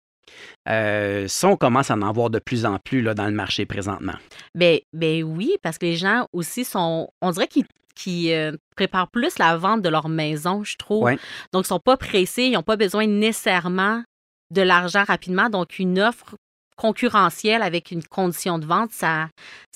Euh, 0.68 1.26
ça, 1.28 1.49
on 1.49 1.57
commence 1.57 1.91
à 1.91 1.95
en 1.95 2.12
voir 2.12 2.28
de 2.28 2.39
plus 2.39 2.66
en 2.66 2.78
plus 2.78 3.01
là, 3.01 3.14
dans 3.14 3.26
le 3.26 3.32
marché 3.32 3.66
présentement. 3.66 4.14
Ben, 4.55 4.78
ben 4.93 5.22
oui, 5.22 5.57
parce 5.62 5.78
que 5.78 5.87
les 5.87 5.97
gens 5.97 6.26
aussi 6.32 6.64
sont, 6.64 7.09
on 7.22 7.30
dirait 7.30 7.49
qu'ils 7.95 8.59
préparent 8.76 9.11
plus 9.11 9.39
la 9.39 9.57
vente 9.57 9.80
de 9.80 9.89
leur 9.89 10.09
maison, 10.09 10.64
je 10.64 10.76
trouve. 10.76 11.09
Donc, 11.09 11.18
ils 11.55 11.59
ne 11.59 11.62
sont 11.62 11.78
pas 11.78 11.97
pressés, 11.97 12.45
ils 12.45 12.53
n'ont 12.53 12.62
pas 12.62 12.76
besoin 12.76 13.07
nécessairement 13.07 14.03
de 14.51 14.62
l'argent 14.62 15.05
rapidement. 15.05 15.49
Donc, 15.49 15.78
une 15.78 16.01
offre 16.01 16.35
concurrentiel 16.77 17.62
avec 17.62 17.91
une 17.91 18.03
condition 18.03 18.59
de 18.59 18.66
vente, 18.66 18.91
ça 18.93 19.29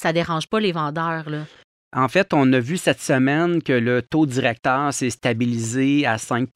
ne 0.05 0.13
dérange 0.13 0.47
pas 0.47 0.61
les 0.61 0.73
vendeurs. 0.73 1.27
En 1.97 2.09
fait, 2.09 2.35
on 2.35 2.53
a 2.53 2.61
vu 2.61 2.77
cette 2.77 3.01
semaine 3.01 3.63
que 3.63 3.73
le 3.73 4.03
taux 4.03 4.27
directeur 4.27 4.93
s'est 4.93 5.11
stabilisé 5.11 6.07
à 6.07 6.19
5 6.19 6.49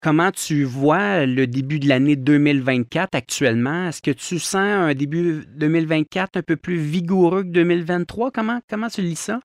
Comment 0.00 0.30
tu 0.30 0.62
vois 0.62 1.26
le 1.26 1.48
début 1.48 1.80
de 1.80 1.88
l'année 1.88 2.14
2024 2.14 3.16
actuellement? 3.16 3.88
Est-ce 3.88 4.00
que 4.00 4.12
tu 4.12 4.38
sens 4.38 4.54
un 4.60 4.94
début 4.94 5.44
2024 5.56 6.36
un 6.36 6.42
peu 6.42 6.54
plus 6.54 6.76
vigoureux 6.76 7.42
que 7.42 7.48
2023? 7.48 8.30
Comment, 8.30 8.60
comment 8.70 8.86
tu 8.86 9.02
lis 9.02 9.18
ça? 9.18 9.40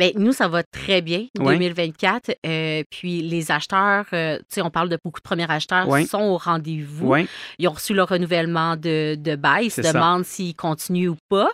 Bien, 0.00 0.10
nous, 0.16 0.32
ça 0.32 0.48
va 0.48 0.64
très 0.64 1.02
bien, 1.02 1.26
2024. 1.36 2.32
Euh, 2.44 2.82
puis 2.90 3.22
les 3.22 3.52
acheteurs, 3.52 4.06
euh, 4.12 4.38
tu 4.38 4.44
sais, 4.48 4.62
on 4.62 4.70
parle 4.70 4.88
de 4.88 4.98
beaucoup 5.04 5.20
de 5.20 5.22
premiers 5.24 5.48
acheteurs, 5.48 5.86
sont 6.08 6.20
au 6.20 6.36
rendez-vous. 6.36 7.14
Ils 7.60 7.68
ont 7.68 7.72
reçu 7.72 7.94
le 7.94 8.02
renouvellement 8.02 8.74
de, 8.74 9.14
de 9.14 9.36
bail. 9.36 9.66
Ils 9.66 9.70
se 9.70 9.82
demandent 9.82 10.24
s'ils 10.24 10.56
continuent 10.56 11.10
ou 11.10 11.16
pas. 11.28 11.50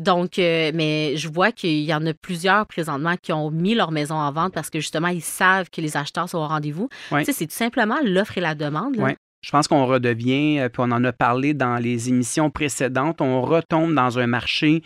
Donc, 0.00 0.38
euh, 0.38 0.70
mais 0.72 1.16
je 1.16 1.28
vois 1.28 1.50
qu'il 1.50 1.80
y 1.80 1.92
en 1.92 2.06
a 2.06 2.14
plusieurs 2.14 2.64
présentement 2.66 3.16
qui 3.20 3.32
ont 3.32 3.50
mis 3.50 3.74
leur 3.74 3.90
maison 3.90 4.14
en 4.14 4.30
vente 4.30 4.54
parce 4.54 4.70
que 4.70 4.78
justement, 4.78 5.08
ils 5.08 5.20
savent 5.20 5.68
que 5.68 5.80
les 5.80 5.96
acheteurs 5.96 6.28
sont 6.28 6.38
au 6.38 6.46
rendez-vous. 6.46 6.88
Tu 7.10 7.24
sais, 7.24 7.32
c'est 7.32 7.46
tout 7.46 7.56
simplement 7.56 7.87
l'offre 8.04 8.38
et 8.38 8.40
la 8.40 8.54
demande. 8.54 8.96
Je 9.40 9.50
pense 9.50 9.68
qu'on 9.68 9.86
redevient, 9.86 10.58
euh, 10.58 10.68
puis 10.68 10.82
on 10.84 10.90
en 10.90 11.04
a 11.04 11.12
parlé 11.12 11.54
dans 11.54 11.76
les 11.76 12.08
émissions 12.08 12.50
précédentes, 12.50 13.20
on 13.20 13.40
retombe 13.40 13.94
dans 13.94 14.18
un 14.18 14.26
marché 14.26 14.82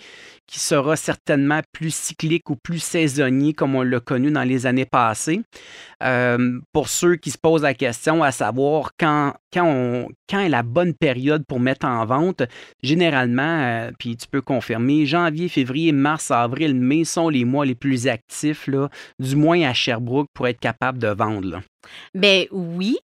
qui 0.46 0.60
sera 0.60 0.96
certainement 0.96 1.60
plus 1.72 1.94
cyclique 1.94 2.50
ou 2.50 2.56
plus 2.56 2.78
saisonnier 2.78 3.54
comme 3.54 3.74
on 3.74 3.82
l'a 3.82 4.00
connu 4.00 4.30
dans 4.30 4.42
les 4.42 4.66
années 4.66 4.84
passées. 4.84 5.40
Euh, 6.02 6.60
pour 6.72 6.88
ceux 6.88 7.16
qui 7.16 7.30
se 7.30 7.38
posent 7.38 7.62
la 7.62 7.72
question 7.72 8.22
à 8.22 8.32
savoir 8.32 8.90
quand, 9.00 9.32
est 9.54 10.48
la 10.48 10.62
bonne 10.62 10.92
période 10.92 11.44
pour 11.46 11.58
mettre 11.58 11.86
en 11.86 12.04
vente, 12.04 12.42
généralement, 12.82 13.62
euh, 13.62 13.90
puis 13.98 14.16
tu 14.16 14.26
peux 14.26 14.42
confirmer, 14.42 15.06
janvier, 15.06 15.48
février, 15.48 15.92
mars, 15.92 16.30
avril, 16.30 16.74
mai 16.74 17.04
sont 17.04 17.30
les 17.30 17.46
mois 17.46 17.64
les 17.64 17.74
plus 17.74 18.06
actifs, 18.06 18.66
là, 18.66 18.90
du 19.18 19.36
moins 19.36 19.62
à 19.62 19.72
Sherbrooke, 19.72 20.28
pour 20.34 20.46
être 20.48 20.60
capable 20.60 20.98
de 20.98 21.08
vendre. 21.08 21.62
Bien 22.14 22.44
oui, 22.50 22.98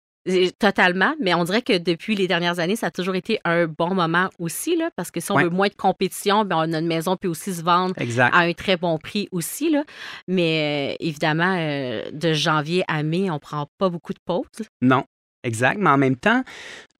Totalement, 0.59 1.13
mais 1.19 1.33
on 1.33 1.43
dirait 1.43 1.61
que 1.61 1.77
depuis 1.77 2.15
les 2.15 2.27
dernières 2.27 2.59
années, 2.59 2.75
ça 2.75 2.87
a 2.87 2.91
toujours 2.91 3.15
été 3.15 3.39
un 3.45 3.67
bon 3.67 3.93
moment 3.93 4.29
aussi, 4.39 4.75
là, 4.75 4.89
parce 4.95 5.11
que 5.11 5.19
si 5.19 5.31
on 5.31 5.37
veut 5.37 5.49
moins 5.49 5.67
de 5.67 5.73
compétition, 5.73 6.45
bien, 6.45 6.67
notre 6.67 6.87
maison 6.87 7.15
peut 7.17 7.27
aussi 7.27 7.53
se 7.53 7.63
vendre 7.63 7.95
à 8.19 8.39
un 8.39 8.53
très 8.53 8.77
bon 8.77 8.97
prix 8.97 9.27
aussi. 9.31 9.69
Là. 9.69 9.83
Mais 10.27 10.93
euh, 10.93 10.95
évidemment, 10.99 11.55
euh, 11.57 12.09
de 12.11 12.33
janvier 12.33 12.83
à 12.87 13.03
mai, 13.03 13.29
on 13.29 13.35
ne 13.35 13.39
prend 13.39 13.67
pas 13.77 13.89
beaucoup 13.89 14.13
de 14.13 14.19
pauses. 14.23 14.67
Non, 14.81 15.03
exact. 15.43 15.79
Mais 15.79 15.89
en 15.89 15.97
même 15.97 16.15
temps, 16.15 16.43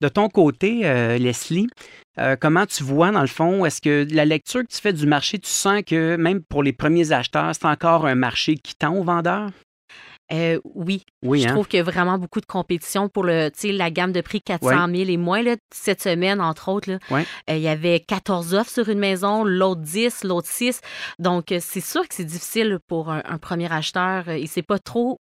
de 0.00 0.08
ton 0.08 0.28
côté, 0.28 0.80
euh, 0.84 1.18
Leslie, 1.18 1.68
comment 2.40 2.66
tu 2.66 2.82
vois, 2.82 3.10
dans 3.10 3.22
le 3.22 3.26
fond, 3.26 3.64
est-ce 3.64 3.80
que 3.80 4.06
la 4.12 4.24
lecture 4.24 4.60
que 4.60 4.72
tu 4.74 4.80
fais 4.80 4.92
du 4.92 5.06
marché, 5.06 5.38
tu 5.38 5.48
sens 5.48 5.82
que 5.86 6.16
même 6.16 6.42
pour 6.42 6.62
les 6.62 6.72
premiers 6.72 7.12
acheteurs, 7.12 7.54
c'est 7.54 7.66
encore 7.66 8.06
un 8.06 8.14
marché 8.14 8.56
qui 8.56 8.74
tend 8.74 8.94
aux 8.94 9.04
vendeurs? 9.04 9.50
Euh, 10.32 10.60
oui. 10.64 11.04
oui. 11.22 11.40
Je 11.40 11.48
hein? 11.48 11.52
trouve 11.52 11.66
qu'il 11.66 11.78
y 11.78 11.80
a 11.80 11.84
vraiment 11.84 12.18
beaucoup 12.18 12.40
de 12.40 12.46
compétition 12.46 13.08
pour 13.08 13.24
le, 13.24 13.50
la 13.64 13.90
gamme 13.90 14.12
de 14.12 14.20
prix 14.20 14.40
400 14.40 14.86
000 14.86 15.10
et 15.10 15.16
moins. 15.16 15.42
Là, 15.42 15.56
cette 15.72 16.02
semaine, 16.02 16.40
entre 16.40 16.68
autres, 16.68 16.90
euh, 16.90 17.22
il 17.48 17.58
y 17.58 17.68
avait 17.68 18.00
14 18.00 18.54
offres 18.54 18.70
sur 18.70 18.88
une 18.88 18.98
maison, 18.98 19.44
l'autre 19.44 19.80
10, 19.80 20.24
l'autre 20.24 20.48
6. 20.48 20.80
Donc, 21.18 21.52
euh, 21.52 21.58
c'est 21.60 21.80
sûr 21.80 22.06
que 22.06 22.14
c'est 22.14 22.24
difficile 22.24 22.78
pour 22.86 23.10
un, 23.10 23.38
premier 23.38 23.72
acheteur. 23.72 24.28
Il 24.28 24.42
ne 24.42 24.46
sait 24.46 24.62
pas 24.62 24.78
trop 24.78 25.18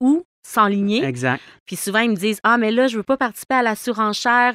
où 0.00 0.24
s'enligner. 0.48 1.04
Exact. 1.04 1.42
Puis 1.66 1.76
souvent, 1.76 2.00
ils 2.00 2.10
me 2.10 2.16
disent 2.16 2.40
Ah, 2.42 2.58
mais 2.58 2.70
là, 2.70 2.86
je 2.86 2.94
ne 2.94 2.98
veux 2.98 3.04
pas 3.04 3.16
participer 3.16 3.56
à 3.56 3.62
la 3.62 3.76
surenchère, 3.76 4.54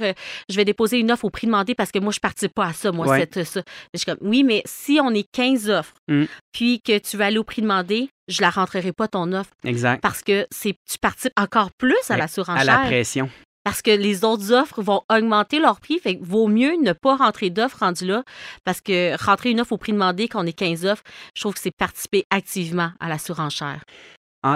je 0.49 0.55
vais 0.55 0.65
déposer 0.65 0.99
une 0.99 1.11
offre 1.11 1.25
au 1.25 1.29
prix 1.29 1.47
demandé 1.47 1.75
parce 1.75 1.91
que 1.91 1.99
moi, 1.99 2.11
je 2.11 2.17
ne 2.17 2.21
participe 2.21 2.53
pas 2.53 2.67
à 2.67 2.73
ça, 2.73 2.91
moi, 2.91 3.17
cette, 3.17 3.43
ça. 3.43 3.61
Je 3.93 3.99
suis 3.99 4.05
comme 4.05 4.17
Oui, 4.21 4.43
mais 4.43 4.63
si 4.65 4.99
on 5.01 5.11
est 5.11 5.27
15 5.31 5.69
offres, 5.69 5.93
mmh. 6.07 6.23
puis 6.51 6.81
que 6.81 6.97
tu 6.97 7.17
vas 7.17 7.27
aller 7.27 7.37
au 7.37 7.43
prix 7.43 7.61
demandé, 7.61 8.09
je 8.27 8.41
la 8.41 8.49
rentrerai 8.49 8.91
pas 8.91 9.07
ton 9.07 9.31
offre. 9.33 9.51
Exact. 9.63 10.01
Parce 10.01 10.21
que 10.21 10.47
c'est 10.51 10.75
tu 10.89 10.97
participes 10.99 11.33
encore 11.37 11.71
plus 11.77 12.09
à 12.09 12.17
la 12.17 12.27
surenchère. 12.27 12.61
À 12.61 12.81
la 12.81 12.87
pression. 12.87 13.29
Parce 13.63 13.81
que 13.81 13.91
les 13.91 14.25
autres 14.25 14.51
offres 14.51 14.81
vont 14.81 15.03
augmenter 15.09 15.59
leur 15.59 15.79
prix. 15.79 15.99
Fait 15.99 16.17
que 16.17 16.23
vaut 16.23 16.47
mieux 16.47 16.75
ne 16.81 16.91
pas 16.91 17.15
rentrer 17.15 17.49
d'offres 17.49 17.79
rendu 17.79 18.05
là. 18.05 18.23
Parce 18.65 18.81
que 18.81 19.15
rentrer 19.23 19.51
une 19.51 19.61
offre 19.61 19.73
au 19.73 19.77
prix 19.77 19.93
demandé 19.93 20.27
quand 20.27 20.43
on 20.43 20.47
est 20.47 20.53
15 20.53 20.85
offres, 20.85 21.03
je 21.35 21.41
trouve 21.41 21.53
que 21.53 21.61
c'est 21.61 21.71
participer 21.71 22.25
activement 22.29 22.91
à 22.99 23.07
la 23.07 23.17
surenchère. 23.17 23.83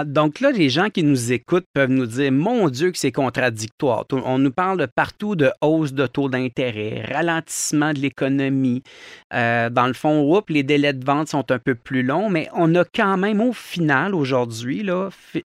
Donc 0.04 0.40
là, 0.40 0.50
les 0.50 0.68
gens 0.68 0.90
qui 0.90 1.02
nous 1.02 1.32
écoutent 1.32 1.66
peuvent 1.72 1.90
nous 1.90 2.06
dire 2.06 2.30
Mon 2.30 2.68
Dieu, 2.68 2.90
que 2.90 2.98
c'est 2.98 3.12
contradictoire. 3.12 4.04
On 4.12 4.38
nous 4.38 4.50
parle 4.50 4.86
partout 4.88 5.34
de 5.34 5.50
hausse 5.62 5.92
de 5.92 6.06
taux 6.06 6.28
d'intérêt, 6.28 7.04
ralentissement 7.10 7.92
de 7.92 8.00
l'économie. 8.00 8.82
Euh, 9.32 9.70
dans 9.70 9.86
le 9.86 9.94
fond, 9.94 10.42
les 10.48 10.62
délais 10.62 10.92
de 10.92 11.04
vente 11.04 11.28
sont 11.28 11.50
un 11.50 11.58
peu 11.58 11.74
plus 11.74 12.02
longs, 12.02 12.28
mais 12.28 12.48
on 12.54 12.74
a 12.74 12.84
quand 12.84 13.16
même 13.16 13.40
au 13.40 13.52
final, 13.52 14.14
aujourd'hui, 14.14 14.86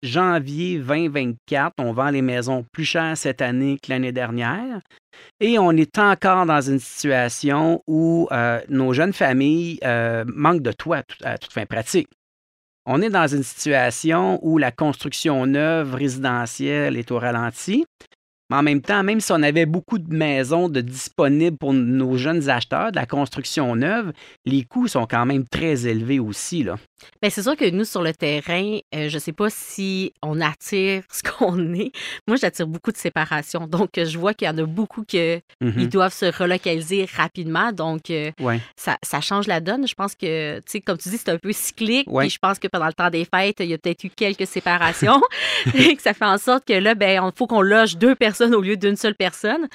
janvier 0.01 0.77
2024, 0.77 1.73
on 1.79 1.93
vend 1.93 2.09
les 2.09 2.21
maisons 2.21 2.65
plus 2.71 2.85
chères 2.85 3.17
cette 3.17 3.41
année 3.41 3.77
que 3.81 3.91
l'année 3.91 4.11
dernière. 4.11 4.81
Et 5.39 5.59
on 5.59 5.71
est 5.71 5.97
encore 5.99 6.45
dans 6.45 6.61
une 6.61 6.79
situation 6.79 7.81
où 7.87 8.27
euh, 8.31 8.59
nos 8.69 8.93
jeunes 8.93 9.13
familles 9.13 9.79
euh, 9.83 10.25
manquent 10.27 10.63
de 10.63 10.71
toit 10.71 11.03
à 11.23 11.37
toute 11.37 11.53
fin 11.53 11.65
pratique. 11.65 12.09
On 12.85 13.01
est 13.01 13.09
dans 13.09 13.27
une 13.27 13.43
situation 13.43 14.39
où 14.41 14.57
la 14.57 14.71
construction 14.71 15.45
neuve 15.45 15.95
résidentielle 15.95 16.97
est 16.97 17.11
au 17.11 17.19
ralenti. 17.19 17.85
Mais 18.49 18.57
en 18.57 18.63
même 18.63 18.81
temps, 18.81 19.03
même 19.03 19.21
si 19.21 19.31
on 19.31 19.41
avait 19.41 19.65
beaucoup 19.65 19.99
de 19.99 20.13
maisons 20.13 20.67
de 20.67 20.81
disponibles 20.81 21.57
pour 21.57 21.73
nos 21.73 22.17
jeunes 22.17 22.49
acheteurs 22.49 22.91
de 22.91 22.97
la 22.97 23.05
construction 23.05 23.73
neuve, 23.77 24.11
les 24.45 24.63
coûts 24.63 24.89
sont 24.89 25.07
quand 25.07 25.25
même 25.25 25.47
très 25.47 25.87
élevés 25.87 26.19
aussi. 26.19 26.65
Bien, 27.21 27.29
c'est 27.29 27.43
sûr 27.43 27.55
que 27.55 27.69
nous, 27.69 27.85
sur 27.85 28.01
le 28.01 28.13
terrain, 28.13 28.79
euh, 28.95 29.09
je 29.09 29.15
ne 29.15 29.19
sais 29.19 29.31
pas 29.31 29.49
si 29.49 30.13
on 30.21 30.41
attire 30.41 31.03
ce 31.11 31.23
qu'on 31.23 31.73
est. 31.73 31.91
Moi, 32.27 32.37
j'attire 32.37 32.67
beaucoup 32.67 32.91
de 32.91 32.97
séparation. 32.97 33.67
Donc, 33.67 33.91
je 33.95 34.17
vois 34.17 34.33
qu'il 34.33 34.47
y 34.47 34.51
en 34.51 34.57
a 34.57 34.65
beaucoup 34.65 35.03
qui 35.03 35.17
mm-hmm. 35.17 35.87
doivent 35.89 36.13
se 36.13 36.25
relocaliser 36.25 37.07
rapidement. 37.15 37.71
Donc, 37.71 38.09
euh, 38.09 38.31
ça, 38.75 38.97
ça, 39.03 39.21
change 39.21 39.47
la 39.47 39.59
donne. 39.59 39.87
Je 39.87 39.95
pense 39.95 40.15
que, 40.15 40.57
tu 40.57 40.63
sais, 40.67 40.81
comme 40.81 40.97
tu 40.97 41.09
dis, 41.09 41.17
c'est 41.17 41.29
un 41.29 41.37
peu 41.37 41.51
cyclique. 41.51 42.07
Et 42.21 42.29
je 42.29 42.39
pense 42.39 42.59
que 42.59 42.67
pendant 42.67 42.87
le 42.87 42.93
temps 42.93 43.09
des 43.09 43.25
fêtes, 43.25 43.57
il 43.59 43.67
y 43.67 43.73
a 43.73 43.77
peut-être 43.77 44.03
eu 44.03 44.09
quelques 44.09 44.47
séparations. 44.47 45.21
et 45.75 45.95
que 45.95 46.01
ça 46.01 46.13
fait 46.13 46.25
en 46.25 46.37
sorte 46.37 46.65
que 46.65 46.73
là, 46.73 46.95
ben, 46.95 47.23
il 47.23 47.37
faut 47.37 47.47
qu'on 47.47 47.61
loge 47.61 47.97
deux 47.97 48.15
personnes 48.15 48.53
au 48.55 48.61
lieu 48.61 48.77
d'une 48.77 48.95
seule 48.95 49.15
personne. 49.15 49.67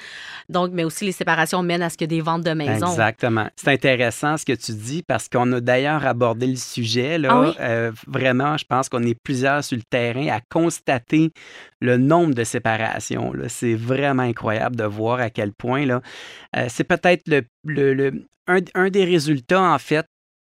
Donc, 0.49 0.71
mais 0.73 0.83
aussi, 0.83 1.05
les 1.05 1.11
séparations 1.11 1.63
mènent 1.63 1.81
à 1.81 1.89
ce 1.89 1.97
ait 2.01 2.07
des 2.07 2.21
ventes 2.21 2.43
de 2.43 2.51
maisons. 2.51 2.87
Exactement. 2.87 3.47
C'est 3.55 3.69
intéressant 3.69 4.37
ce 4.37 4.45
que 4.45 4.53
tu 4.53 4.73
dis 4.73 5.03
parce 5.03 5.27
qu'on 5.27 5.51
a 5.53 5.59
d'ailleurs 5.59 6.05
abordé 6.05 6.47
le 6.47 6.55
sujet 6.55 7.17
ah 7.27 7.53
euh, 7.59 7.91
vraiment, 8.07 8.57
je 8.57 8.65
pense 8.65 8.89
qu'on 8.89 9.03
est 9.03 9.17
plusieurs 9.23 9.63
sur 9.63 9.77
le 9.77 9.83
terrain 9.89 10.27
à 10.27 10.39
constater 10.49 11.31
le 11.81 11.97
nombre 11.97 12.33
de 12.33 12.43
séparations. 12.43 13.33
C'est 13.47 13.75
vraiment 13.75 14.23
incroyable 14.23 14.75
de 14.75 14.83
voir 14.83 15.19
à 15.19 15.29
quel 15.29 15.51
point. 15.53 15.85
Là, 15.85 16.01
euh, 16.55 16.65
c'est 16.69 16.83
peut-être 16.83 17.23
le, 17.65 18.25
un, 18.47 18.89
des 18.89 19.05
résultats, 19.05 19.61
en 19.61 19.77
fait, 19.77 20.05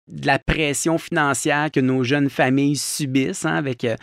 de 0.08 0.26
la 0.26 0.40
pression 0.40 0.98
financière 0.98 1.70
que 1.72 1.82
nos 1.82 2.04
jeunes 2.04 2.30
familles 2.30 2.78
subissent, 2.78 3.46
hein, 3.46 3.56
avec 3.56 3.84
euh, 3.84 3.96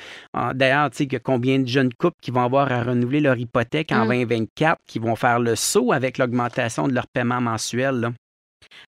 d'ailleurs, 0.54 0.90
tu 0.90 1.06
sais, 1.08 1.20
combien 1.20 1.58
de 1.58 1.66
jeunes 1.66 1.94
couples 1.94 2.18
qui 2.20 2.30
vont 2.30 2.44
avoir 2.44 2.70
à 2.70 2.82
renouveler 2.82 3.20
leur 3.20 3.38
hypothèque 3.38 3.90
en 3.90 4.04
2024, 4.04 4.72
mmh. 4.72 4.76
qui 4.86 4.98
vont 4.98 5.16
faire 5.16 5.40
le 5.40 5.56
saut 5.56 5.92
avec 5.92 6.18
l'augmentation 6.18 6.88
de 6.88 6.94
leur 6.94 7.06
paiement 7.06 7.40
mensuel. 7.40 8.00
Là. 8.00 8.12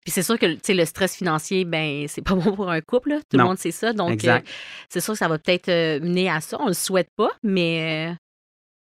Puis 0.03 0.11
c'est 0.11 0.23
sûr 0.23 0.37
que 0.37 0.45
le 0.45 0.85
stress 0.85 1.15
financier, 1.15 1.65
ben 1.65 2.05
c'est 2.07 2.21
pas 2.21 2.35
bon 2.35 2.55
pour 2.55 2.69
un 2.69 2.81
couple. 2.81 3.19
Tout 3.29 3.37
le 3.37 3.43
monde 3.43 3.57
sait 3.57 3.71
ça. 3.71 3.93
Donc, 3.93 4.23
euh, 4.25 4.39
c'est 4.89 5.01
sûr 5.01 5.13
que 5.13 5.19
ça 5.19 5.27
va 5.27 5.37
peut-être 5.37 5.69
euh, 5.69 5.99
mener 5.99 6.29
à 6.29 6.41
ça. 6.41 6.57
On 6.59 6.67
le 6.67 6.73
souhaite 6.73 7.09
pas, 7.15 7.29
mais 7.43 8.09
euh, 8.11 8.15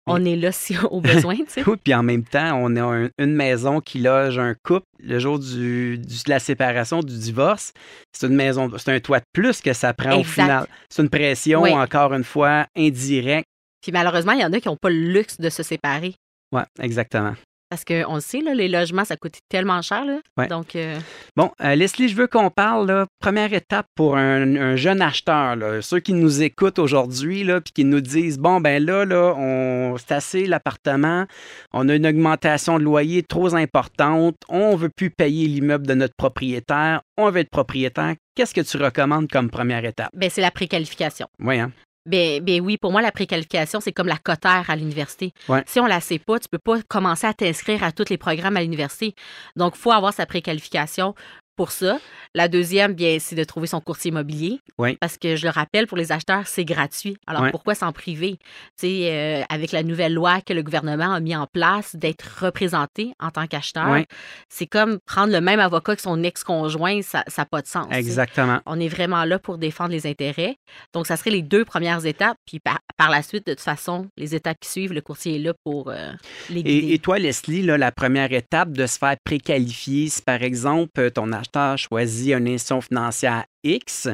on 0.07 0.23
est 0.25 0.36
là 0.36 0.51
si 0.51 0.75
au 0.91 1.01
besoin. 1.01 1.36
oui, 1.36 1.75
puis 1.84 1.93
en 1.93 2.03
même 2.03 2.23
temps, 2.23 2.59
on 2.61 2.75
a 2.75 3.09
une 3.17 3.36
maison 3.36 3.82
qui 3.82 3.99
loge 3.99 4.39
un 4.39 4.55
couple 4.63 4.86
le 4.99 5.19
jour 5.19 5.39
du, 5.39 5.97
de 5.97 6.30
la 6.30 6.39
séparation, 6.39 7.01
du 7.01 7.17
divorce. 7.17 7.73
C'est 8.11 8.28
une 8.28 8.36
maison, 8.36 8.71
c'est 8.78 8.93
un 8.93 8.99
toit 8.99 9.19
de 9.19 9.25
plus 9.34 9.61
que 9.61 9.73
ça 9.73 9.93
prend 9.93 10.19
au 10.19 10.23
final. 10.23 10.67
C'est 10.89 11.01
une 11.01 11.09
pression, 11.09 11.63
encore 11.63 12.13
une 12.13 12.23
fois, 12.23 12.65
indirecte. 12.75 13.47
Puis 13.82 13.91
malheureusement, 13.91 14.34
il 14.34 14.41
y 14.41 14.45
en 14.45 14.51
a 14.51 14.59
qui 14.59 14.67
n'ont 14.67 14.78
pas 14.78 14.89
le 14.89 14.99
luxe 14.99 15.38
de 15.39 15.49
se 15.49 15.63
séparer. 15.63 16.15
Oui, 16.51 16.61
exactement. 16.80 17.34
Parce 17.70 17.84
qu'on 17.84 18.15
le 18.15 18.22
sait, 18.22 18.41
là, 18.41 18.53
les 18.53 18.70
logements, 18.70 19.03
ça 19.03 19.18
coûte 19.18 19.39
tellement 19.49 19.82
cher. 19.82 20.05
Là. 20.05 20.47
Donc, 20.47 20.76
euh, 20.76 20.97
Bon, 21.36 21.51
euh, 21.61 21.76
Leslie, 21.76 22.07
je 22.07 22.15
veux 22.15 22.28
qu'on 22.28 22.49
parle, 22.49 22.88
là, 22.88 23.07
première 23.20 23.51
étape 23.53 23.88
pour 23.95 24.15
un, 24.15 24.76
jeune 24.76 25.01
acheteur, 25.01 25.57
ceux 25.82 25.99
qui 25.99 26.13
nous 26.13 26.41
écoutent 26.41 26.80
aujourd'hui, 26.80 27.43
puis 27.43 27.74
qui 27.74 27.86
nous 27.86 28.01
disent, 28.01 28.38
bon, 28.39 28.61
ben 28.61 28.84
là, 28.84 29.05
là 29.05 29.34
on, 29.38 29.97
c'est 29.97 30.13
assez 30.13 30.45
l'appartement, 30.45 31.26
on 31.74 31.89
a 31.89 31.95
une 31.95 32.07
augmentation 32.07 32.80
de 32.80 32.84
loyer 32.84 33.24
trop 33.24 33.53
importante, 33.55 34.36
on 34.49 34.72
ne 34.74 34.78
veut 34.78 34.89
plus 34.89 35.09
payer 35.09 35.47
l'immeuble 35.47 35.86
de 35.86 35.93
notre 35.93 36.15
propriétaire, 36.15 37.01
on 37.18 37.30
veut 37.30 37.41
être 37.41 37.49
propriétaire. 37.49 38.15
Qu'est-ce 38.36 38.53
que 38.53 38.61
tu 38.61 38.78
recommandes 38.78 39.30
comme 39.30 39.49
première 39.49 39.84
étape? 39.84 40.09
Ben, 40.13 40.30
c'est 40.30 40.41
la 40.41 40.51
préqualification. 40.51 41.28
Oui, 41.39 41.59
hein? 41.59 41.72
Ben, 42.08 42.41
ben, 42.41 42.62
oui, 42.62 42.78
pour 42.78 42.91
moi, 42.91 43.01
la 43.01 43.12
préqualification, 43.12 43.82
c'est 43.82 43.91
comme 43.91 44.08
la 44.08 44.18
cotère 44.18 44.66
à 44.70 44.76
l'université. 44.76 45.34
Si 45.66 45.80
on 45.80 45.84
ne 45.84 45.89
la 45.89 45.99
sait 45.99 46.20
pas, 46.20 46.39
tu 46.39 46.47
ne 46.51 46.58
peux 46.58 46.78
pas 46.78 46.82
commencer 46.88 47.28
à 47.28 47.34
t'inscrire 47.34 47.84
à 47.84 47.91
tous 47.91 48.10
les 48.10 48.18
programmes 48.18 48.55
à 48.55 48.62
l'université. 48.62 49.14
Donc, 49.58 49.74
il 49.76 49.80
faut 49.80 49.91
avoir 49.91 50.14
sa 50.14 50.26
préqualification 50.26 51.14
pour 51.58 51.72
ça. 51.72 51.99
La 52.34 52.47
deuxième, 52.47 52.93
bien, 52.93 53.18
c'est 53.20 53.36
de 53.36 53.43
trouver 53.43 53.68
son 53.68 53.82
courtier 53.82 54.10
immobilier. 54.10 54.62
Oui. 54.78 54.95
Parce 55.01 55.18
que 55.18 55.36
je 55.36 55.45
le 55.45 55.49
rappelle, 55.49 55.88
pour 55.88 55.97
les 55.97 56.12
acheteurs, 56.12 56.47
c'est 56.47 56.64
gratuit. 56.64 57.18
Alors 57.26 57.49
pourquoi 57.51 57.74
s'en 57.74 57.91
priver? 57.91 58.38
Tu 58.80 58.88
sais, 58.88 59.12
euh, 59.12 59.43
avec 59.49 59.72
la 59.72 59.82
nouvelle 59.82 60.14
loi 60.14 60.39
que 60.41 60.53
le 60.53 60.62
gouvernement 60.62 61.14
a 61.14 61.20
mis 61.20 61.36
en 61.36 61.47
place 61.47 61.95
d'être 61.95 62.43
représenté 62.45 63.14
en 63.20 63.32
tant 63.32 63.47
qu'acheteur, 63.47 64.03
c'est 64.49 64.68
comme 64.68 64.99
prendre 64.99 65.34
le 65.34 65.41
même 65.41 65.60
avocat 65.60 65.95
que 65.95 66.01
son 66.01 66.22
ex-conjoint, 66.24 67.01
ça 67.01 67.24
n'a 67.36 67.45
pas 67.45 67.64
de 67.64 67.68
sens. 67.68 67.88
Exactement. 67.91 68.60
On 68.68 68.80
est 68.80 68.88
vraiment 68.88 69.26
là 69.26 69.39
pour 69.39 69.58
défendre 69.58 69.91
les 69.91 70.05
intérêts. 70.05 70.58
Donc, 70.93 71.08
ça 71.08 71.18
serait 71.18 71.32
les 71.32 71.41
deux 71.41 71.66
premières 71.66 72.05
étapes. 72.05 72.38
Puis 72.45 72.60
par, 72.60 72.80
la 73.10 73.24
suite, 73.24 73.47
de 73.47 73.53
toute 73.53 73.62
façon, 73.62 74.10
les 74.16 74.36
étapes 74.36 74.60
qui 74.60 74.70
suivent, 74.70 74.93
le 74.93 75.01
courtier 75.01 75.38
est 75.38 75.39
là 75.39 75.53
pour 75.64 75.89
euh, 75.89 76.12
les 76.51 76.62
guider. 76.62 76.93
Et, 76.93 76.99
toi, 76.99 77.18
Leslie, 77.18 77.64
là, 77.64 77.80
la 77.80 77.91
première 77.91 78.32
étape 78.32 78.74
de 78.74 78.86
se 78.86 78.99
faire 78.99 79.16
préqualifier, 79.24 80.10
si 80.10 80.22
par 80.22 80.43
exemple, 80.43 81.10
ton 81.12 81.32
acheteur 81.32 81.46
choisi 81.77 82.33
une 82.33 82.47
institution 82.47 82.81
financière 82.81 83.45
X, 83.64 84.08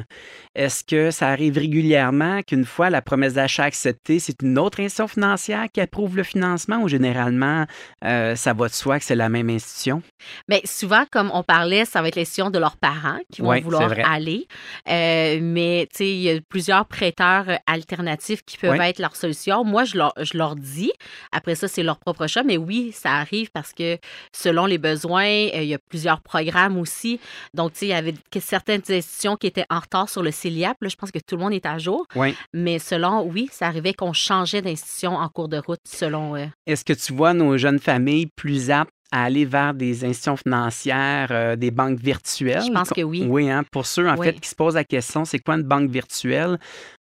est-ce 0.56 0.84
que 0.84 1.12
ça 1.12 1.30
arrive 1.30 1.58
régulièrement 1.58 2.42
qu'une 2.42 2.66
fois 2.66 2.90
la 2.90 3.02
promesse 3.02 3.34
d'achat 3.34 3.64
acceptée, 3.64 4.20
c'est 4.20 4.42
une 4.42 4.58
autre 4.58 4.80
institution 4.80 5.08
financière 5.08 5.68
qui 5.72 5.82
approuve 5.82 6.16
le 6.18 6.24
financement 6.24 6.82
ou 6.82 6.88
généralement, 6.88 7.66
euh, 8.06 8.36
ça 8.36 8.54
va 8.54 8.68
de 8.68 8.74
soi 8.74 9.00
que 9.00 9.06
c'est 9.06 9.16
la 9.16 9.30
même 9.30 9.50
institution? 9.50 10.02
Bien, 10.48 10.60
souvent, 10.66 11.06
comme 11.12 11.32
on 11.34 11.44
parlait, 11.44 11.86
ça 11.86 12.02
va 12.02 12.08
être 12.08 12.16
l'institution 12.16 12.50
de 12.50 12.60
leurs 12.60 12.78
parents 12.78 13.20
qui 13.32 13.42
vont 13.42 13.60
vouloir 13.62 13.94
aller. 14.06 14.48
Euh, 14.90 15.40
mais, 15.42 15.88
tu 15.92 15.98
sais, 15.98 16.10
il 16.10 16.22
y 16.22 16.30
a 16.30 16.40
plusieurs 16.42 16.86
prêteurs 16.86 17.46
alternatifs 17.68 18.44
qui 18.44 18.58
peuvent 18.58 18.80
être 18.80 19.00
leur 19.00 19.16
solution. 19.16 19.64
Moi, 19.64 19.84
je 19.84 19.98
leur, 19.98 20.14
je 20.22 20.38
leur 20.38 20.56
dis, 20.56 20.92
après 21.32 21.56
ça, 21.56 21.68
c'est 21.68 21.84
leur 21.84 22.00
propre 22.00 22.28
choix, 22.28 22.44
mais 22.44 22.58
oui, 22.58 22.92
ça 22.94 23.12
arrive 23.12 23.52
parce 23.52 23.74
que 23.74 23.98
selon 24.32 24.66
les 24.66 24.78
besoins, 24.78 25.26
euh, 25.26 25.62
il 25.62 25.68
y 25.68 25.74
a 25.74 25.80
plusieurs 25.80 26.22
programmes 26.22 26.78
aussi. 26.78 27.20
Donc, 27.54 27.74
tu 27.74 27.80
sais, 27.80 27.86
il 27.88 27.90
y 27.90 27.94
avait 27.94 28.14
certaines 28.40 28.82
institutions 28.90 29.33
qui 29.36 29.48
étaient 29.48 29.66
en 29.70 29.80
retard 29.80 30.10
sur 30.10 30.24
le 30.24 30.32
CELIAP. 30.32 30.78
je 30.82 30.96
pense 30.96 31.12
que 31.12 31.20
tout 31.20 31.36
le 31.36 31.44
monde 31.44 31.54
est 31.54 31.66
à 31.66 31.78
jour. 31.78 32.06
Oui. 32.16 32.36
Mais 32.54 32.80
selon, 32.80 33.24
oui, 33.24 33.50
ça 33.52 33.68
arrivait 33.68 33.94
qu'on 33.94 34.14
changeait 34.14 34.62
d'institution 34.62 35.16
en 35.16 35.30
cours 35.30 35.50
de 35.50 35.58
route 35.58 35.82
selon. 35.86 36.36
Euh, 36.36 36.46
Est-ce 36.66 36.86
que 36.86 36.94
tu 36.94 37.14
vois 37.14 37.34
nos 37.34 37.58
jeunes 37.58 37.80
familles 37.80 38.28
plus 38.36 38.72
aptes 38.72 38.92
à 39.12 39.26
aller 39.26 39.46
vers 39.46 39.76
des 39.76 40.04
institutions 40.06 40.38
financières, 40.38 41.28
euh, 41.30 41.56
des 41.56 41.70
banques 41.70 42.00
virtuelles? 42.00 42.64
Je 42.66 42.72
pense 42.72 42.90
que 42.90 43.02
oui. 43.02 43.26
Oui, 43.28 43.50
hein? 43.50 43.64
pour 43.72 43.86
ceux, 43.86 44.10
en 44.10 44.18
fait, 44.18 44.40
qui 44.40 44.50
se 44.50 44.56
posent 44.56 44.74
la 44.74 44.84
question, 44.84 45.24
c'est 45.24 45.40
quoi 45.40 45.56
une 45.56 45.64
banque 45.64 45.92
virtuelle? 45.92 46.58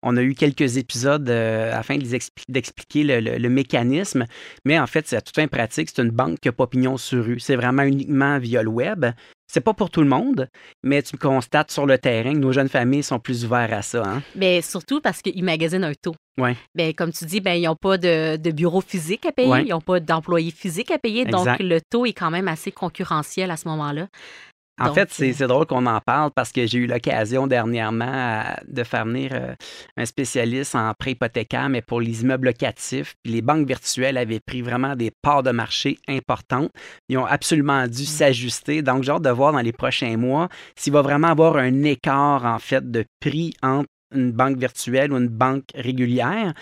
On 0.02 0.16
a 0.16 0.22
eu 0.22 0.34
quelques 0.34 0.78
épisodes 0.78 1.28
euh, 1.28 1.76
afin 1.76 1.98
d'expliquer 2.48 3.04
le, 3.20 3.48
mécanisme, 3.48 4.24
mais 4.64 4.78
en 4.78 4.86
fait, 4.86 5.06
c'est 5.06 5.16
à 5.16 5.20
toute 5.20 5.34
fin 5.34 5.48
pratique, 5.48 5.90
c'est 5.94 6.02
une 6.02 6.10
banque 6.10 6.38
qui 6.40 6.48
n'a 6.48 6.52
pas 6.52 6.66
pignon 6.66 6.96
sur 6.96 7.24
rue. 7.24 7.40
C'est 7.40 7.56
vraiment 7.56 7.82
uniquement 7.82 8.38
via 8.38 8.62
le 8.62 8.70
web. 8.70 9.04
C'est 9.50 9.62
pas 9.62 9.72
pour 9.72 9.88
tout 9.88 10.02
le 10.02 10.08
monde, 10.08 10.48
mais 10.82 11.02
tu 11.02 11.16
constates 11.16 11.70
sur 11.70 11.86
le 11.86 11.96
terrain 11.96 12.34
que 12.34 12.38
nos 12.38 12.52
jeunes 12.52 12.68
familles 12.68 13.02
sont 13.02 13.18
plus 13.18 13.46
ouvertes 13.46 13.72
à 13.72 13.80
ça. 13.80 14.02
Hein? 14.06 14.22
Bien, 14.34 14.60
surtout 14.60 15.00
parce 15.00 15.22
qu'ils 15.22 15.42
magasinent 15.42 15.84
un 15.84 15.94
taux. 15.94 16.14
Ouais. 16.38 16.54
Bien, 16.74 16.92
comme 16.92 17.12
tu 17.12 17.24
dis, 17.24 17.40
ben, 17.40 17.54
ils 17.54 17.64
n'ont 17.64 17.74
pas 17.74 17.96
de, 17.96 18.50
bureau 18.52 18.82
physique 18.82 19.24
à 19.24 19.32
payer, 19.32 19.62
ils 19.64 19.70
n'ont 19.70 19.80
pas 19.80 20.00
d'employés 20.00 20.50
physiques 20.50 20.90
à 20.90 20.98
payer, 20.98 21.24
donc 21.24 21.46
le 21.58 21.80
taux 21.80 22.04
est 22.04 22.12
quand 22.12 22.30
même 22.30 22.46
assez 22.46 22.70
concurrentiel 22.70 23.50
à 23.50 23.56
ce 23.56 23.66
moment-là. 23.68 24.08
En 24.78 24.94
fait, 24.94 25.08
euh, 25.20 25.32
c'est 25.34 25.46
drôle 25.46 25.66
qu'on 25.66 25.86
en 25.86 26.00
parle 26.00 26.30
parce 26.30 26.52
que 26.52 26.66
j'ai 26.66 26.78
eu 26.78 26.86
l'occasion 26.86 27.46
dernièrement 27.46 28.44
de 28.66 28.84
faire 28.84 29.04
venir 29.04 29.30
euh, 29.32 29.54
un 29.96 30.04
spécialiste 30.04 30.74
en 30.74 30.92
prêt 30.94 31.12
hypothécaire, 31.12 31.68
mais 31.68 31.82
pour 31.82 32.00
les 32.00 32.22
immeubles 32.22 32.46
locatifs. 32.46 33.14
Puis 33.22 33.32
les 33.32 33.42
banques 33.42 33.66
virtuelles 33.66 34.16
avaient 34.16 34.40
pris 34.40 34.62
vraiment 34.62 34.94
des 34.94 35.10
parts 35.22 35.42
de 35.42 35.50
marché 35.50 35.98
importantes. 36.08 36.70
Ils 37.08 37.18
ont 37.18 37.26
absolument 37.26 37.86
dû 37.86 38.02
mmh. 38.02 38.06
s'ajuster. 38.06 38.82
Donc, 38.82 39.02
j'ai 39.02 39.12
hâte 39.12 39.22
de 39.22 39.30
voir 39.30 39.52
dans 39.52 39.60
les 39.60 39.72
prochains 39.72 40.16
mois 40.16 40.48
s'il 40.76 40.92
va 40.92 41.02
vraiment 41.02 41.28
avoir 41.28 41.56
un 41.56 41.82
écart, 41.82 42.44
en 42.44 42.58
fait, 42.58 42.90
de 42.90 43.04
prix 43.20 43.54
entre 43.62 43.88
une 44.14 44.32
banque 44.32 44.56
virtuelle 44.58 45.12
ou 45.12 45.16
une 45.18 45.28
banque 45.28 45.64
régulière. 45.74 46.54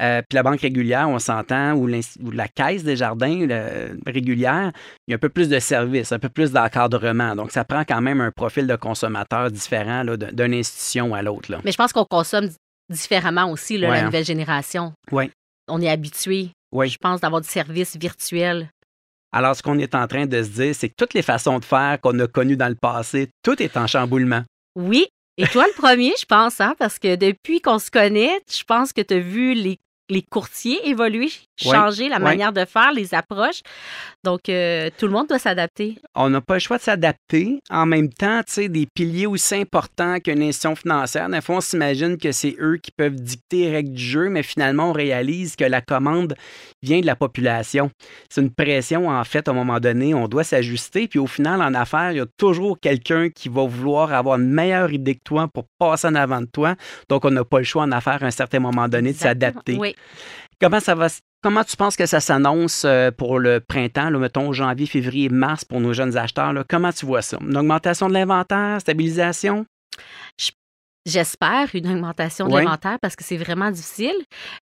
Euh, 0.00 0.22
puis 0.28 0.34
la 0.36 0.42
banque 0.42 0.60
régulière, 0.60 1.08
on 1.08 1.18
s'entend, 1.18 1.74
ou, 1.74 1.86
la 1.86 2.48
caisse 2.48 2.82
des 2.82 2.96
jardins 2.96 3.46
régulière, 4.06 4.72
il 5.06 5.10
y 5.10 5.14
a 5.14 5.16
un 5.16 5.18
peu 5.18 5.28
plus 5.28 5.48
de 5.48 5.58
services, 5.58 6.12
un 6.12 6.18
peu 6.18 6.28
plus 6.28 6.52
d'encadrement. 6.52 7.36
Donc, 7.36 7.52
ça 7.52 7.64
prend 7.64 7.84
quand 7.84 8.00
même 8.00 8.20
un 8.20 8.30
profil 8.30 8.66
de 8.66 8.76
consommateur 8.76 9.50
différent 9.50 10.04
d'une 10.04 10.54
institution 10.54 11.14
à 11.14 11.22
l'autre. 11.22 11.52
Mais 11.64 11.72
je 11.72 11.76
pense 11.76 11.92
qu'on 11.92 12.04
consomme 12.04 12.48
différemment 12.90 13.50
aussi, 13.50 13.78
là, 13.78 13.88
Ouais, 13.88 13.94
la 13.96 14.02
hein. 14.02 14.04
nouvelle 14.06 14.24
génération. 14.24 14.92
Ouais. 15.12 15.30
On 15.68 15.80
est 15.80 15.88
habitué, 15.88 16.50
Oui. 16.72 16.88
je 16.88 16.98
pense, 16.98 17.20
d'avoir 17.20 17.40
du 17.40 17.48
service 17.48 17.96
virtuel. 17.96 18.68
Alors, 19.32 19.56
ce 19.56 19.62
qu'on 19.62 19.78
est 19.78 19.94
en 19.94 20.06
train 20.06 20.26
de 20.26 20.42
se 20.42 20.48
dire, 20.48 20.74
c'est 20.74 20.88
que 20.88 20.94
toutes 20.96 21.14
les 21.14 21.22
façons 21.22 21.58
de 21.58 21.64
faire 21.64 21.98
qu'on 22.00 22.16
a 22.20 22.26
connues 22.26 22.56
dans 22.56 22.68
le 22.68 22.76
passé, 22.76 23.30
tout 23.42 23.60
est 23.62 23.76
en 23.76 23.86
chamboulement. 23.86 24.42
Oui. 24.76 25.06
Et 25.36 25.46
toi, 25.48 25.66
le 25.66 25.72
premier, 25.72 26.12
je 26.18 26.26
pense, 26.26 26.60
hein, 26.60 26.76
parce 26.78 26.98
que 26.98 27.16
depuis 27.16 27.60
qu'on 27.60 27.80
se 27.80 27.90
connaît, 27.90 28.40
je 28.48 28.62
pense 28.62 28.92
que 28.92 29.00
tu 29.00 29.14
as 29.14 29.18
vu 29.18 29.54
les, 29.54 29.80
les 30.10 30.22
courtiers 30.22 30.88
évoluer, 30.88 31.30
changer 31.56 32.08
la 32.08 32.18
manière 32.18 32.52
de 32.52 32.64
faire, 32.64 32.92
les 32.92 33.14
approches. 33.14 33.62
Donc, 34.22 34.48
euh, 34.48 34.90
tout 34.98 35.06
le 35.06 35.12
monde 35.12 35.28
doit 35.28 35.38
s'adapter. 35.38 35.96
On 36.14 36.28
n'a 36.28 36.40
pas 36.40 36.54
le 36.54 36.60
choix 36.60 36.76
de 36.76 36.82
s'adapter. 36.82 37.60
En 37.70 37.86
même 37.86 38.12
temps, 38.12 38.42
tu 38.46 38.52
sais, 38.52 38.68
des 38.68 38.86
piliers 38.86 39.26
aussi 39.26 39.54
importants 39.54 40.18
qu'une 40.20 40.42
institution 40.42 40.76
financière, 40.76 41.28
des 41.28 41.40
fois, 41.40 41.56
on 41.56 41.60
s'imagine 41.60 42.18
que 42.18 42.32
c'est 42.32 42.56
eux 42.60 42.78
qui 42.82 42.90
peuvent 42.90 43.14
dicter 43.14 43.66
les 43.66 43.70
règles 43.70 43.94
du 43.94 44.02
jeu, 44.02 44.28
mais 44.28 44.42
finalement, 44.42 44.90
on 44.90 44.92
réalise 44.92 45.56
que 45.56 45.64
la 45.64 45.80
commande 45.80 46.34
vient 46.82 47.00
de 47.00 47.06
la 47.06 47.16
population. 47.16 47.90
C'est 48.28 48.42
une 48.42 48.50
pression, 48.50 49.08
en 49.08 49.24
fait, 49.24 49.48
à 49.48 49.52
un 49.52 49.54
moment 49.54 49.80
donné. 49.80 50.14
On 50.14 50.28
doit 50.28 50.44
s'ajuster. 50.44 51.08
Puis 51.08 51.18
au 51.18 51.26
final, 51.26 51.62
en 51.62 51.72
affaires, 51.74 52.12
il 52.12 52.18
y 52.18 52.20
a 52.20 52.26
toujours 52.36 52.78
quelqu'un 52.78 53.30
qui 53.30 53.48
va 53.48 53.64
vouloir 53.64 54.12
avoir 54.12 54.38
une 54.38 54.50
meilleure 54.50 54.92
idée 54.92 55.14
que 55.14 55.24
toi 55.24 55.48
pour 55.48 55.64
passer 55.78 56.08
en 56.08 56.14
avant 56.14 56.40
de 56.40 56.46
toi. 56.46 56.74
Donc, 57.08 57.24
on 57.24 57.30
n'a 57.30 57.44
pas 57.44 57.58
le 57.58 57.64
choix 57.64 57.84
en 57.84 57.92
affaires 57.92 58.22
à 58.22 58.26
un 58.26 58.30
certain 58.30 58.60
moment 58.60 58.88
donné 58.88 59.12
de 59.12 59.18
s'adapter. 59.18 59.76
Oui. 59.78 59.93
Comment 60.60 60.80
ça 60.80 60.94
va? 60.94 61.08
Comment 61.42 61.62
tu 61.62 61.76
penses 61.76 61.96
que 61.96 62.06
ça 62.06 62.20
s'annonce 62.20 62.84
euh, 62.86 63.10
pour 63.10 63.38
le 63.38 63.60
printemps, 63.60 64.08
là, 64.08 64.18
mettons 64.18 64.52
janvier, 64.52 64.86
février, 64.86 65.28
mars 65.28 65.64
pour 65.64 65.80
nos 65.80 65.92
jeunes 65.92 66.16
acheteurs? 66.16 66.54
Comment 66.68 66.92
tu 66.92 67.04
vois 67.04 67.20
ça? 67.22 67.38
Une 67.40 67.56
augmentation 67.56 68.08
de 68.08 68.14
l'inventaire, 68.14 68.80
stabilisation? 68.80 69.66
J'espère 71.06 71.68
une 71.74 71.86
augmentation 71.86 72.48
de 72.48 72.54
Ouais. 72.54 72.64
l'inventaire 72.64 72.98
parce 72.98 73.14
que 73.14 73.24
c'est 73.24 73.36
vraiment 73.36 73.70
difficile. 73.70 74.14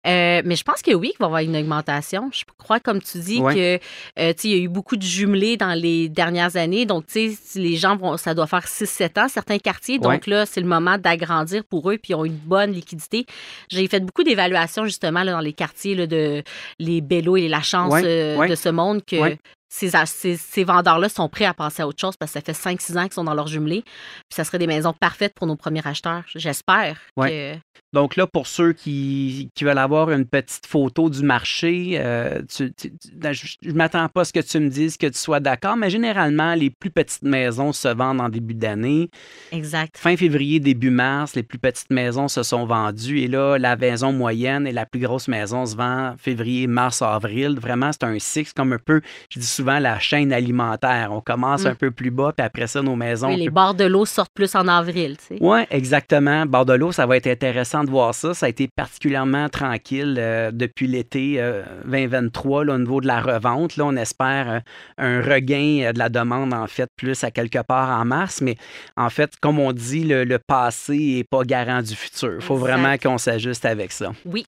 Euh, 0.08 0.42
mais 0.44 0.56
je 0.56 0.64
pense 0.64 0.82
que 0.82 0.92
oui, 0.94 1.10
qu'il 1.10 1.20
va 1.20 1.26
y 1.26 1.28
avoir 1.28 1.42
une 1.42 1.56
augmentation. 1.56 2.30
Je 2.34 2.44
crois, 2.58 2.80
comme 2.80 3.00
tu 3.00 3.20
dis, 3.20 3.39
Ouais. 3.39 3.54
que 3.54 3.80
euh, 4.20 4.34
il 4.44 4.50
y 4.50 4.54
a 4.56 4.58
eu 4.58 4.68
beaucoup 4.68 4.96
de 4.96 5.04
jumelés 5.04 5.56
dans 5.58 5.74
les 5.74 6.10
dernières 6.10 6.56
années. 6.58 6.88
Donc, 6.88 7.06
tu 7.06 7.32
sais, 7.36 7.60
les 7.60 7.76
gens 7.78 7.96
vont, 7.96 8.18
ça 8.18 8.34
doit 8.34 8.48
faire 8.48 8.68
6-7 8.68 9.20
ans, 9.20 9.28
certains 9.28 9.60
quartiers. 9.60 10.00
Donc 10.00 10.26
là, 10.26 10.46
c'est 10.48 10.62
le 10.62 10.68
moment 10.68 10.98
d'agrandir 10.98 11.64
pour 11.64 11.92
eux, 11.92 11.98
puis 11.98 12.14
ils 12.14 12.16
ont 12.16 12.26
une 12.26 12.34
bonne 12.38 12.72
liquidité. 12.72 13.26
J'ai 13.70 13.88
fait 13.88 14.00
beaucoup 14.00 14.24
d'évaluations, 14.24 14.86
justement, 14.86 15.22
là, 15.24 15.34
dans 15.34 15.39
les 15.42 15.54
quartiers 15.54 15.94
là, 15.94 16.08
de 16.08 16.44
les 16.80 17.02
Bello 17.02 17.38
et 17.38 17.48
la 17.50 17.62
chance 17.62 17.94
euh, 18.04 18.48
de 18.48 18.56
ce 18.56 18.70
monde 18.70 19.06
que. 19.06 19.38
Ces, 19.74 19.90
ces, 20.06 20.36
ces 20.36 20.64
vendeurs-là 20.66 21.08
sont 21.08 21.30
prêts 21.30 21.46
à 21.46 21.54
passer 21.54 21.82
à 21.82 21.88
autre 21.88 22.00
chose 22.02 22.18
parce 22.18 22.34
que 22.34 22.40
ça 22.40 22.42
fait 22.46 22.52
5-6 22.52 22.98
ans 22.98 23.04
qu'ils 23.04 23.14
sont 23.14 23.24
dans 23.24 23.34
leur 23.34 23.48
jumelé. 23.48 23.84
Puis 23.84 24.36
ça 24.36 24.44
serait 24.44 24.60
des 24.60 24.68
maisons 24.68 24.92
parfaites 24.94 25.34
pour 25.34 25.48
nos 25.48 25.56
premiers 25.56 25.86
acheteurs. 25.88 26.24
J'espère 26.36 26.98
Ouais. 27.16 27.30
que 27.56 27.60
Donc 27.94 28.16
là, 28.18 28.26
pour 28.28 28.48
ceux 28.48 28.72
qui, 28.74 29.50
qui 29.56 29.64
veulent 29.64 29.78
avoir 29.78 30.12
une 30.12 30.26
petite 30.26 30.66
photo 30.68 31.10
du 31.10 31.24
marché, 31.24 31.94
euh, 31.96 32.42
tu- 32.54 32.72
tu- 32.74 32.92
tu- 32.98 33.12
ben, 33.16 33.32
je 33.34 33.56
ne 33.64 33.74
m'attends 33.74 34.08
pas 34.10 34.22
à 34.22 34.26
ce 34.26 34.34
que 34.34 34.40
tu 34.42 34.60
me 34.60 34.70
dises 34.70 34.98
que 34.98 35.08
tu 35.08 35.18
sois 35.18 35.40
d'accord, 35.40 35.76
mais 35.78 35.90
généralement, 35.90 36.54
les 36.56 36.70
plus 36.70 36.90
petites 36.90 37.24
maisons 37.24 37.72
se 37.74 37.88
vendent 37.88 38.22
en 38.22 38.30
début 38.30 38.54
d'année. 38.54 39.10
Exact. 39.54 39.98
Fin 39.98 40.16
février, 40.18 40.60
début 40.60 40.90
mars, 40.90 41.36
les 41.36 41.44
plus 41.44 41.60
petites 41.60 41.90
maisons 41.92 42.28
se 42.28 42.44
sont 42.44 42.66
vendues 42.66 43.20
et 43.20 43.28
là, 43.28 43.58
la 43.58 43.76
maison 43.78 44.12
moyenne 44.14 44.68
et 44.68 44.72
la 44.74 44.86
plus 44.86 45.00
grosse 45.00 45.28
maison 45.30 45.66
se 45.66 45.76
vend 45.78 46.16
février, 46.18 46.68
mars, 46.68 47.02
avril. 47.02 47.58
Vraiment, 47.60 47.92
c'est 47.92 48.04
un 48.04 48.20
cycle 48.20 48.52
comme 48.56 48.74
un 48.74 48.80
peu, 48.80 49.02
je 49.30 49.40
dis 49.40 49.46
souvent, 49.46 49.61
la 49.70 49.99
chaîne 49.99 50.34
alimentaire. 50.34 51.09
On 51.12 51.22
commence 51.22 51.64
Mm. 51.64 51.68
un 51.68 51.76
peu 51.76 51.91
plus 51.91 52.12
bas, 52.12 52.34
puis 52.36 52.45
après 52.45 52.68
ça, 52.68 52.82
nos 52.82 52.95
maisons... 52.95 53.28
Oui, 53.30 53.38
les 53.38 53.49
bords 53.49 53.74
de 53.74 53.84
l'eau 53.86 54.05
sortent 54.05 54.34
plus 54.34 54.55
en 54.55 54.68
avril, 54.68 55.18
tu 55.18 55.36
sais. 55.36 55.38
Oui, 55.41 55.59
exactement. 55.70 56.45
Bord 56.45 56.66
de 56.66 56.74
l'eau, 56.74 56.91
ça 56.91 57.05
va 57.05 57.18
être 57.18 57.28
intéressant 57.28 57.84
de 57.84 57.89
voir 57.89 58.14
ça. 58.16 58.34
Ça 58.34 58.45
a 58.45 58.49
été 58.49 58.68
particulièrement 58.76 59.49
tranquille 59.49 60.16
euh, 60.18 60.51
depuis 60.51 60.88
l'été 60.88 61.36
euh, 61.38 61.64
2023 61.86 62.66
là, 62.66 62.74
au 62.76 62.78
niveau 62.78 63.01
de 63.01 63.07
la 63.07 63.22
revente. 63.22 63.78
Là, 63.78 63.86
on 63.86 63.95
espère 63.95 64.49
euh, 64.49 64.59
un 64.97 65.22
regain 65.22 65.84
euh, 65.84 65.93
de 65.93 65.99
la 65.99 66.09
demande, 66.09 66.53
en 66.53 66.68
fait, 66.68 66.89
plus 66.97 67.24
à 67.24 67.32
quelque 67.32 67.59
part 67.64 67.89
en 67.99 68.05
mars. 68.05 68.41
Mais 68.41 68.55
en 68.97 69.09
fait, 69.09 69.32
comme 69.41 69.59
on 69.59 69.72
dit, 69.74 70.03
le, 70.03 70.24
le 70.24 70.39
passé 70.39 70.97
n'est 71.18 71.24
pas 71.24 71.43
garant 71.43 71.82
du 71.82 71.95
futur. 71.95 72.36
Il 72.36 72.41
faut 72.41 72.55
Exact. 72.55 72.68
vraiment 72.68 72.97
qu'on 72.97 73.18
s'ajuste 73.18 73.66
avec 73.66 73.91
ça. 73.91 74.12
Oui. 74.26 74.45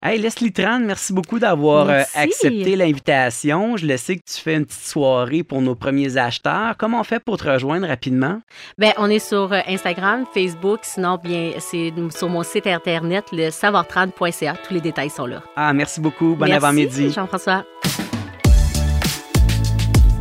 Hey, 0.00 0.20
Leslie 0.20 0.52
Tran, 0.52 0.78
merci 0.78 1.12
beaucoup 1.12 1.40
d'avoir 1.40 1.88
euh, 1.90 2.02
accepté 2.14 2.76
l'invitation. 2.76 3.76
Je 3.76 3.84
le 3.84 3.96
sais 3.96 4.14
que 4.14 4.22
tu 4.24 4.40
fais 4.40 4.54
une 4.54 4.64
petite 4.64 4.86
soirée 4.86 5.42
pour 5.42 5.60
nos 5.60 5.74
premiers 5.74 6.16
acheteurs. 6.16 6.76
Comment 6.78 7.00
on 7.00 7.04
fait 7.04 7.18
pour 7.18 7.36
te 7.36 7.48
rejoindre 7.48 7.88
rapidement? 7.88 8.40
Ben, 8.78 8.92
on 8.98 9.10
est 9.10 9.18
sur 9.18 9.52
euh, 9.52 9.58
Instagram, 9.66 10.24
Facebook, 10.32 10.80
sinon, 10.82 11.18
bien, 11.20 11.50
c'est 11.58 11.92
sur 12.16 12.28
mon 12.28 12.44
site 12.44 12.68
internet, 12.68 13.24
le 13.32 13.48
savoir30.ca. 13.48 14.54
Tous 14.68 14.72
les 14.74 14.80
détails 14.80 15.10
sont 15.10 15.26
là. 15.26 15.42
Ah, 15.56 15.72
merci 15.72 16.00
beaucoup. 16.00 16.36
Bon 16.36 16.46
Merci, 16.46 16.54
avant-midi. 16.54 17.10
Jean-François. 17.10 17.64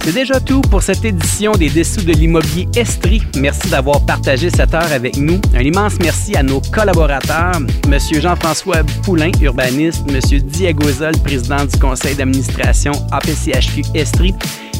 C'est 0.07 0.13
déjà 0.13 0.39
tout 0.39 0.61
pour 0.61 0.81
cette 0.81 1.03
édition 1.03 1.51
des 1.51 1.69
Dessous 1.69 1.99
de 2.03 2.13
l'immobilier 2.13 2.65
Estrie. 2.77 3.21
Merci 3.35 3.67
d'avoir 3.67 4.05
partagé 4.05 4.49
cette 4.49 4.73
heure 4.73 4.89
avec 4.93 5.17
nous. 5.17 5.41
Un 5.53 5.59
immense 5.59 5.99
merci 5.99 6.33
à 6.37 6.43
nos 6.43 6.61
collaborateurs, 6.61 7.59
Monsieur 7.89 8.21
Jean-François 8.21 8.85
Poulain, 9.03 9.31
urbaniste, 9.41 10.09
Monsieur 10.09 10.39
Diego 10.39 10.87
Zol, 10.87 11.11
président 11.25 11.65
du 11.65 11.77
conseil 11.77 12.15
d'administration 12.15 12.93
APCHQ 13.11 13.81
Estrie, 13.95 14.33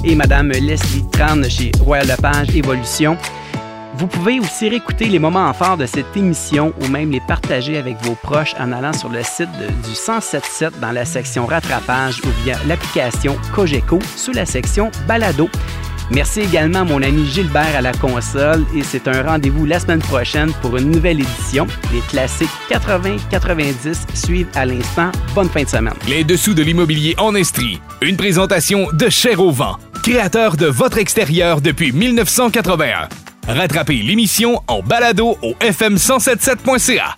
et 0.06 0.16
Madame 0.16 0.48
Leslie 0.52 1.04
Tran 1.12 1.44
chez 1.50 1.74
Royal 1.82 2.08
Lepage 2.08 2.56
Évolution. 2.56 3.18
Vous 3.98 4.06
pouvez 4.06 4.40
aussi 4.40 4.70
réécouter 4.70 5.06
les 5.06 5.18
moments 5.18 5.52
forts 5.54 5.76
de 5.76 5.88
cette 5.88 6.16
émission 6.16 6.72
ou 6.80 6.88
même 6.88 7.10
les 7.10 7.20
partager 7.20 7.78
avec 7.78 7.98
vos 8.04 8.14
proches 8.14 8.54
en 8.60 8.72
allant 8.72 8.94
sur 8.94 9.10
le 9.10 9.24
site 9.24 9.50
du 9.54 9.66
1077 9.90 10.80
dans 10.80 10.92
la 10.92 11.04
section 11.04 11.48
rattrapage 11.48 12.22
ou 12.24 12.28
via 12.44 12.58
l'application 12.68 13.36
Cogeco 13.56 13.98
sous 14.16 14.34
la 14.34 14.46
section 14.46 14.92
Balado. 15.08 15.50
Merci 16.12 16.42
également 16.42 16.82
à 16.82 16.84
mon 16.84 17.02
ami 17.02 17.26
Gilbert 17.26 17.76
à 17.76 17.82
la 17.82 17.92
console 17.92 18.66
et 18.76 18.84
c'est 18.84 19.08
un 19.08 19.24
rendez-vous 19.24 19.66
la 19.66 19.80
semaine 19.80 20.00
prochaine 20.00 20.54
pour 20.62 20.78
une 20.78 20.92
nouvelle 20.92 21.20
édition. 21.20 21.66
Les 21.92 22.02
classiques 22.02 22.50
80-90 22.70 24.16
suivent 24.16 24.48
à 24.54 24.68
l'instant. 24.68 25.12
Bonne 25.34 25.50
fin 25.50 25.64
de 25.64 25.70
semaine. 25.70 25.96
Les 26.08 26.24
dessous 26.24 26.54
de 26.54 26.62
l'immobilier 26.62 27.16
en 27.18 27.34
Estrie. 27.34 27.82
Une 28.02 28.16
présentation 28.16 28.90
de 28.94 29.10
Cher 29.10 29.42
au 29.42 29.50
vent, 29.50 29.78
créateur 30.04 30.56
de 30.56 30.68
votre 30.68 31.00
extérieur 31.00 31.62
depuis 31.62 31.92
1981. 31.92 33.10
Rattrapez 33.48 34.02
l'émission 34.04 34.62
en 34.68 34.82
balado 34.82 35.38
au 35.42 35.54
fm1077.ca. 35.62 37.18